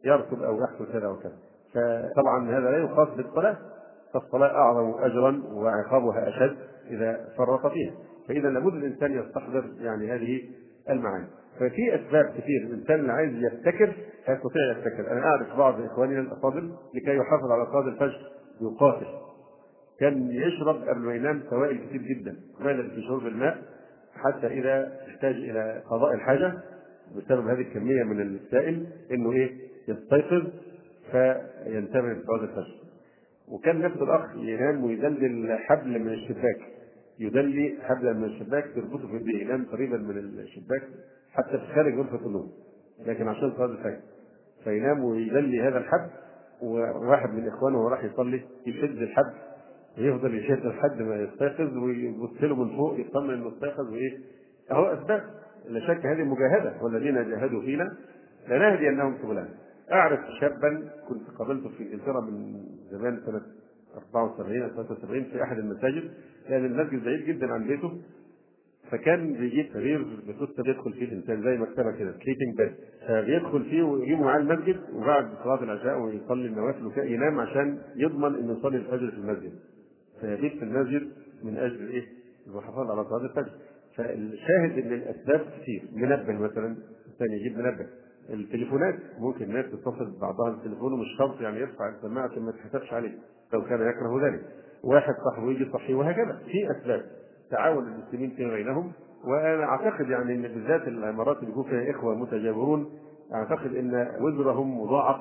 يركض 0.04 0.42
أو 0.42 0.62
يحصل 0.62 0.92
كذا 0.92 1.08
وكذا. 1.08 1.36
فطبعا 1.74 2.50
هذا 2.50 2.70
لا 2.70 2.78
يخاص 2.78 3.08
بالصلاة 3.08 3.56
فالصلاة 4.14 4.48
أعظم 4.48 4.94
اجرا 5.04 5.42
وعقابها 5.52 6.28
أشد 6.28 6.56
إذا 6.90 7.28
فرط 7.38 7.72
فيها. 7.72 7.92
فإذا 8.28 8.48
لابد 8.48 8.74
الإنسان 8.74 9.12
يستحضر 9.12 9.64
يعني 9.80 10.12
هذه 10.12 10.42
المعاني. 10.90 11.26
ففي 11.56 11.94
أسباب 11.94 12.24
كثير 12.24 12.62
الإنسان 12.62 13.00
اللي 13.00 13.12
عايز 13.12 13.32
يبتكر 13.32 13.94
هيستطيع 14.26 14.70
يبتكر. 14.70 15.12
أنا 15.12 15.26
أعرف 15.26 15.56
بعض 15.58 15.80
اخواننا 15.80 16.20
الأفاضل 16.20 16.72
لكي 16.94 17.16
يحافظ 17.16 17.50
على 17.50 17.66
صلاة 17.66 17.88
الفجر 17.88 18.30
يقاتل. 18.60 19.06
كان 20.00 20.30
يشرب 20.30 20.88
قبل 20.88 21.00
ما 21.00 21.14
ينام 21.14 21.42
سوائل 21.50 21.78
كثير 21.86 22.02
جدا. 22.02 22.36
ماذا 22.60 22.82
في 22.82 23.02
شرب 23.08 23.26
الماء 23.26 23.58
حتى 24.14 24.46
إذا 24.46 24.92
احتاج 25.08 25.34
إلى 25.34 25.82
قضاء 25.90 26.14
الحاجة 26.14 26.52
بسبب 27.16 27.48
هذه 27.48 27.60
الكمية 27.60 28.02
من 28.02 28.20
السائل 28.20 28.86
إنه 29.12 29.32
إيه؟ 29.32 29.50
يستيقظ 29.88 30.46
فينتبه 31.12 32.12
لصلاه 32.12 32.42
الفجر. 32.44 32.74
وكان 33.48 33.80
نفس 33.80 33.96
الأخ 33.96 34.36
ينام 34.36 34.84
ويدلل 34.84 35.58
حبل 35.58 35.98
من 35.98 36.08
الشباك. 36.12 36.60
يدلي 37.18 37.76
حبلا 37.82 38.12
من 38.12 38.24
الشباك 38.24 38.64
تربطه 38.74 39.06
في 39.08 39.16
يديه 39.16 39.42
ينام 39.42 39.64
قريبا 39.72 39.96
من 39.96 40.18
الشباك 40.18 40.82
حتى 41.32 41.58
في 41.58 41.74
خارج 41.74 41.94
غرفة 41.98 42.26
النوم. 42.26 42.52
لكن 43.06 43.28
عشان 43.28 43.52
صلاة 43.56 43.66
الفجر. 43.66 44.00
فينام 44.64 45.04
ويدلي 45.04 45.60
هذا 45.62 45.78
الحبل 45.78 46.10
وواحد 46.62 47.34
من 47.34 47.48
إخوانه 47.48 47.88
راح 47.88 48.04
يصلي 48.04 48.40
يشد 48.66 49.02
الحبل 49.02 49.32
يفضل 49.98 50.34
يشد 50.34 50.66
لحد 50.66 51.02
ما 51.02 51.16
يستيقظ 51.16 51.76
ويبص 51.76 52.42
له 52.42 52.64
من 52.64 52.76
فوق 52.76 53.00
يطمن 53.00 53.34
إنه 53.34 53.48
استيقظ 53.48 53.92
وإيه؟ 53.92 54.18
اهو 54.72 54.84
اسباب 54.84 55.22
لا 55.68 55.80
شك 55.80 56.06
هذه 56.06 56.24
مجاهدة 56.24 56.82
والذين 56.82 57.14
جاهدوا 57.14 57.60
فينا 57.62 57.96
لنهدينهم 58.48 59.18
سبلنا 59.22 59.48
أعرف 59.92 60.20
شابا 60.40 60.90
كنت 61.08 61.28
قابلته 61.38 61.68
في 61.68 61.82
انجلترا 61.82 62.20
من 62.20 62.64
زمان 62.90 63.20
سنة 63.26 63.42
74 64.14 64.62
أو 64.62 64.68
73 64.68 65.24
في 65.24 65.42
أحد 65.42 65.58
المساجد 65.58 66.10
لأن 66.48 66.64
المسجد 66.64 67.04
بعيد 67.04 67.24
جدا 67.26 67.52
عن 67.52 67.66
بيته 67.66 67.92
فكان 68.90 69.32
بيجيب 69.32 69.66
سرير 69.72 70.06
بسوسته 70.28 70.62
بيدخل 70.62 70.92
فيه 70.92 71.04
الإنسان 71.04 71.42
زي 71.42 71.58
مكتبه 71.58 71.92
كده 71.98 72.12
سليبنج 72.24 72.56
بيد 72.56 72.72
فبيدخل 73.08 73.64
فيه 73.64 73.82
ويجيبه 73.82 74.20
معاه 74.22 74.38
المسجد 74.38 74.76
وبعد 74.94 75.28
صلاة 75.44 75.62
العشاء 75.62 75.98
ويصلي 76.00 76.46
النوافل 76.46 76.86
وكده 76.86 77.04
ينام 77.04 77.40
عشان 77.40 77.78
يضمن 77.96 78.34
إنه 78.34 78.52
يصلي 78.58 78.76
الفجر 78.76 79.10
في 79.10 79.16
المسجد. 79.16 79.52
فيبيت 80.20 80.52
في 80.58 80.62
المسجد 80.64 81.08
من 81.42 81.56
أجل 81.56 81.88
إيه؟ 81.88 82.04
المحافظه 82.46 82.92
على 82.92 83.04
صلاة 83.04 83.24
الفجر. 83.24 83.52
فالشاهد 84.00 84.78
إن 84.78 84.92
الأسباب 84.92 85.40
كتير. 85.40 85.82
منبه 85.92 86.32
مثلا 86.32 86.76
الثاني 87.06 87.36
يجيب 87.40 87.58
منبه. 87.58 87.86
التليفونات 88.30 88.94
ممكن 89.18 89.44
الناس 89.44 89.64
تتصل 89.66 90.10
ببعضها 90.16 90.50
بالتليفون 90.50 90.92
ومش 90.92 91.06
شرط 91.18 91.40
يعني 91.40 91.60
يرفع 91.60 91.88
السماعه 91.88 92.24
عشان 92.24 92.42
ما 92.42 92.52
تحسبش 92.52 92.92
عليه 92.92 93.12
لو 93.52 93.64
كان 93.64 93.80
يكره 93.80 94.26
ذلك. 94.26 94.40
واحد 94.84 95.14
صاحبه 95.24 95.50
يجي 95.50 95.64
يصحيه 95.64 95.94
وهكذا. 95.94 96.38
في 96.46 96.70
أسباب. 96.70 97.04
تعاون 97.50 97.86
المسلمين 97.86 98.30
فيما 98.30 98.54
بينهم. 98.54 98.92
وأنا 99.24 99.64
أعتقد 99.64 100.08
يعني 100.10 100.34
إن 100.34 100.42
بالذات 100.42 100.88
العمارات 100.88 101.38
اللي 101.38 101.50
يكون 101.50 101.64
فيها 101.64 101.90
إخوة 101.90 102.14
متجاورون 102.14 102.90
أعتقد 103.34 103.74
إن 103.74 104.08
وزرهم 104.20 104.80
مضاعف 104.80 105.20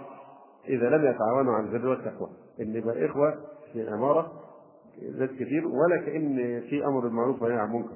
إذا 0.67 0.89
لم 0.89 1.05
يتعاونوا 1.05 1.53
على 1.53 1.65
البر 1.65 1.87
والتقوى. 1.87 2.29
إن 2.61 2.75
يبقى 2.75 3.05
إخوة 3.05 3.33
في 3.73 3.89
عماره 3.89 4.31
ناس 5.19 5.29
كتير 5.29 5.67
ولا 5.67 5.97
كأن 6.05 6.61
في 6.69 6.85
أمر 6.85 6.99
بالمعروف 6.99 7.41
ونهي 7.41 7.57
عن 7.57 7.67
المنكر. 7.67 7.95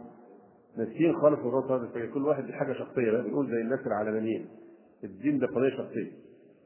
ناسيين 0.78 1.13
خالص 1.15 1.39
موضوع 1.39 1.78
هذا 1.78 2.05
كل 2.13 2.26
واحد 2.26 2.45
دي 2.45 2.53
حاجة 2.53 2.74
شخصية. 2.74 3.11
بقى 3.11 3.24
بنقول 3.24 3.47
زي 3.51 3.61
الناس 3.61 3.80
العالميين. 3.88 4.45
الدين 5.03 5.39
ده 5.39 5.47
قضية 5.47 5.69
شخصية. 5.69 6.11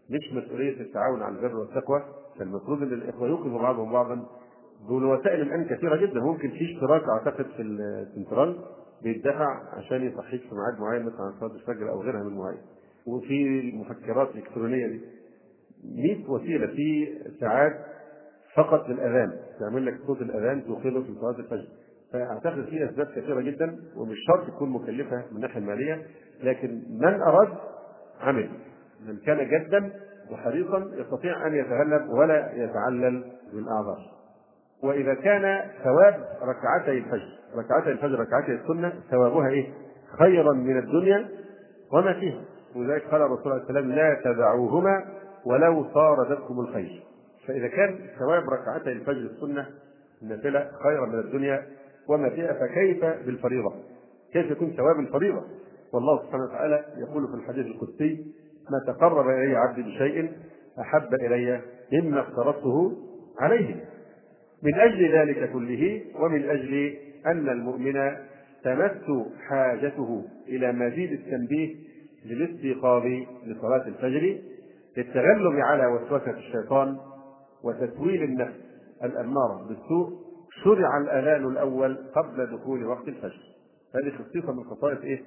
مش 0.09 0.33
مسؤولية 0.33 0.81
التعاون 0.81 1.21
على 1.21 1.35
البر 1.35 1.55
والتقوى. 1.55 2.03
فالمفروض 2.39 2.81
إن 2.81 2.93
الإخوة 2.93 3.27
يوقفوا 3.27 3.59
بعضهم 3.61 3.91
بعضا. 3.91 4.25
بوسائل 4.89 5.41
الان 5.41 5.65
كثيرة 5.65 5.95
جدا. 5.95 6.19
ممكن 6.19 6.49
في 6.49 6.65
اشتراك 6.75 7.03
أعتقد 7.03 7.45
في 7.45 7.61
السنترال. 7.61 8.55
بيدفع 9.03 9.77
عشان 9.77 10.03
يصحيك 10.07 10.41
في 10.41 10.55
ميعاد 10.55 10.79
معين 10.79 11.05
مثلا 11.05 11.33
صلاة 11.39 11.55
الفجر 11.55 11.89
أو 11.89 12.01
غيرها 12.01 12.23
من 12.23 12.37
معين 12.37 12.61
وفي 13.05 13.59
المفكرات 13.59 14.29
الالكترونيه 14.35 14.87
دي. 14.87 15.01
100 15.83 16.29
وسيلة 16.29 16.67
في 16.67 17.07
ساعات 17.39 17.73
فقط 18.55 18.89
للأذان. 18.89 19.31
تعمل 19.59 19.85
لك 19.85 19.97
صوت 20.07 20.21
الأذان 20.21 20.65
توصله 20.65 21.03
في 21.03 21.15
صلاة 21.21 21.39
الفجر. 21.39 21.67
فأعتقد 22.13 22.65
في 22.65 22.85
أسباب 22.89 23.07
كثيرة 23.07 23.41
جدا 23.41 23.77
ومش 23.95 24.17
شرط 24.27 24.47
تكون 24.47 24.69
مكلفة 24.69 25.15
من 25.31 25.35
الناحية 25.35 25.59
المالية 25.59 26.01
لكن 26.43 26.81
من 26.89 27.21
أراد 27.21 27.49
عمل 28.21 28.49
من 29.07 29.17
كان 29.25 29.49
جدا 29.49 29.91
وحريصا 30.31 30.91
يستطيع 30.93 31.47
أن 31.47 31.55
يتغلب 31.55 32.09
ولا 32.09 32.53
يتعلل 32.53 33.23
بالأعذار. 33.53 33.97
وإذا 34.83 35.13
كان 35.13 35.69
ثواب 35.83 36.25
ركعتي 36.41 36.91
الفجر 36.97 37.37
ركعتي 37.55 37.91
الفجر 37.91 38.19
ركعتي 38.19 38.51
السنة 38.51 38.93
ثوابها 39.11 39.47
إيه؟ 39.49 39.73
خيرا 40.19 40.53
من 40.53 40.77
الدنيا 40.77 41.27
وما 41.93 42.13
فيها. 42.13 42.41
ولذلك 42.75 43.03
قال 43.11 43.21
الرسول 43.21 43.51
عليه 43.51 43.63
وسلم 43.63 43.91
لا 43.91 44.21
تدعوهما 44.23 45.05
ولو 45.45 45.85
صاردتكم 45.93 46.59
الخير. 46.59 47.03
فإذا 47.47 47.67
كان 47.67 47.99
ثواب 48.19 48.43
ركعتي 48.49 48.91
الفجر 48.91 49.29
السنة 49.31 49.65
النافله 50.21 50.71
خيرا 50.83 51.05
من 51.05 51.19
الدنيا 51.19 51.65
وما 52.09 52.29
فيها 52.29 52.53
فكيف 52.53 53.05
بالفريضة؟ 53.25 53.73
كيف 54.33 54.51
يكون 54.51 54.73
ثواب 54.77 54.99
الفريضة؟ 54.99 55.43
والله 55.93 56.23
سبحانه 56.23 56.43
وتعالى 56.43 56.85
يقول 56.97 57.27
في 57.27 57.33
الحديث 57.33 57.65
القدسي 57.65 58.25
ما 58.71 58.93
تقرب 58.93 59.29
إلي 59.29 59.55
عبدي 59.55 59.81
بشيء 59.81 60.31
أحب 60.81 61.13
إلي 61.13 61.61
مما 61.93 62.21
افترضته 62.21 62.97
عليه 63.39 63.85
من 64.63 64.75
أجل 64.75 65.11
ذلك 65.13 65.51
كله 65.53 66.01
ومن 66.19 66.49
أجل 66.49 66.93
أن 67.25 67.49
المؤمن 67.49 68.11
تمس 68.63 69.27
حاجته 69.47 70.23
إلى 70.47 70.71
مزيد 70.71 71.11
التنبيه 71.11 71.75
للاستيقاظ 72.25 73.03
لصلاة 73.45 73.87
الفجر 73.87 74.37
للتغلب 74.97 75.59
على 75.59 75.85
وسوسة 75.87 76.31
الشيطان 76.31 76.97
وتسويل 77.63 78.23
النفس 78.23 78.53
الأمارة 79.03 79.67
بالسوء 79.67 80.26
شرع 80.63 80.97
الأذان 80.97 81.45
الأول 81.51 81.97
قبل 82.15 82.45
دخول 82.45 82.85
وقت 82.85 83.07
الفجر. 83.07 83.41
هذه 83.95 84.11
خصيصة 84.17 84.53
من 84.53 84.63
خصائص 84.63 85.01
إيه؟ 85.01 85.21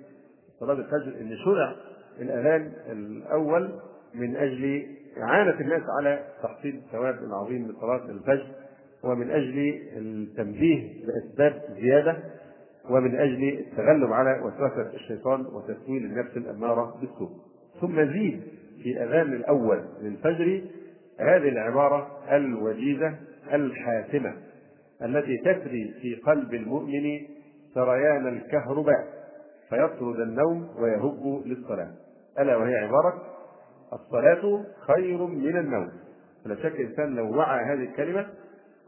صلاة 0.61 0.73
الفجر 0.75 1.21
إن 1.21 1.37
شرع 1.45 1.75
الأذان 2.21 2.73
الأول 2.93 3.71
من 4.15 4.37
أجل 4.37 4.87
إعانة 5.23 5.61
الناس 5.61 5.83
على 5.99 6.25
تحصيل 6.43 6.75
الثواب 6.87 7.19
العظيم 7.25 7.69
لصلاة 7.71 8.11
الفجر 8.11 8.47
ومن 9.05 9.31
أجل 9.31 9.81
التنبيه 9.97 11.07
باسباب 11.07 11.63
زيادة 11.81 12.17
ومن 12.91 13.15
أجل 13.17 13.59
التغلب 13.59 14.13
على 14.13 14.41
وسوسه 14.45 14.95
الشيطان 14.95 15.41
وتسويل 15.47 16.05
النفس 16.05 16.37
الأمارة 16.37 16.97
بالسوء. 17.01 17.31
ثم 17.81 18.05
زيد 18.13 18.43
في 18.83 19.03
اذان 19.05 19.33
الأول 19.33 19.85
للفجر 20.03 20.63
هذه 21.21 21.49
العبارة 21.49 22.09
الوجيزة 22.33 23.15
الحاسمة. 23.53 24.35
التي 25.03 25.39
تسري 25.39 25.95
في 26.03 26.15
قلب 26.15 26.55
المؤمن 26.55 27.21
سريان 27.75 28.29
الكهرباء 28.29 29.07
فيطرد 29.69 30.21
النوم 30.21 30.69
ويهب 30.79 31.43
للصلاة. 31.47 31.91
ألا 32.39 32.57
وهي 32.57 32.77
عبارة؟ 32.77 33.23
الصلاة 33.93 34.65
خير 34.87 35.27
من 35.27 35.57
النوم. 35.59 35.91
فلا 36.45 36.55
شك 36.55 36.81
الانسان 36.81 37.15
لو 37.15 37.37
وعى 37.37 37.65
هذه 37.65 37.85
الكلمة 37.85 38.27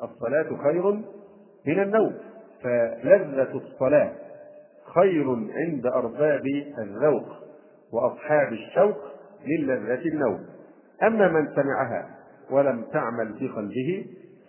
الصلاة 0.02 0.62
خير 0.62 0.92
من 1.66 1.82
النوم. 1.82 2.14
فلذة 2.62 3.56
الصلاة 3.56 4.12
خير 4.94 5.30
عند 5.54 5.86
أرباب 5.86 6.46
الذوق 6.78 7.28
وأصحاب 7.92 8.52
الشوق 8.52 8.98
من 9.46 9.66
لذة 9.66 10.08
النوم. 10.12 10.46
أما 11.02 11.28
من 11.28 11.48
سمعها 11.54 12.08
ولم 12.50 12.84
تعمل 12.92 13.34
في 13.38 13.48
قلبه 13.48 14.06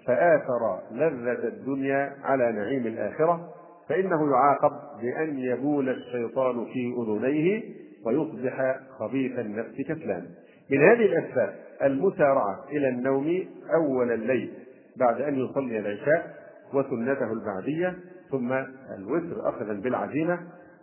فآثر 0.08 0.80
لذة 0.91 1.47
الدنيا 1.47 2.14
على 2.24 2.51
نعيم 2.51 2.88
الآخرة 2.88 3.49
فإنه 3.89 4.32
يعاقب 4.32 4.72
بأن 5.01 5.39
يبول 5.39 5.89
الشيطان 5.89 6.66
في 6.66 6.93
أذنيه 7.01 7.64
ويصبح 8.06 8.80
خبيث 8.99 9.39
النفس 9.39 9.82
كسلان. 9.82 10.26
من 10.72 10.78
هذه 10.82 11.06
الأسباب 11.06 11.54
المسارعة 11.84 12.60
إلى 12.70 12.89
النوم 12.89 13.45
أول 13.74 14.12
الليل 14.12 14.54
بعد 14.97 15.22
أن 15.22 15.36
يصلي 15.36 15.80
العشاء 15.80 16.36
وسنته 16.74 17.34
البعدية 17.34 17.95
ثم 18.32 18.54
الوتر 18.97 19.49
أخذا 19.49 19.74
بالعزيمة 19.74 20.39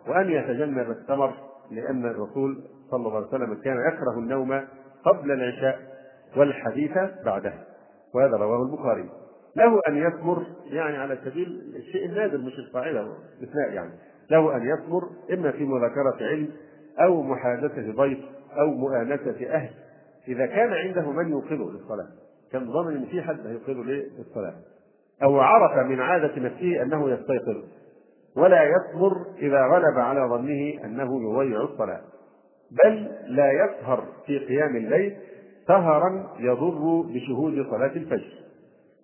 وأن 0.09 0.31
يتجنب 0.31 0.91
التمر 0.91 1.35
لأن 1.71 2.07
الرسول 2.07 2.62
صلى 2.91 2.99
الله 2.99 3.16
عليه 3.16 3.27
وسلم 3.27 3.55
كان 3.55 3.77
يكره 3.89 4.18
النوم 4.18 4.61
قبل 5.05 5.31
العشاء 5.33 5.79
والحديث 6.37 6.93
بعدها. 7.25 7.64
وهذا 8.15 8.37
رواه 8.37 8.63
البخاري. 8.63 9.09
له 9.57 9.81
أن 9.89 9.97
يثمر 9.97 10.47
يعني 10.65 10.97
على 10.97 11.19
سبيل 11.25 11.73
الشيء 11.77 12.07
النادر 12.07 12.39
مش 12.39 12.59
القاعدة 12.59 13.13
استثناء 13.35 13.73
يعني. 13.73 13.91
له 14.31 14.57
أن 14.57 14.63
يثمر 14.63 15.03
إما 15.33 15.51
في 15.51 15.65
مذاكرة 15.65 16.17
علم 16.21 16.49
أو 17.01 17.23
محادثة 17.23 17.93
ضيف 17.93 18.19
أو 18.59 18.67
مؤانسة 18.67 19.55
أهل. 19.55 19.71
إذا 20.29 20.47
كان 20.47 20.73
عنده 20.73 21.11
من 21.11 21.31
يوقظه 21.31 21.73
للصلاة 21.73 22.09
كان 22.53 22.73
ظن 22.73 22.97
ان 22.97 23.07
في 23.07 23.23
حد 23.23 23.47
هيوقظه 23.47 23.83
للصلاة. 23.83 24.55
أو 25.23 25.41
عرف 25.41 25.87
من 25.87 26.01
عادة 26.01 26.41
نفسه 26.41 26.83
أنه 26.83 27.11
يستيقظ. 27.11 27.65
ولا 28.37 28.63
يصبر 28.63 29.13
إذا 29.39 29.67
غلب 29.67 29.99
على 29.99 30.21
ظنه 30.21 30.85
أنه 30.85 31.23
يضيع 31.23 31.61
الصلاة. 31.63 32.01
بل 32.85 33.11
لا 33.27 33.53
يسهر 33.53 34.05
في 34.27 34.39
قيام 34.39 34.77
الليل 34.77 35.17
سهرا 35.71 36.27
يضر 36.39 37.05
بشهود 37.14 37.66
صلاة 37.71 37.97
الفجر. 37.97 38.33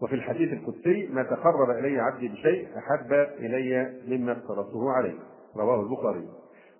وفي 0.03 0.14
الحديث 0.14 0.53
القدسي 0.53 1.09
ما 1.12 1.23
تقرب 1.23 1.71
إلي 1.71 2.01
عبدي 2.01 2.29
بشيء 2.29 2.69
أحب 2.79 3.12
إلي 3.39 3.93
مما 4.09 4.33
افترضته 4.33 4.91
عليه. 4.91 5.14
رواه 5.57 5.83
البخاري. 5.83 6.29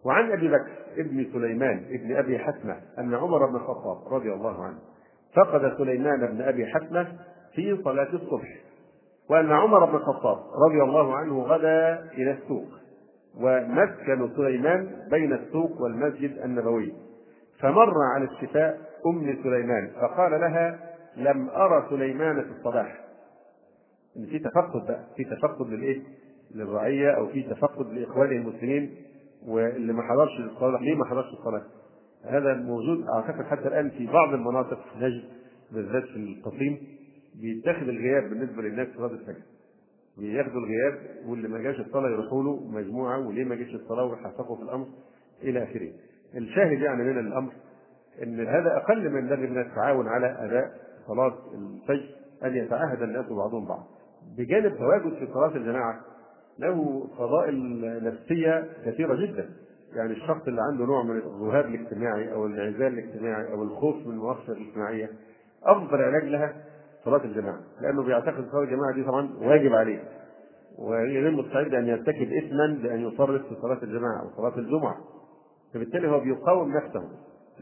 وعن 0.05 0.33
أبي 0.33 0.49
بكر 0.49 0.71
ابن 0.99 1.27
سليمان 1.33 1.85
ابن 1.91 2.17
أبي 2.17 2.39
حسمه 2.39 2.77
أن 2.99 3.15
عمر 3.15 3.47
بن 3.47 3.57
الخطاب 3.57 4.15
رضي 4.15 4.33
الله 4.33 4.65
عنه 4.65 4.79
فقد 5.37 5.79
سليمان 5.79 6.27
بن 6.27 6.43
أبي 6.43 6.67
حتمه 6.67 7.07
في 7.55 7.83
صلاة 7.85 8.09
الصبح 8.13 8.49
وأن 9.31 9.53
عمر 9.53 9.85
بن 9.85 9.95
الخطاب 9.95 10.39
رضي 10.69 10.83
الله 10.83 11.17
عنه 11.17 11.43
غدا 11.43 12.11
إلى 12.13 12.31
السوق 12.31 12.67
ومسكن 13.41 14.37
سليمان 14.37 14.91
بين 15.11 15.33
السوق 15.33 15.81
والمسجد 15.81 16.39
النبوي. 16.45 16.93
فمر 17.61 17.95
على 18.15 18.25
الشفاء 18.25 18.86
أم 19.07 19.37
سليمان 19.43 19.91
فقال 20.01 20.41
لها 20.41 20.79
لم 21.17 21.49
ارى 21.51 21.87
سليمان 21.91 22.43
في 22.43 22.51
الصباح 22.51 23.05
إن 24.17 24.27
في 24.27 24.39
تفقد 24.39 24.87
بقى 24.87 25.05
في 25.17 25.25
تفقد 25.25 25.67
للإيه؟ 25.69 26.03
للرعية 26.55 27.11
أو 27.11 27.27
في 27.29 27.43
تفقد 27.43 27.93
لإخوانه 27.93 28.33
المسلمين 28.33 28.95
واللي 29.47 29.93
ما 29.93 30.03
حضرش 30.03 30.41
الصلاة 30.41 30.81
ليه 30.81 30.95
ما 30.95 31.05
حضرش 31.05 31.27
الصلاة؟ 31.39 31.63
هذا 32.25 32.55
موجود 32.55 33.07
أعتقد 33.09 33.45
حتى 33.45 33.69
الآن 33.69 33.91
في 33.91 34.07
بعض 34.07 34.35
المناطق 34.35 34.79
في 34.93 35.05
نجد 35.05 35.25
بالذات 35.73 36.05
في 36.05 36.17
القصيم 36.17 36.79
بيتخذ 37.41 37.89
الغياب 37.89 38.23
بالنسبة 38.31 38.63
للناس 38.63 38.89
في 38.89 38.97
صلاة 38.97 39.11
الفجر 39.11 39.43
بياخدوا 40.19 40.61
الغياب 40.61 40.99
واللي 41.27 41.49
ما 41.49 41.59
جاش 41.59 41.81
الصلاة 41.81 42.09
يروحوا 42.11 42.43
له 42.43 42.67
مجموعة 42.69 43.27
وليه 43.29 43.45
ما 43.45 43.55
جاش 43.55 43.75
الصلاة 43.75 44.05
ويحققوا 44.05 44.57
في 44.57 44.63
الأمر 44.63 44.87
إلى 45.43 45.63
آخره. 45.63 45.91
الشاهد 46.37 46.81
يعني 46.81 47.05
من 47.05 47.19
الأمر 47.19 47.53
إن 48.23 48.47
هذا 48.47 48.77
أقل 48.77 49.11
من 49.11 49.19
الذي 49.33 49.47
من 49.47 49.61
التعاون 49.61 50.09
على 50.09 50.27
أداء 50.27 50.71
صلاة 51.07 51.35
الفجر 51.55 52.09
أن 52.45 52.57
يتعاهد 52.57 53.03
الناس 53.03 53.27
بعضهم 53.27 53.69
بعض. 53.69 53.87
بجانب 54.39 54.77
تواجد 54.77 55.15
في 55.19 55.27
صلاة 55.33 55.57
الجماعة 55.57 56.01
له 56.59 57.07
فضائل 57.19 57.81
نفسية 58.05 58.69
كثيرة 58.87 59.15
جدا. 59.15 59.49
يعني 59.97 60.13
الشخص 60.13 60.47
اللي 60.49 60.61
عنده 60.73 60.85
نوع 60.85 61.03
من 61.03 61.17
الرهاب 61.19 61.65
الاجتماعي 61.65 62.33
أو 62.33 62.47
الانعزال 62.47 62.99
الاجتماعي 62.99 63.53
أو 63.53 63.63
الخوف 63.63 63.97
من 64.07 64.13
المؤثر 64.13 64.53
الاجتماعية 64.53 65.11
أفضل 65.65 66.03
علاج 66.03 66.25
لها 66.25 66.55
صلاة 67.05 67.25
الجماعة 67.25 67.61
لأنه 67.81 68.03
بيعتقد 68.03 68.49
صلاة 68.53 68.63
الجماعة 68.63 68.95
دي 68.95 69.03
طبعا 69.05 69.31
واجب 69.41 69.73
عليه 69.73 70.03
وغير 70.79 71.31
مستعد 71.31 71.75
أن 71.75 71.87
يرتكب 71.87 72.33
اثما 72.33 72.79
بان 72.83 73.01
يفرط 73.01 73.41
في 73.41 73.55
صلاة 73.63 73.79
الجماعة 73.83 74.21
أو 74.23 74.31
صلاة 74.37 74.59
الجمعة 74.59 74.97
فبالتالي 75.75 76.09
هو 76.09 76.21
بيقاوم 76.21 76.77
نفسه 76.77 77.09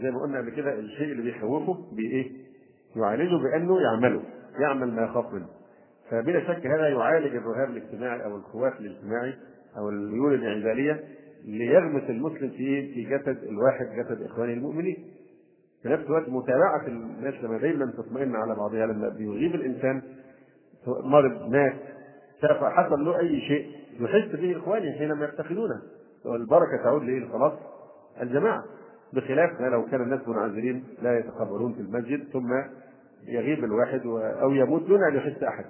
زي 0.03 0.11
ما 0.11 0.21
قلنا 0.21 0.39
قبل 0.39 0.51
كده 0.51 0.79
الشيء 0.79 1.13
اللي 1.13 1.23
بيخوفه 1.23 1.95
بايه؟ 1.97 2.33
يعالجه 2.97 3.43
بأنه 3.43 3.81
يعمله 3.81 4.23
يعمل 4.59 4.93
ما 4.93 5.03
يخاف 5.03 5.33
منه. 5.33 5.47
فبلا 6.11 6.41
شك 6.41 6.67
هذا 6.67 6.89
يعالج 6.89 7.37
الرهاب 7.37 7.71
الاجتماعي 7.71 8.25
أو 8.25 8.37
الخواف 8.37 8.81
الاجتماعي 8.81 9.35
أو 9.79 9.89
الميول 9.89 10.35
الانعزاليه 10.35 11.05
ليغمس 11.45 12.03
المسلم 12.11 12.51
في 12.51 12.95
في 12.95 13.05
جسد 13.05 13.45
الواحد 13.45 13.87
جسد 13.87 14.23
إخوانه 14.23 14.53
المؤمنين. 14.53 14.97
في 15.83 15.89
نفس 15.89 16.05
الوقت 16.05 16.29
متابعة 16.29 16.87
الناس 16.87 17.35
لما 17.43 17.59
دايما 17.59 17.87
تطمئن 17.87 18.37
على 18.37 18.55
بعضها 18.55 18.87
لما 18.87 19.09
بيغيب 19.09 19.55
الإنسان 19.55 20.03
مرض 20.87 21.51
مات 21.51 21.75
حصل 22.43 23.05
له 23.05 23.19
أي 23.19 23.41
شيء 23.41 23.71
يحس 24.01 24.41
به 24.41 24.57
إخوانه 24.57 24.93
حينما 24.93 25.25
يفتقدونه. 25.25 25.83
والبركة 26.25 26.83
تعود 26.85 27.03
لإيه؟ 27.03 27.29
خلاص 27.29 27.53
الجماعة. 28.23 28.65
بخلاف 29.15 29.61
ما 29.61 29.67
لو 29.67 29.85
كان 29.87 30.01
الناس 30.01 30.29
منعزلين 30.29 30.85
لا 31.03 31.19
يتخبرون 31.19 31.73
في 31.73 31.81
المسجد 31.81 32.25
ثم 32.33 32.53
يغيب 33.27 33.65
الواحد. 33.65 34.07
أو 34.43 34.51
يموت 34.51 34.83
دون 34.89 35.05
أن 35.05 35.17
يحس 35.17 35.43
أحد 35.43 35.65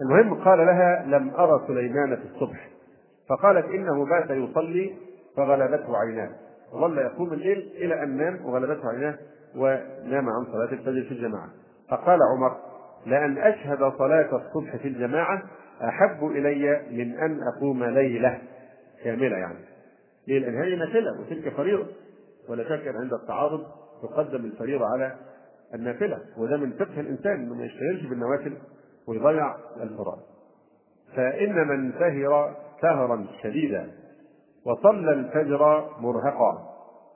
المهم 0.00 0.34
قال 0.34 0.58
لها 0.58 1.04
لم 1.06 1.30
أرى 1.30 1.64
سليمان 1.66 2.16
في 2.16 2.22
الصبح 2.34 2.68
فقالت 3.28 3.66
إنه 3.66 4.06
بات 4.06 4.30
يصلي 4.30 4.94
فغلبته 5.36 5.96
عيناه 5.96 6.30
وظل 6.72 6.98
يقوم 6.98 7.32
الليل 7.32 7.72
إلى 7.76 8.02
أن 8.02 8.16
نام 8.16 8.44
وغلبته 8.44 8.88
عيناه 8.88 9.14
ونام 9.56 10.28
عن 10.28 10.44
صلاة 10.52 10.72
الفجر 10.72 11.02
في 11.02 11.12
الجماعة 11.12 11.48
فقال 11.90 12.18
عمر 12.22 12.56
لأن 13.06 13.38
أشهد 13.38 13.92
صلاة 13.98 14.36
الصبح 14.36 14.76
في 14.76 14.88
الجماعة 14.88 15.42
أحب 15.84 16.26
إلي 16.26 16.82
من 16.90 17.18
أن 17.18 17.40
أقوم 17.56 17.84
ليلة 17.84 18.38
كاملة 19.04 19.36
يعني 19.36 19.58
ليه؟ 20.28 20.38
لأن 20.38 20.54
هذه 20.54 20.74
نافله 20.78 21.20
وتلك 21.20 21.48
فريضة 21.48 21.86
ولا 22.48 22.64
شك 22.64 22.94
عند 22.96 23.12
التعارض 23.12 23.66
تقدم 24.02 24.44
الفريضة 24.44 24.86
على 24.86 25.14
النافلة 25.74 26.18
وده 26.36 26.56
من 26.56 26.72
فقه 26.72 27.00
الإنسان 27.00 27.32
إنه 27.32 27.54
ما 27.54 27.64
يشتغلش 27.64 28.06
بالنوافل 28.06 28.52
ويضيع 29.08 29.54
الفرائض. 29.82 30.22
فإن 31.16 31.68
من 31.68 31.92
سهر 31.92 32.56
سهرا 32.82 33.26
شديدا 33.42 33.90
وصلى 34.64 35.12
الفجر 35.12 35.90
مرهقا 36.00 36.68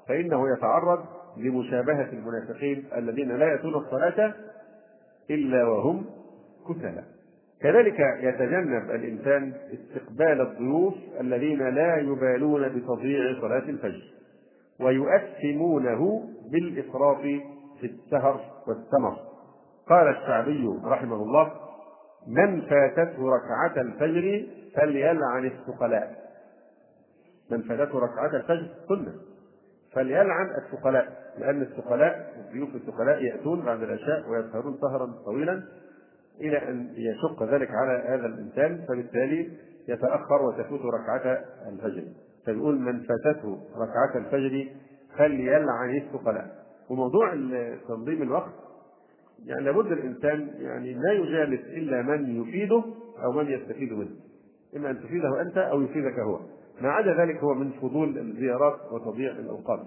فإنه 0.09 0.53
يتعرض 0.57 1.05
لمشابهة 1.37 2.09
المنافقين 2.12 2.85
الذين 2.97 3.37
لا 3.37 3.47
يأتون 3.47 3.74
الصلاة 3.74 4.35
إلا 5.30 5.64
وهم 5.64 6.05
كسلى 6.68 7.05
كذلك 7.61 8.01
يتجنب 8.20 8.91
الإنسان 8.91 9.53
استقبال 9.72 10.41
الضيوف 10.41 10.95
الذين 11.20 11.68
لا 11.68 11.97
يبالون 11.97 12.68
بتضييع 12.68 13.41
صلاة 13.41 13.68
الفجر. 13.68 14.03
ويؤثمونه 14.83 16.28
بالإفراط 16.51 17.20
في 17.80 17.87
السهر 17.87 18.41
والسمر. 18.66 19.16
قال 19.89 20.09
الشعبي 20.09 20.78
رحمه 20.85 21.16
الله 21.16 21.53
من 22.26 22.61
فاتته 22.61 23.28
ركعة 23.28 23.80
الفجر 23.80 24.47
فليلعن 24.74 25.47
الثقلاء. 25.47 26.22
من 27.51 27.62
فاتته 27.62 27.99
ركعة 27.99 28.37
الفجر 28.37 28.66
سنة. 28.89 29.12
فليلعن 29.95 30.51
الثقلاء 30.51 31.33
لأن 31.39 31.62
الثقلاء 31.62 32.33
ضيوف 32.53 32.74
الثقلاء 32.74 33.22
يأتون 33.22 33.64
بعد 33.64 33.83
العشاء 33.83 34.30
ويسهرون 34.30 34.78
سهرا 34.80 35.12
طويلا 35.24 35.62
إلى 36.41 36.68
أن 36.68 36.95
يشق 36.97 37.43
ذلك 37.43 37.70
على 37.70 38.05
هذا 38.09 38.26
الإنسان 38.26 38.85
فبالتالي 38.89 39.53
يتأخر 39.89 40.43
وتفوت 40.43 40.80
ركعة 40.80 41.45
الفجر. 41.68 42.05
فيقول 42.45 42.80
من 42.80 43.01
فاتته 43.01 43.59
ركعة 43.76 44.16
الفجر 44.26 44.68
فليلعن 45.18 45.97
الثقلاء. 45.97 46.62
وموضوع 46.90 47.34
تنظيم 47.88 48.22
الوقت 48.22 48.53
يعني 49.45 49.64
لابد 49.64 49.93
الإنسان 49.93 50.51
يعني 50.59 50.95
لا 50.95 51.12
يجالس 51.12 51.61
إلا 51.66 52.03
من 52.03 52.43
يفيده 52.43 52.84
أو 53.24 53.32
من 53.32 53.51
يستفيد 53.51 53.93
منه. 53.93 54.11
إما 54.76 54.90
أن 54.90 54.99
تفيده 54.99 55.40
أنت 55.40 55.59
أو 55.59 55.82
يفيدك 55.82 56.18
هو. 56.18 56.40
ما 56.80 56.88
عدا 56.88 57.24
ذلك 57.24 57.36
هو 57.36 57.55
من 57.55 57.70
فضول 57.70 58.18
الزيارات 58.18 58.93
وتضييع 58.93 59.32
الأوقات. 59.32 59.80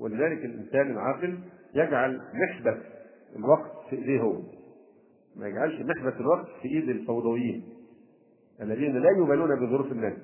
ولذلك 0.00 0.44
الإنسان 0.44 0.90
العاقل 0.90 1.38
يجعل 1.74 2.20
محبس 2.34 2.78
الوقت 3.36 3.70
في 3.90 3.96
إيديه 3.96 4.20
هو. 4.20 4.36
ما 5.36 5.48
يجعلش 5.48 5.80
محبس 5.80 6.20
الوقت 6.20 6.46
في 6.62 6.68
إيد 6.68 6.88
الفوضويين 6.88 7.64
الذين 8.62 8.96
لا 8.96 9.10
يبالون 9.10 9.66
بظروف 9.66 9.92
الناس. 9.92 10.16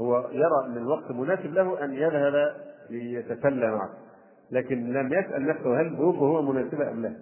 هو 0.00 0.30
يرى 0.32 0.66
أن 0.66 0.76
الوقت 0.76 1.10
مناسب 1.10 1.54
له 1.54 1.84
أن 1.84 1.94
يذهب 1.94 2.54
ليتسلى 2.90 3.70
معه. 3.70 3.90
لكن 4.50 4.92
لم 4.92 5.12
يسأل 5.12 5.46
نفسه 5.46 5.80
هل 5.80 5.96
ظروفه 5.96 6.18
هو 6.18 6.42
مناسبة 6.42 6.90
أم 6.90 7.02
لا. 7.02 7.12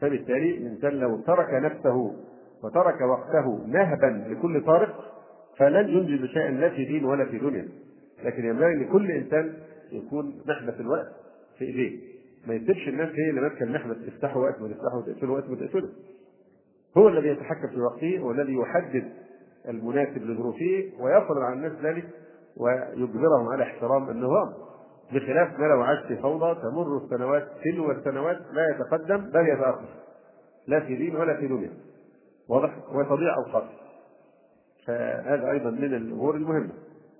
فبالتالي 0.00 0.50
الإنسان 0.58 0.92
لو 0.92 1.16
ترك 1.16 1.54
نفسه 1.54 2.14
وترك 2.62 3.00
وقته 3.00 3.66
نهبا 3.66 4.24
لكل 4.28 4.64
طارق 4.64 5.04
فلن 5.56 5.88
ينجز 5.88 6.26
شيئا 6.26 6.50
لا 6.50 6.68
في 6.68 6.84
دين 6.84 7.04
ولا 7.04 7.24
في 7.24 7.38
دنيا. 7.38 7.68
لكن 8.24 8.44
ينبغي 8.44 8.74
لكل 8.74 9.10
إنسان 9.10 9.54
يكون 9.92 10.42
محبس 10.46 10.80
الوقت 10.80 11.08
في 11.58 11.64
إيديه. 11.64 11.98
ما 12.46 12.54
يسيبش 12.54 12.88
الناس 12.88 13.08
هي 13.08 13.30
اللي 13.30 13.40
ماسكة 13.40 13.62
المحبس 13.62 13.96
تفتحه 14.06 14.40
وقت 14.40 14.60
ما 14.60 14.68
تفتحه 14.68 14.96
وتقفله 14.96 15.32
وقت 15.32 15.50
ما 15.50 15.56
تقفله. 15.56 15.88
هو 16.96 17.08
الذي 17.08 17.28
يتحكم 17.28 17.68
في 17.68 17.80
وقته 17.80 18.18
هو 18.18 18.30
الذي 18.30 18.54
يحدد 18.54 19.04
المناسب 19.68 20.22
لظروفه 20.22 20.90
ويفرض 21.00 21.38
على 21.38 21.54
الناس 21.54 21.72
ذلك 21.82 22.04
ويجبرهم 22.56 23.48
على 23.52 23.62
احترام 23.62 24.10
النظام. 24.10 24.52
بخلاف 25.12 25.58
ما 25.58 25.66
لو 25.66 25.82
عاش 25.82 26.06
في 26.08 26.16
فوضى 26.16 26.60
تمر 26.62 26.96
السنوات 27.04 27.48
تلو 27.64 27.90
السنوات 27.90 28.38
لا 28.52 28.70
يتقدم 28.70 29.30
بل 29.30 29.48
يتاخر 29.48 29.88
لا 30.66 30.80
في 30.80 30.96
دين 30.96 31.16
ولا 31.16 31.36
في 31.36 31.46
دنيا. 31.46 31.70
واضح؟ 32.48 32.70
وتضيع 32.92 33.34
اوقاته 33.36 33.70
فهذا 34.86 35.50
أيضا 35.50 35.70
من 35.70 35.94
الأمور 35.94 36.34
المهمة. 36.34 36.70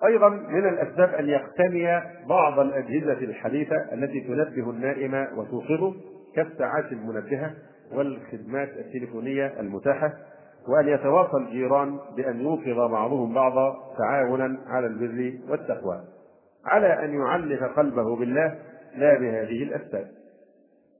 أيضا 0.04 0.28
من 0.28 0.68
الأسباب 0.68 1.08
أن 1.08 1.28
يقتني 1.28 2.00
بعض 2.28 2.58
الأجهزة 2.58 3.12
الحديثة 3.12 3.76
التي 3.92 4.20
تنبه 4.20 4.70
النائم 4.70 5.38
وتوقظه 5.38 5.94
كالساعات 6.34 6.92
المنبهة 6.92 7.54
والخدمات 7.92 8.68
التليفونية 8.68 9.60
المتاحة. 9.60 10.12
وأن 10.68 10.88
يتواصى 10.88 11.36
الجيران 11.36 11.98
بأن 12.16 12.40
يوقظ 12.40 12.90
بعضهم 12.92 13.34
بعضا 13.34 13.76
تعاونا 13.98 14.58
على 14.66 14.86
البر 14.86 15.38
والتقوى 15.50 16.00
على 16.66 17.04
أن 17.04 17.14
يعلق 17.14 17.76
قلبه 17.76 18.16
بالله 18.16 18.58
لا 18.96 19.18
بهذه 19.18 19.62
الأسباب. 19.62 20.08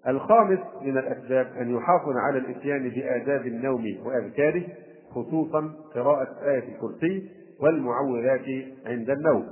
الخامس 0.09 0.59
من 0.83 0.99
الأسباب 0.99 1.47
أن 1.61 1.77
يحافظ 1.77 2.16
على 2.16 2.39
الإتيان 2.39 2.89
بآداب 2.89 3.47
النوم 3.47 3.85
وأذكاره 4.05 4.62
خصوصا 5.11 5.73
قراءة 5.95 6.29
آية 6.45 6.64
الكرسي 6.75 7.29
والمعوذات 7.61 8.47
عند 8.87 9.11
النوم. 9.11 9.47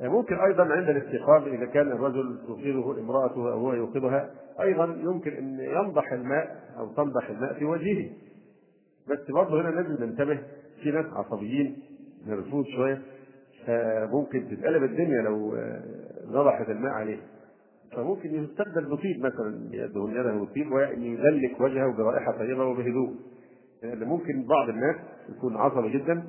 ممكن 0.00 0.38
أيضا 0.38 0.62
عند 0.62 0.88
الاستيقاظ 0.88 1.48
إذا 1.48 1.66
كان 1.66 1.92
الرجل 1.92 2.38
توقظه 2.46 3.00
امرأته 3.00 3.52
أو 3.52 3.58
هو 3.58 3.72
يوقظها 3.72 4.30
أيضا 4.60 4.84
يمكن 4.84 5.32
أن 5.32 5.58
ينضح 5.60 6.12
الماء 6.12 6.56
أو 6.78 6.86
تنضح 6.86 7.30
الماء 7.30 7.54
في 7.54 7.64
وجهه. 7.64 8.10
بس 9.10 9.30
برضه 9.30 9.60
هنا 9.60 9.68
لازم 9.68 10.04
ننتبه 10.04 10.38
في 10.82 10.90
ناس 10.90 11.06
عصبيين 11.06 11.76
نرفوز 12.26 12.66
شوية 12.76 13.02
فممكن 13.66 14.48
تتقلب 14.50 14.82
الدنيا 14.82 15.22
لو 15.22 15.56
نضحت 16.30 16.68
الماء 16.70 16.92
عليه 16.92 17.18
فممكن 17.96 18.34
يستبدل 18.44 18.84
بطيب 18.90 19.18
مثلا 19.20 19.68
يده 19.72 20.08
يده 20.10 20.32
بطيب 20.32 20.72
ويدلك 20.72 21.60
وجهه 21.60 21.96
برائحة 21.96 22.32
طيبة 22.38 22.64
وبهدوء 22.64 23.14
لأن 23.82 24.04
ممكن 24.04 24.46
بعض 24.46 24.68
الناس 24.68 24.96
يكون 25.36 25.56
عصبي 25.56 25.90
جدا 25.98 26.22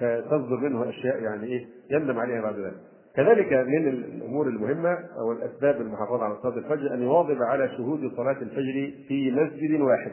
فتصدر 0.00 0.56
منه 0.56 0.88
أشياء 0.88 1.22
يعني 1.22 1.46
إيه 1.46 1.66
يندم 1.90 2.18
عليها 2.18 2.40
بعد 2.40 2.58
ذلك. 2.58 2.76
كذلك 3.16 3.52
من 3.52 3.88
الأمور 3.88 4.48
المهمة 4.48 4.98
أو 5.20 5.32
الأسباب 5.32 5.80
المحافظة 5.80 6.24
على 6.24 6.36
صلاة 6.42 6.56
الفجر 6.58 6.94
أن 6.94 7.02
يواظب 7.02 7.42
على 7.42 7.68
شهود 7.68 8.12
صلاة 8.16 8.42
الفجر 8.42 8.92
في 9.08 9.30
مسجد 9.32 9.80
واحد. 9.80 10.12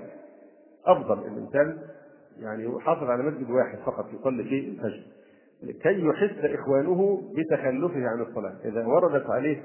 أفضل 0.86 1.20
الإنسان 1.28 1.78
يعني 2.40 2.80
حافظ 2.80 3.04
على 3.04 3.24
مسجد 3.24 3.50
واحد 3.50 3.78
فقط 3.86 4.06
يصلي 4.20 4.44
فيه 4.44 4.70
الفجر 4.70 5.04
كي 5.84 6.06
يحس 6.06 6.46
إخوانه 6.60 7.22
بتخلفه 7.38 8.08
عن 8.08 8.22
الصلاة. 8.22 8.56
إذا 8.66 8.86
وردت 8.86 9.30
عليه 9.30 9.64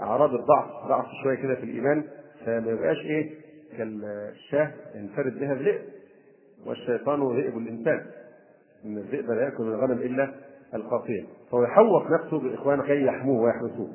أعراض 0.00 0.34
الضعف 0.34 0.88
ضعف 0.88 1.06
شوية 1.22 1.34
كده 1.36 1.54
في 1.54 1.62
الإيمان 1.62 2.04
فما 2.46 2.70
يبقاش 2.70 2.96
إيه؟ 2.96 3.30
كالشاه 3.78 4.70
ينفرد 4.94 5.38
بها 5.38 5.52
الذئب 5.52 5.82
والشيطان 6.66 7.36
ذئب 7.36 7.58
الإنسان. 7.58 8.06
إن 8.84 8.98
الذئب 8.98 9.30
لا 9.30 9.42
يأكل 9.42 9.62
من 9.64 9.72
الغنم 9.74 9.98
إلا 9.98 10.34
القافية 10.74 11.24
فهو 11.50 11.62
يحوط 11.62 12.02
نفسه 12.10 12.40
بإخوانه 12.40 12.82
كي 12.82 13.04
يحموه 13.04 13.42
ويحرسوه. 13.42 13.90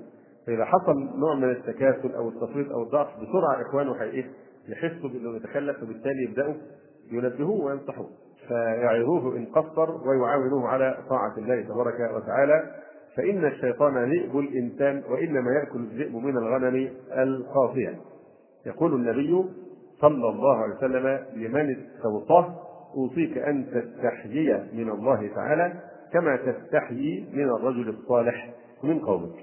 فإذا 0.47 0.65
حصل 0.65 1.19
نوع 1.19 1.35
من 1.35 1.49
التكاسل 1.51 2.15
أو 2.15 2.29
التفريط 2.29 2.71
أو 2.71 2.83
الضعف 2.83 3.07
بسرعة 3.07 3.61
إخوانه 3.61 3.95
حي 3.99 4.05
إيه؟ 4.09 4.25
يحسوا 4.67 5.09
بأنه 5.09 5.35
يتخلف 5.35 5.83
وبالتالي 5.83 6.23
يبدأوا 6.23 6.53
ينبهوه 7.11 7.65
وينصحوه 7.65 8.09
فيعظوه 8.47 9.37
إن 9.37 9.45
قصر 9.45 10.07
ويعاونوه 10.07 10.67
على 10.67 10.97
طاعة 11.09 11.37
الله 11.37 11.61
تبارك 11.61 12.15
وتعالى. 12.15 12.71
فإن 13.17 13.45
الشيطان 13.45 14.11
ذئب 14.11 14.37
الإنسان 14.39 15.03
وإنما 15.09 15.51
يأكل 15.51 15.79
الذئب 15.79 16.15
من 16.15 16.37
الغنم 16.37 16.89
القافية 17.17 17.95
يقول 18.65 18.93
النبي 18.93 19.45
صلى 20.01 20.29
الله 20.29 20.57
عليه 20.57 20.75
وسلم 20.75 21.19
لمن 21.35 21.75
استوصاه 21.75 22.55
أوصيك 22.97 23.37
أن 23.37 23.65
تستحيي 23.65 24.53
من 24.73 24.89
الله 24.89 25.29
تعالى 25.35 25.73
كما 26.13 26.35
تستحيي 26.35 27.29
من 27.33 27.43
الرجل 27.43 27.89
الصالح 27.89 28.49
من 28.83 28.99
قومك. 28.99 29.35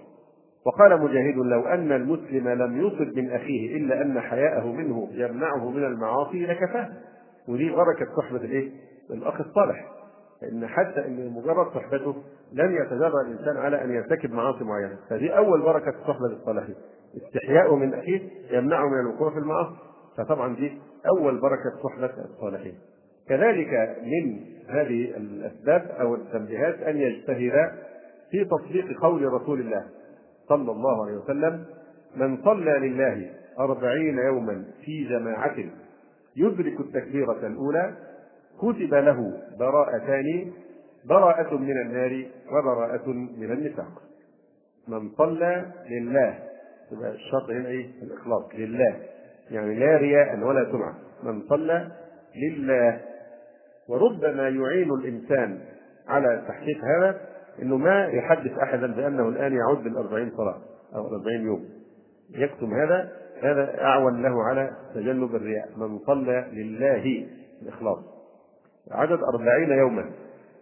وقال 0.67 1.03
مجاهد 1.03 1.37
لو 1.37 1.61
أن 1.61 1.93
المسلم 1.93 2.49
لم 2.49 2.87
يصب 2.87 3.19
من 3.19 3.31
أخيه 3.31 3.77
إلا 3.77 4.03
أن 4.03 4.21
حياءه 4.21 4.73
منه 4.73 5.09
يمنعه 5.13 5.71
من 5.71 5.85
المعاصي 5.85 6.47
لكفاه. 6.47 6.89
ودي 7.49 7.71
بركة 7.71 8.07
صحبة 8.17 8.37
الإيه؟ 8.37 8.71
الأخ 9.11 9.41
الصالح. 9.41 9.89
فإن 10.41 10.67
حتى 10.67 11.07
إن 11.07 11.31
مجرد 11.31 11.67
صحبته 11.67 12.15
لن 12.53 12.75
يتجرأ 12.75 13.21
الإنسان 13.27 13.57
على 13.57 13.85
أن 13.85 13.91
يرتكب 13.91 14.33
معاصي 14.33 14.65
معينة. 14.65 14.99
فدي 15.11 15.37
أول 15.37 15.63
بركة 15.63 15.93
صحبة 16.07 16.27
الصالحين 16.27 16.75
استحياؤه 17.17 17.77
من 17.77 17.95
أخيه 17.95 18.21
يمنعه 18.51 18.89
من 18.89 19.01
الوقوع 19.01 19.31
في 19.31 19.39
المعاصي. 19.39 19.77
فطبعا 20.17 20.57
دي 20.57 20.79
أول 21.19 21.41
بركة 21.41 21.71
صحبة 21.85 22.25
الصالحين. 22.25 22.75
كذلك 23.29 23.97
من 24.03 24.41
هذه 24.69 25.17
الأسباب 25.17 25.83
أو 26.01 26.15
التنبيهات 26.15 26.75
أن 26.75 26.97
يجتهد 26.97 27.73
في 28.31 28.45
تطبيق 28.45 29.01
قول 29.01 29.33
رسول 29.33 29.61
الله 29.61 29.85
صلى 30.49 30.73
الله 30.73 31.05
عليه 31.07 31.17
وسلم 31.17 31.65
من 32.17 32.45
صلى 32.45 32.71
لله 32.89 33.31
أربعين 33.59 34.19
يوما 34.19 34.65
في 34.85 35.05
جماعة 35.05 35.57
يدرك 36.37 36.81
التكبيرة 36.81 37.47
الأولى 37.47 37.95
كتب 38.59 38.95
له 38.95 39.33
براءتان 39.59 40.53
براءة 41.09 41.57
من 41.57 41.81
النار 41.81 42.27
وبراءة 42.53 43.09
من 43.09 43.53
النفاق. 43.53 44.03
من 44.89 45.11
صلى 45.11 45.65
لله 45.91 46.39
يبقى 46.93 47.11
الشرط 47.11 47.51
هنا 47.51 47.69
إيه؟ 47.69 47.87
الإخلاص 48.03 48.45
لله. 48.55 48.97
يعني 49.51 49.75
لا 49.75 49.97
رياء 49.97 50.39
ولا 50.39 50.73
سمعة 50.73 50.95
من 51.23 51.43
صلى 51.49 51.89
لله. 52.37 53.01
وربما 53.89 54.49
يعين 54.49 54.91
الإنسان 54.93 55.59
على 56.09 56.45
تحقيق 56.49 56.79
هذا 56.85 57.21
إنه 57.63 57.77
ما 57.77 58.07
يحدث 58.07 58.59
أحدا 58.59 58.87
بأنه 58.87 59.29
الآن 59.29 59.53
يعد 59.53 59.87
الأربعين 59.87 60.31
صلاة 60.37 60.59
أو 60.95 61.09
الأربعين 61.09 61.47
يوم. 61.47 61.69
يكتم 62.31 62.75
هذا 62.75 63.13
هذا 63.45 63.81
اعون 63.85 64.23
له 64.23 64.43
على 64.43 64.71
تجنب 64.95 65.35
الرياء. 65.35 65.69
من 65.77 65.99
صلى 65.99 66.49
لله 66.53 67.27
الإخلاص. 67.63 67.99
عدد 68.91 69.19
أربعين 69.23 69.71
يوما. 69.71 70.11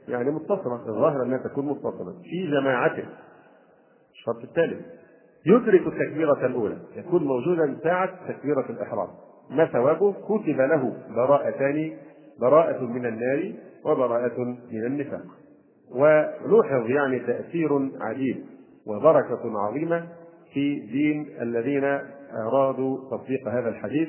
يعني 0.09 0.31
متصلة 0.31 0.89
الظاهر 0.89 1.23
أنها 1.23 1.39
تكون 1.39 1.67
متصلة 1.67 2.13
في 2.23 2.51
جماعته. 2.51 3.05
الشرط 4.13 4.43
الثالث 4.45 4.87
يدرك 5.47 5.87
التكبيرة 5.87 6.47
الأولى. 6.47 6.77
يكون 6.97 7.25
موجودا 7.25 7.77
ساعة 7.83 8.29
تكبيرة 8.29 8.67
الإحرام. 8.71 9.09
ما 9.51 9.67
ثوابه؟ 9.67 10.13
كتب 10.13 10.61
له 10.61 10.93
براءتان. 11.17 11.93
براءة 12.41 12.85
من 12.85 13.07
النار 13.07 13.53
وبراءة 13.85 14.41
من 14.73 14.87
النفاق. 14.87 15.25
ولوحظ 15.91 16.91
يعني 16.91 17.19
تأثير 17.19 17.91
عجيب 18.01 18.37
وبركة 18.87 19.59
عظيمة 19.59 20.07
في 20.53 20.81
دين 20.81 21.43
الذين 21.43 21.99
أرادوا 22.33 22.99
تطبيق 23.11 23.49
هذا 23.49 23.69
الحديث 23.69 24.09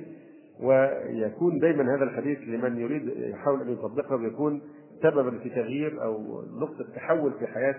ويكون 0.61 1.59
دائما 1.59 1.95
هذا 1.95 2.03
الحديث 2.03 2.39
لمن 2.39 2.78
يريد 2.78 3.07
يحاول 3.17 3.61
أن 3.61 3.74
يطبقه 3.74 4.24
يكون 4.24 4.61
سببا 5.03 5.39
في 5.39 5.49
تغيير 5.49 6.03
أو 6.03 6.41
نقطة 6.59 6.86
تحول 6.95 7.34
في 7.39 7.47
حياة 7.47 7.76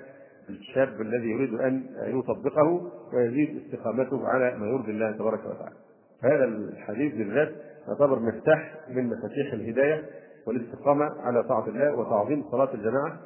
الشاب 0.48 1.00
الذي 1.00 1.30
يريد 1.30 1.54
أن 1.54 1.82
يطبقه 2.06 2.90
ويزيد 3.14 3.62
استقامته 3.64 4.28
على 4.28 4.58
ما 4.58 4.66
يرضي 4.66 4.90
الله 4.90 5.12
تبارك 5.12 5.40
وتعالى. 5.40 5.76
هذا 6.22 6.44
الحديث 6.44 7.14
بالذات 7.14 7.52
يعتبر 7.88 8.18
مفتاح 8.18 8.74
من 8.88 9.06
مفاتيح 9.06 9.52
الهداية 9.52 10.02
والاستقامة 10.46 11.04
على 11.20 11.42
طاعة 11.42 11.68
الله 11.68 11.94
وتعظيم 11.94 12.44
صلاة 12.50 12.74
الجماعة 12.74 13.20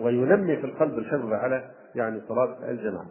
وينمي 0.00 0.56
في 0.56 0.64
القلب 0.64 0.98
الحرص 0.98 1.32
على 1.32 1.70
يعني 1.94 2.20
صلاة 2.28 2.70
الجماعة 2.70 3.06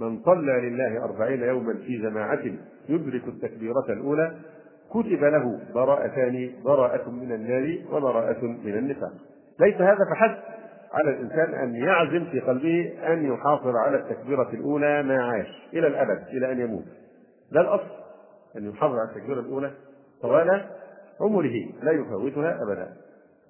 من 0.00 0.22
صلى 0.22 0.52
لله 0.52 1.04
أربعين 1.04 1.42
يوما 1.42 1.74
في 1.74 1.98
جماعة 1.98 2.42
يدرك 2.88 3.28
التكبيرة 3.28 3.84
الأولى 3.88 4.36
كتب 4.90 5.24
له 5.24 5.60
براءتان 5.74 6.50
براءة 6.64 7.10
من 7.10 7.32
النار 7.32 7.78
وبراءة 7.92 8.44
من 8.44 8.78
النفاق. 8.78 9.12
ليس 9.60 9.74
هذا 9.74 9.98
فحسب 10.10 10.38
على 10.92 11.10
الإنسان 11.10 11.54
أن 11.54 11.74
يعزم 11.74 12.24
في 12.24 12.40
قلبه 12.40 12.92
أن 13.06 13.32
يحافظ 13.32 13.76
على 13.76 13.96
التكبيرة 13.96 14.50
الأولى 14.52 15.02
ما 15.02 15.22
عاش 15.22 15.68
إلى 15.72 15.86
الأبد 15.86 16.22
إلى 16.28 16.52
أن 16.52 16.60
يموت. 16.60 16.84
لا 17.50 17.60
الأصل 17.60 17.90
أن 18.56 18.70
يحافظ 18.70 18.94
على 18.94 19.08
التكبيرة 19.08 19.40
الأولى 19.40 19.70
طوال 20.22 20.64
عمره 21.20 21.54
لا 21.82 21.92
يفوتها 21.92 22.62
أبدا. 22.62 22.88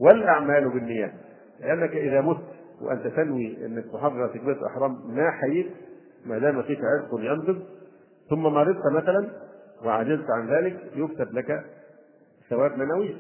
والأعمال 0.01 0.71
بالنيات 0.71 1.13
لأنك 1.61 1.91
إذا 1.91 2.21
مت 2.21 2.41
وأنت 2.81 3.07
تنوي 3.07 3.67
إنك 3.67 3.85
تحافظ 3.93 4.17
على 4.17 4.29
تكبيرة 4.29 4.59
الأحرام 4.61 4.93
ما 5.15 5.31
حييت؟ 5.31 5.67
ما 6.27 6.39
دام 6.39 6.63
فيك 6.63 6.79
عرق 6.85 7.21
ينضب 7.21 7.63
ثم 8.31 8.43
مرضت 8.43 8.87
مثلا 8.93 9.31
وعجزت 9.85 10.31
عن 10.31 10.49
ذلك 10.51 10.77
يكتب 10.97 11.33
لك 11.33 11.65
ثواب 12.51 12.79
منوي 12.79 13.17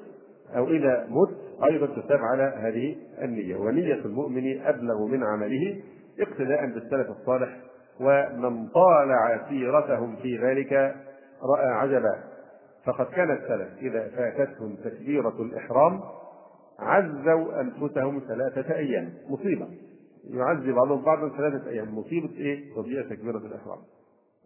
أو 0.56 0.68
إذا 0.68 1.06
مت 1.08 1.36
أيضا 1.64 1.86
تثاب 1.86 2.18
على 2.18 2.42
هذه 2.56 2.96
النية. 3.22 3.56
ونية 3.56 4.04
المؤمن 4.04 4.60
أبلغ 4.60 5.06
من 5.06 5.24
عمله 5.24 5.82
اقتداء 6.20 6.66
بالسلف 6.66 7.10
الصالح 7.10 7.56
ومن 8.00 8.68
طالع 8.68 9.48
سيرتهم 9.48 10.16
في 10.16 10.38
ذلك 10.38 10.72
رأى 11.56 11.66
عجبا. 11.66 12.14
فقد 12.84 13.06
كان 13.06 13.30
السلف 13.30 13.68
إذا 13.82 14.08
فاتتهم 14.08 14.76
تكبيرة 14.84 15.42
الإحرام 15.42 16.00
عزوا 16.78 17.60
أنفسهم 17.60 18.22
ثلاثة 18.28 18.74
أيام 18.74 19.12
مصيبة. 19.28 19.68
يعزي 20.24 20.72
بعضهم 20.72 21.02
بعضا 21.02 21.28
ثلاثة 21.36 21.70
أيام. 21.70 21.98
مصيبة 21.98 22.30
إيه؟ 22.36 22.74
تضييع 22.74 23.02
تكبيرة 23.02 23.38
الإحرام. 23.38 23.78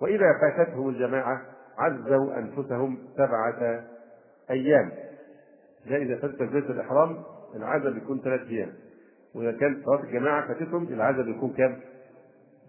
وإذا 0.01 0.27
فاتتهم 0.41 0.89
الجماعة 0.89 1.43
عزوا 1.79 2.39
أنفسهم 2.39 2.99
سبعة 3.17 3.85
أيام. 4.51 4.91
ده 5.91 5.97
اذا 5.97 6.17
فاتت 6.17 6.35
تكبيرة 6.35 6.71
الإحرام 6.73 7.23
العزاء 7.57 7.93
بيكون 7.93 8.21
ثلاث 8.21 8.49
أيام. 8.49 8.73
وإذا 9.35 9.53
كانت 9.53 9.85
صلاة 9.85 10.03
الجماعة 10.03 10.49
فاتتهم 10.49 10.89
العزاء 10.89 11.23
بيكون 11.25 11.53
كام؟ 11.53 11.81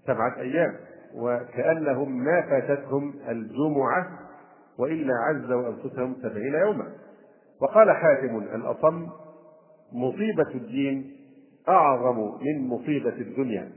سبعة 0.08 0.40
أيام. 0.40 0.76
وكأنهم 1.16 2.24
ما 2.24 2.42
فاتتهم 2.42 3.14
الجمعة 3.30 4.20
وإلا 4.78 5.14
عزوا 5.28 5.70
أنفسهم 5.70 6.16
سبعين 6.22 6.54
يوما. 6.54 6.88
وقال 7.62 7.92
حاتم 7.92 8.38
الأصم 8.38 9.08
مصيبة 9.94 10.50
الدين 10.56 11.15
أعظم 11.70 12.20
من 12.42 12.68
مصيبة 12.68 13.14
الدنيا. 13.14 13.72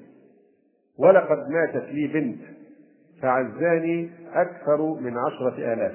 ولقد 0.99 1.49
ماتت 1.49 1.89
لي 1.89 2.07
بنت 2.07 2.41
فعزاني 3.22 4.11
أكثر 4.34 4.95
من 5.01 5.18
عشرة 5.18 5.72
آلاف. 5.72 5.95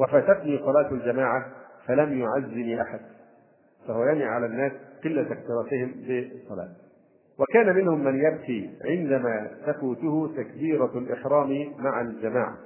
وفاتتني 0.00 0.58
صلاة 0.58 0.90
الجماعة 0.92 1.46
فلم 1.86 2.18
يعزني 2.20 2.82
أحد. 2.82 3.00
فهو 3.88 4.04
يعني 4.04 4.24
على 4.24 4.46
الناس 4.46 4.72
قلة 5.04 5.32
اكتراثهم 5.32 5.92
بالصلاة. 6.06 6.68
وكان 7.38 7.76
منهم 7.76 8.04
من 8.04 8.18
يبكي 8.24 8.70
عندما 8.84 9.50
تفوته 9.66 10.32
تكبيرة 10.36 10.98
الإحرام 10.98 11.72
مع 11.78 12.00
الجماعة. 12.00 12.56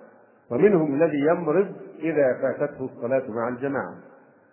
ومنهم 0.51 0.95
الذي 0.95 1.19
يمرض 1.19 1.77
إذا 1.99 2.39
فاتته 2.43 2.85
الصلاة 2.85 3.31
مع 3.31 3.49
الجماعة. 3.49 3.95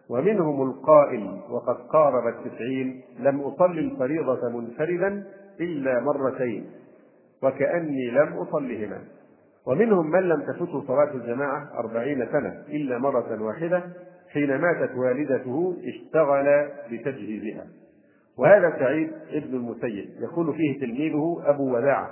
ومنهم 0.09 0.69
القائل 0.69 1.39
وقد 1.49 1.75
قارب 1.75 2.27
التسعين 2.27 3.01
لم 3.19 3.41
أصلي 3.41 3.79
الفريضة 3.79 4.49
منفردا 4.49 5.23
إلا 5.59 5.99
مرتين 5.99 6.65
وكأني 7.43 8.11
لم 8.11 8.33
أصلهما. 8.33 9.01
ومنهم 9.67 10.11
من 10.11 10.19
لم 10.19 10.41
تفته 10.41 10.83
صلاة 10.87 11.13
الجماعة 11.13 11.69
أربعين 11.79 12.27
سنة 12.31 12.63
إلا 12.69 12.97
مرة 12.97 13.41
واحدة 13.43 13.83
حين 14.33 14.57
ماتت 14.61 14.95
والدته 14.95 15.77
اشتغل 15.85 16.67
بتجهيزها 16.91 17.65
وهذا 18.37 18.75
سعيد 18.79 19.11
ابن 19.31 19.55
المسيب 19.55 20.09
يقول 20.19 20.53
فيه 20.53 20.79
تلميذه 20.79 21.41
أبو 21.45 21.75
وداع 21.75 22.09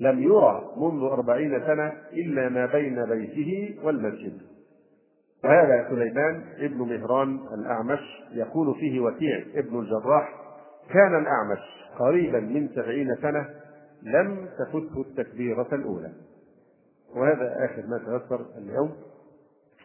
لم 0.00 0.22
يرى 0.22 0.70
منذ 0.76 1.02
أربعين 1.02 1.60
سنة 1.66 1.92
إلا 2.12 2.48
ما 2.48 2.66
بين 2.66 3.04
بيته 3.04 3.76
والمسجد. 3.84 4.40
وهذا 5.44 5.88
سليمان 5.90 6.44
ابن 6.58 6.78
مهران 6.78 7.40
الأعمش 7.54 8.00
يقول 8.32 8.74
فيه 8.74 9.00
وكيع 9.00 9.44
ابن 9.54 9.78
الجراح 9.78 10.34
كان 10.90 11.18
الأعمش 11.22 11.58
قريبا 11.98 12.40
من 12.40 12.68
سبعين 12.68 13.16
سنة 13.22 13.48
لم 14.02 14.48
تفته 14.58 15.00
التكبيرة 15.00 15.68
الأولى. 15.72 16.12
وهذا 17.16 17.64
آخر 17.64 17.86
ما 17.86 17.98
تيسر 17.98 18.46
اليوم. 18.58 18.92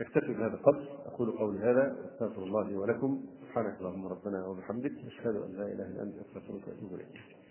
اكتفي 0.01 0.33
بهذا 0.33 0.53
القدر. 0.53 0.87
أقول 1.05 1.31
قولي 1.31 1.59
هذا. 1.59 1.95
أستغفر 2.05 2.43
الله 2.43 2.69
لي 2.69 2.77
ولكم. 2.77 3.21
سبحانك 3.41 3.75
اللهم 3.79 4.07
ربنا 4.07 4.45
وبحمدك. 4.45 4.91
أشهد 5.07 5.35
أن 5.35 5.51
لا 5.51 5.65
إله 5.65 5.85
إلا 5.87 6.03
أنت 6.03 6.15
أستغفرك 6.15 6.67
وأتوب 6.67 6.93
إليك. 6.93 7.44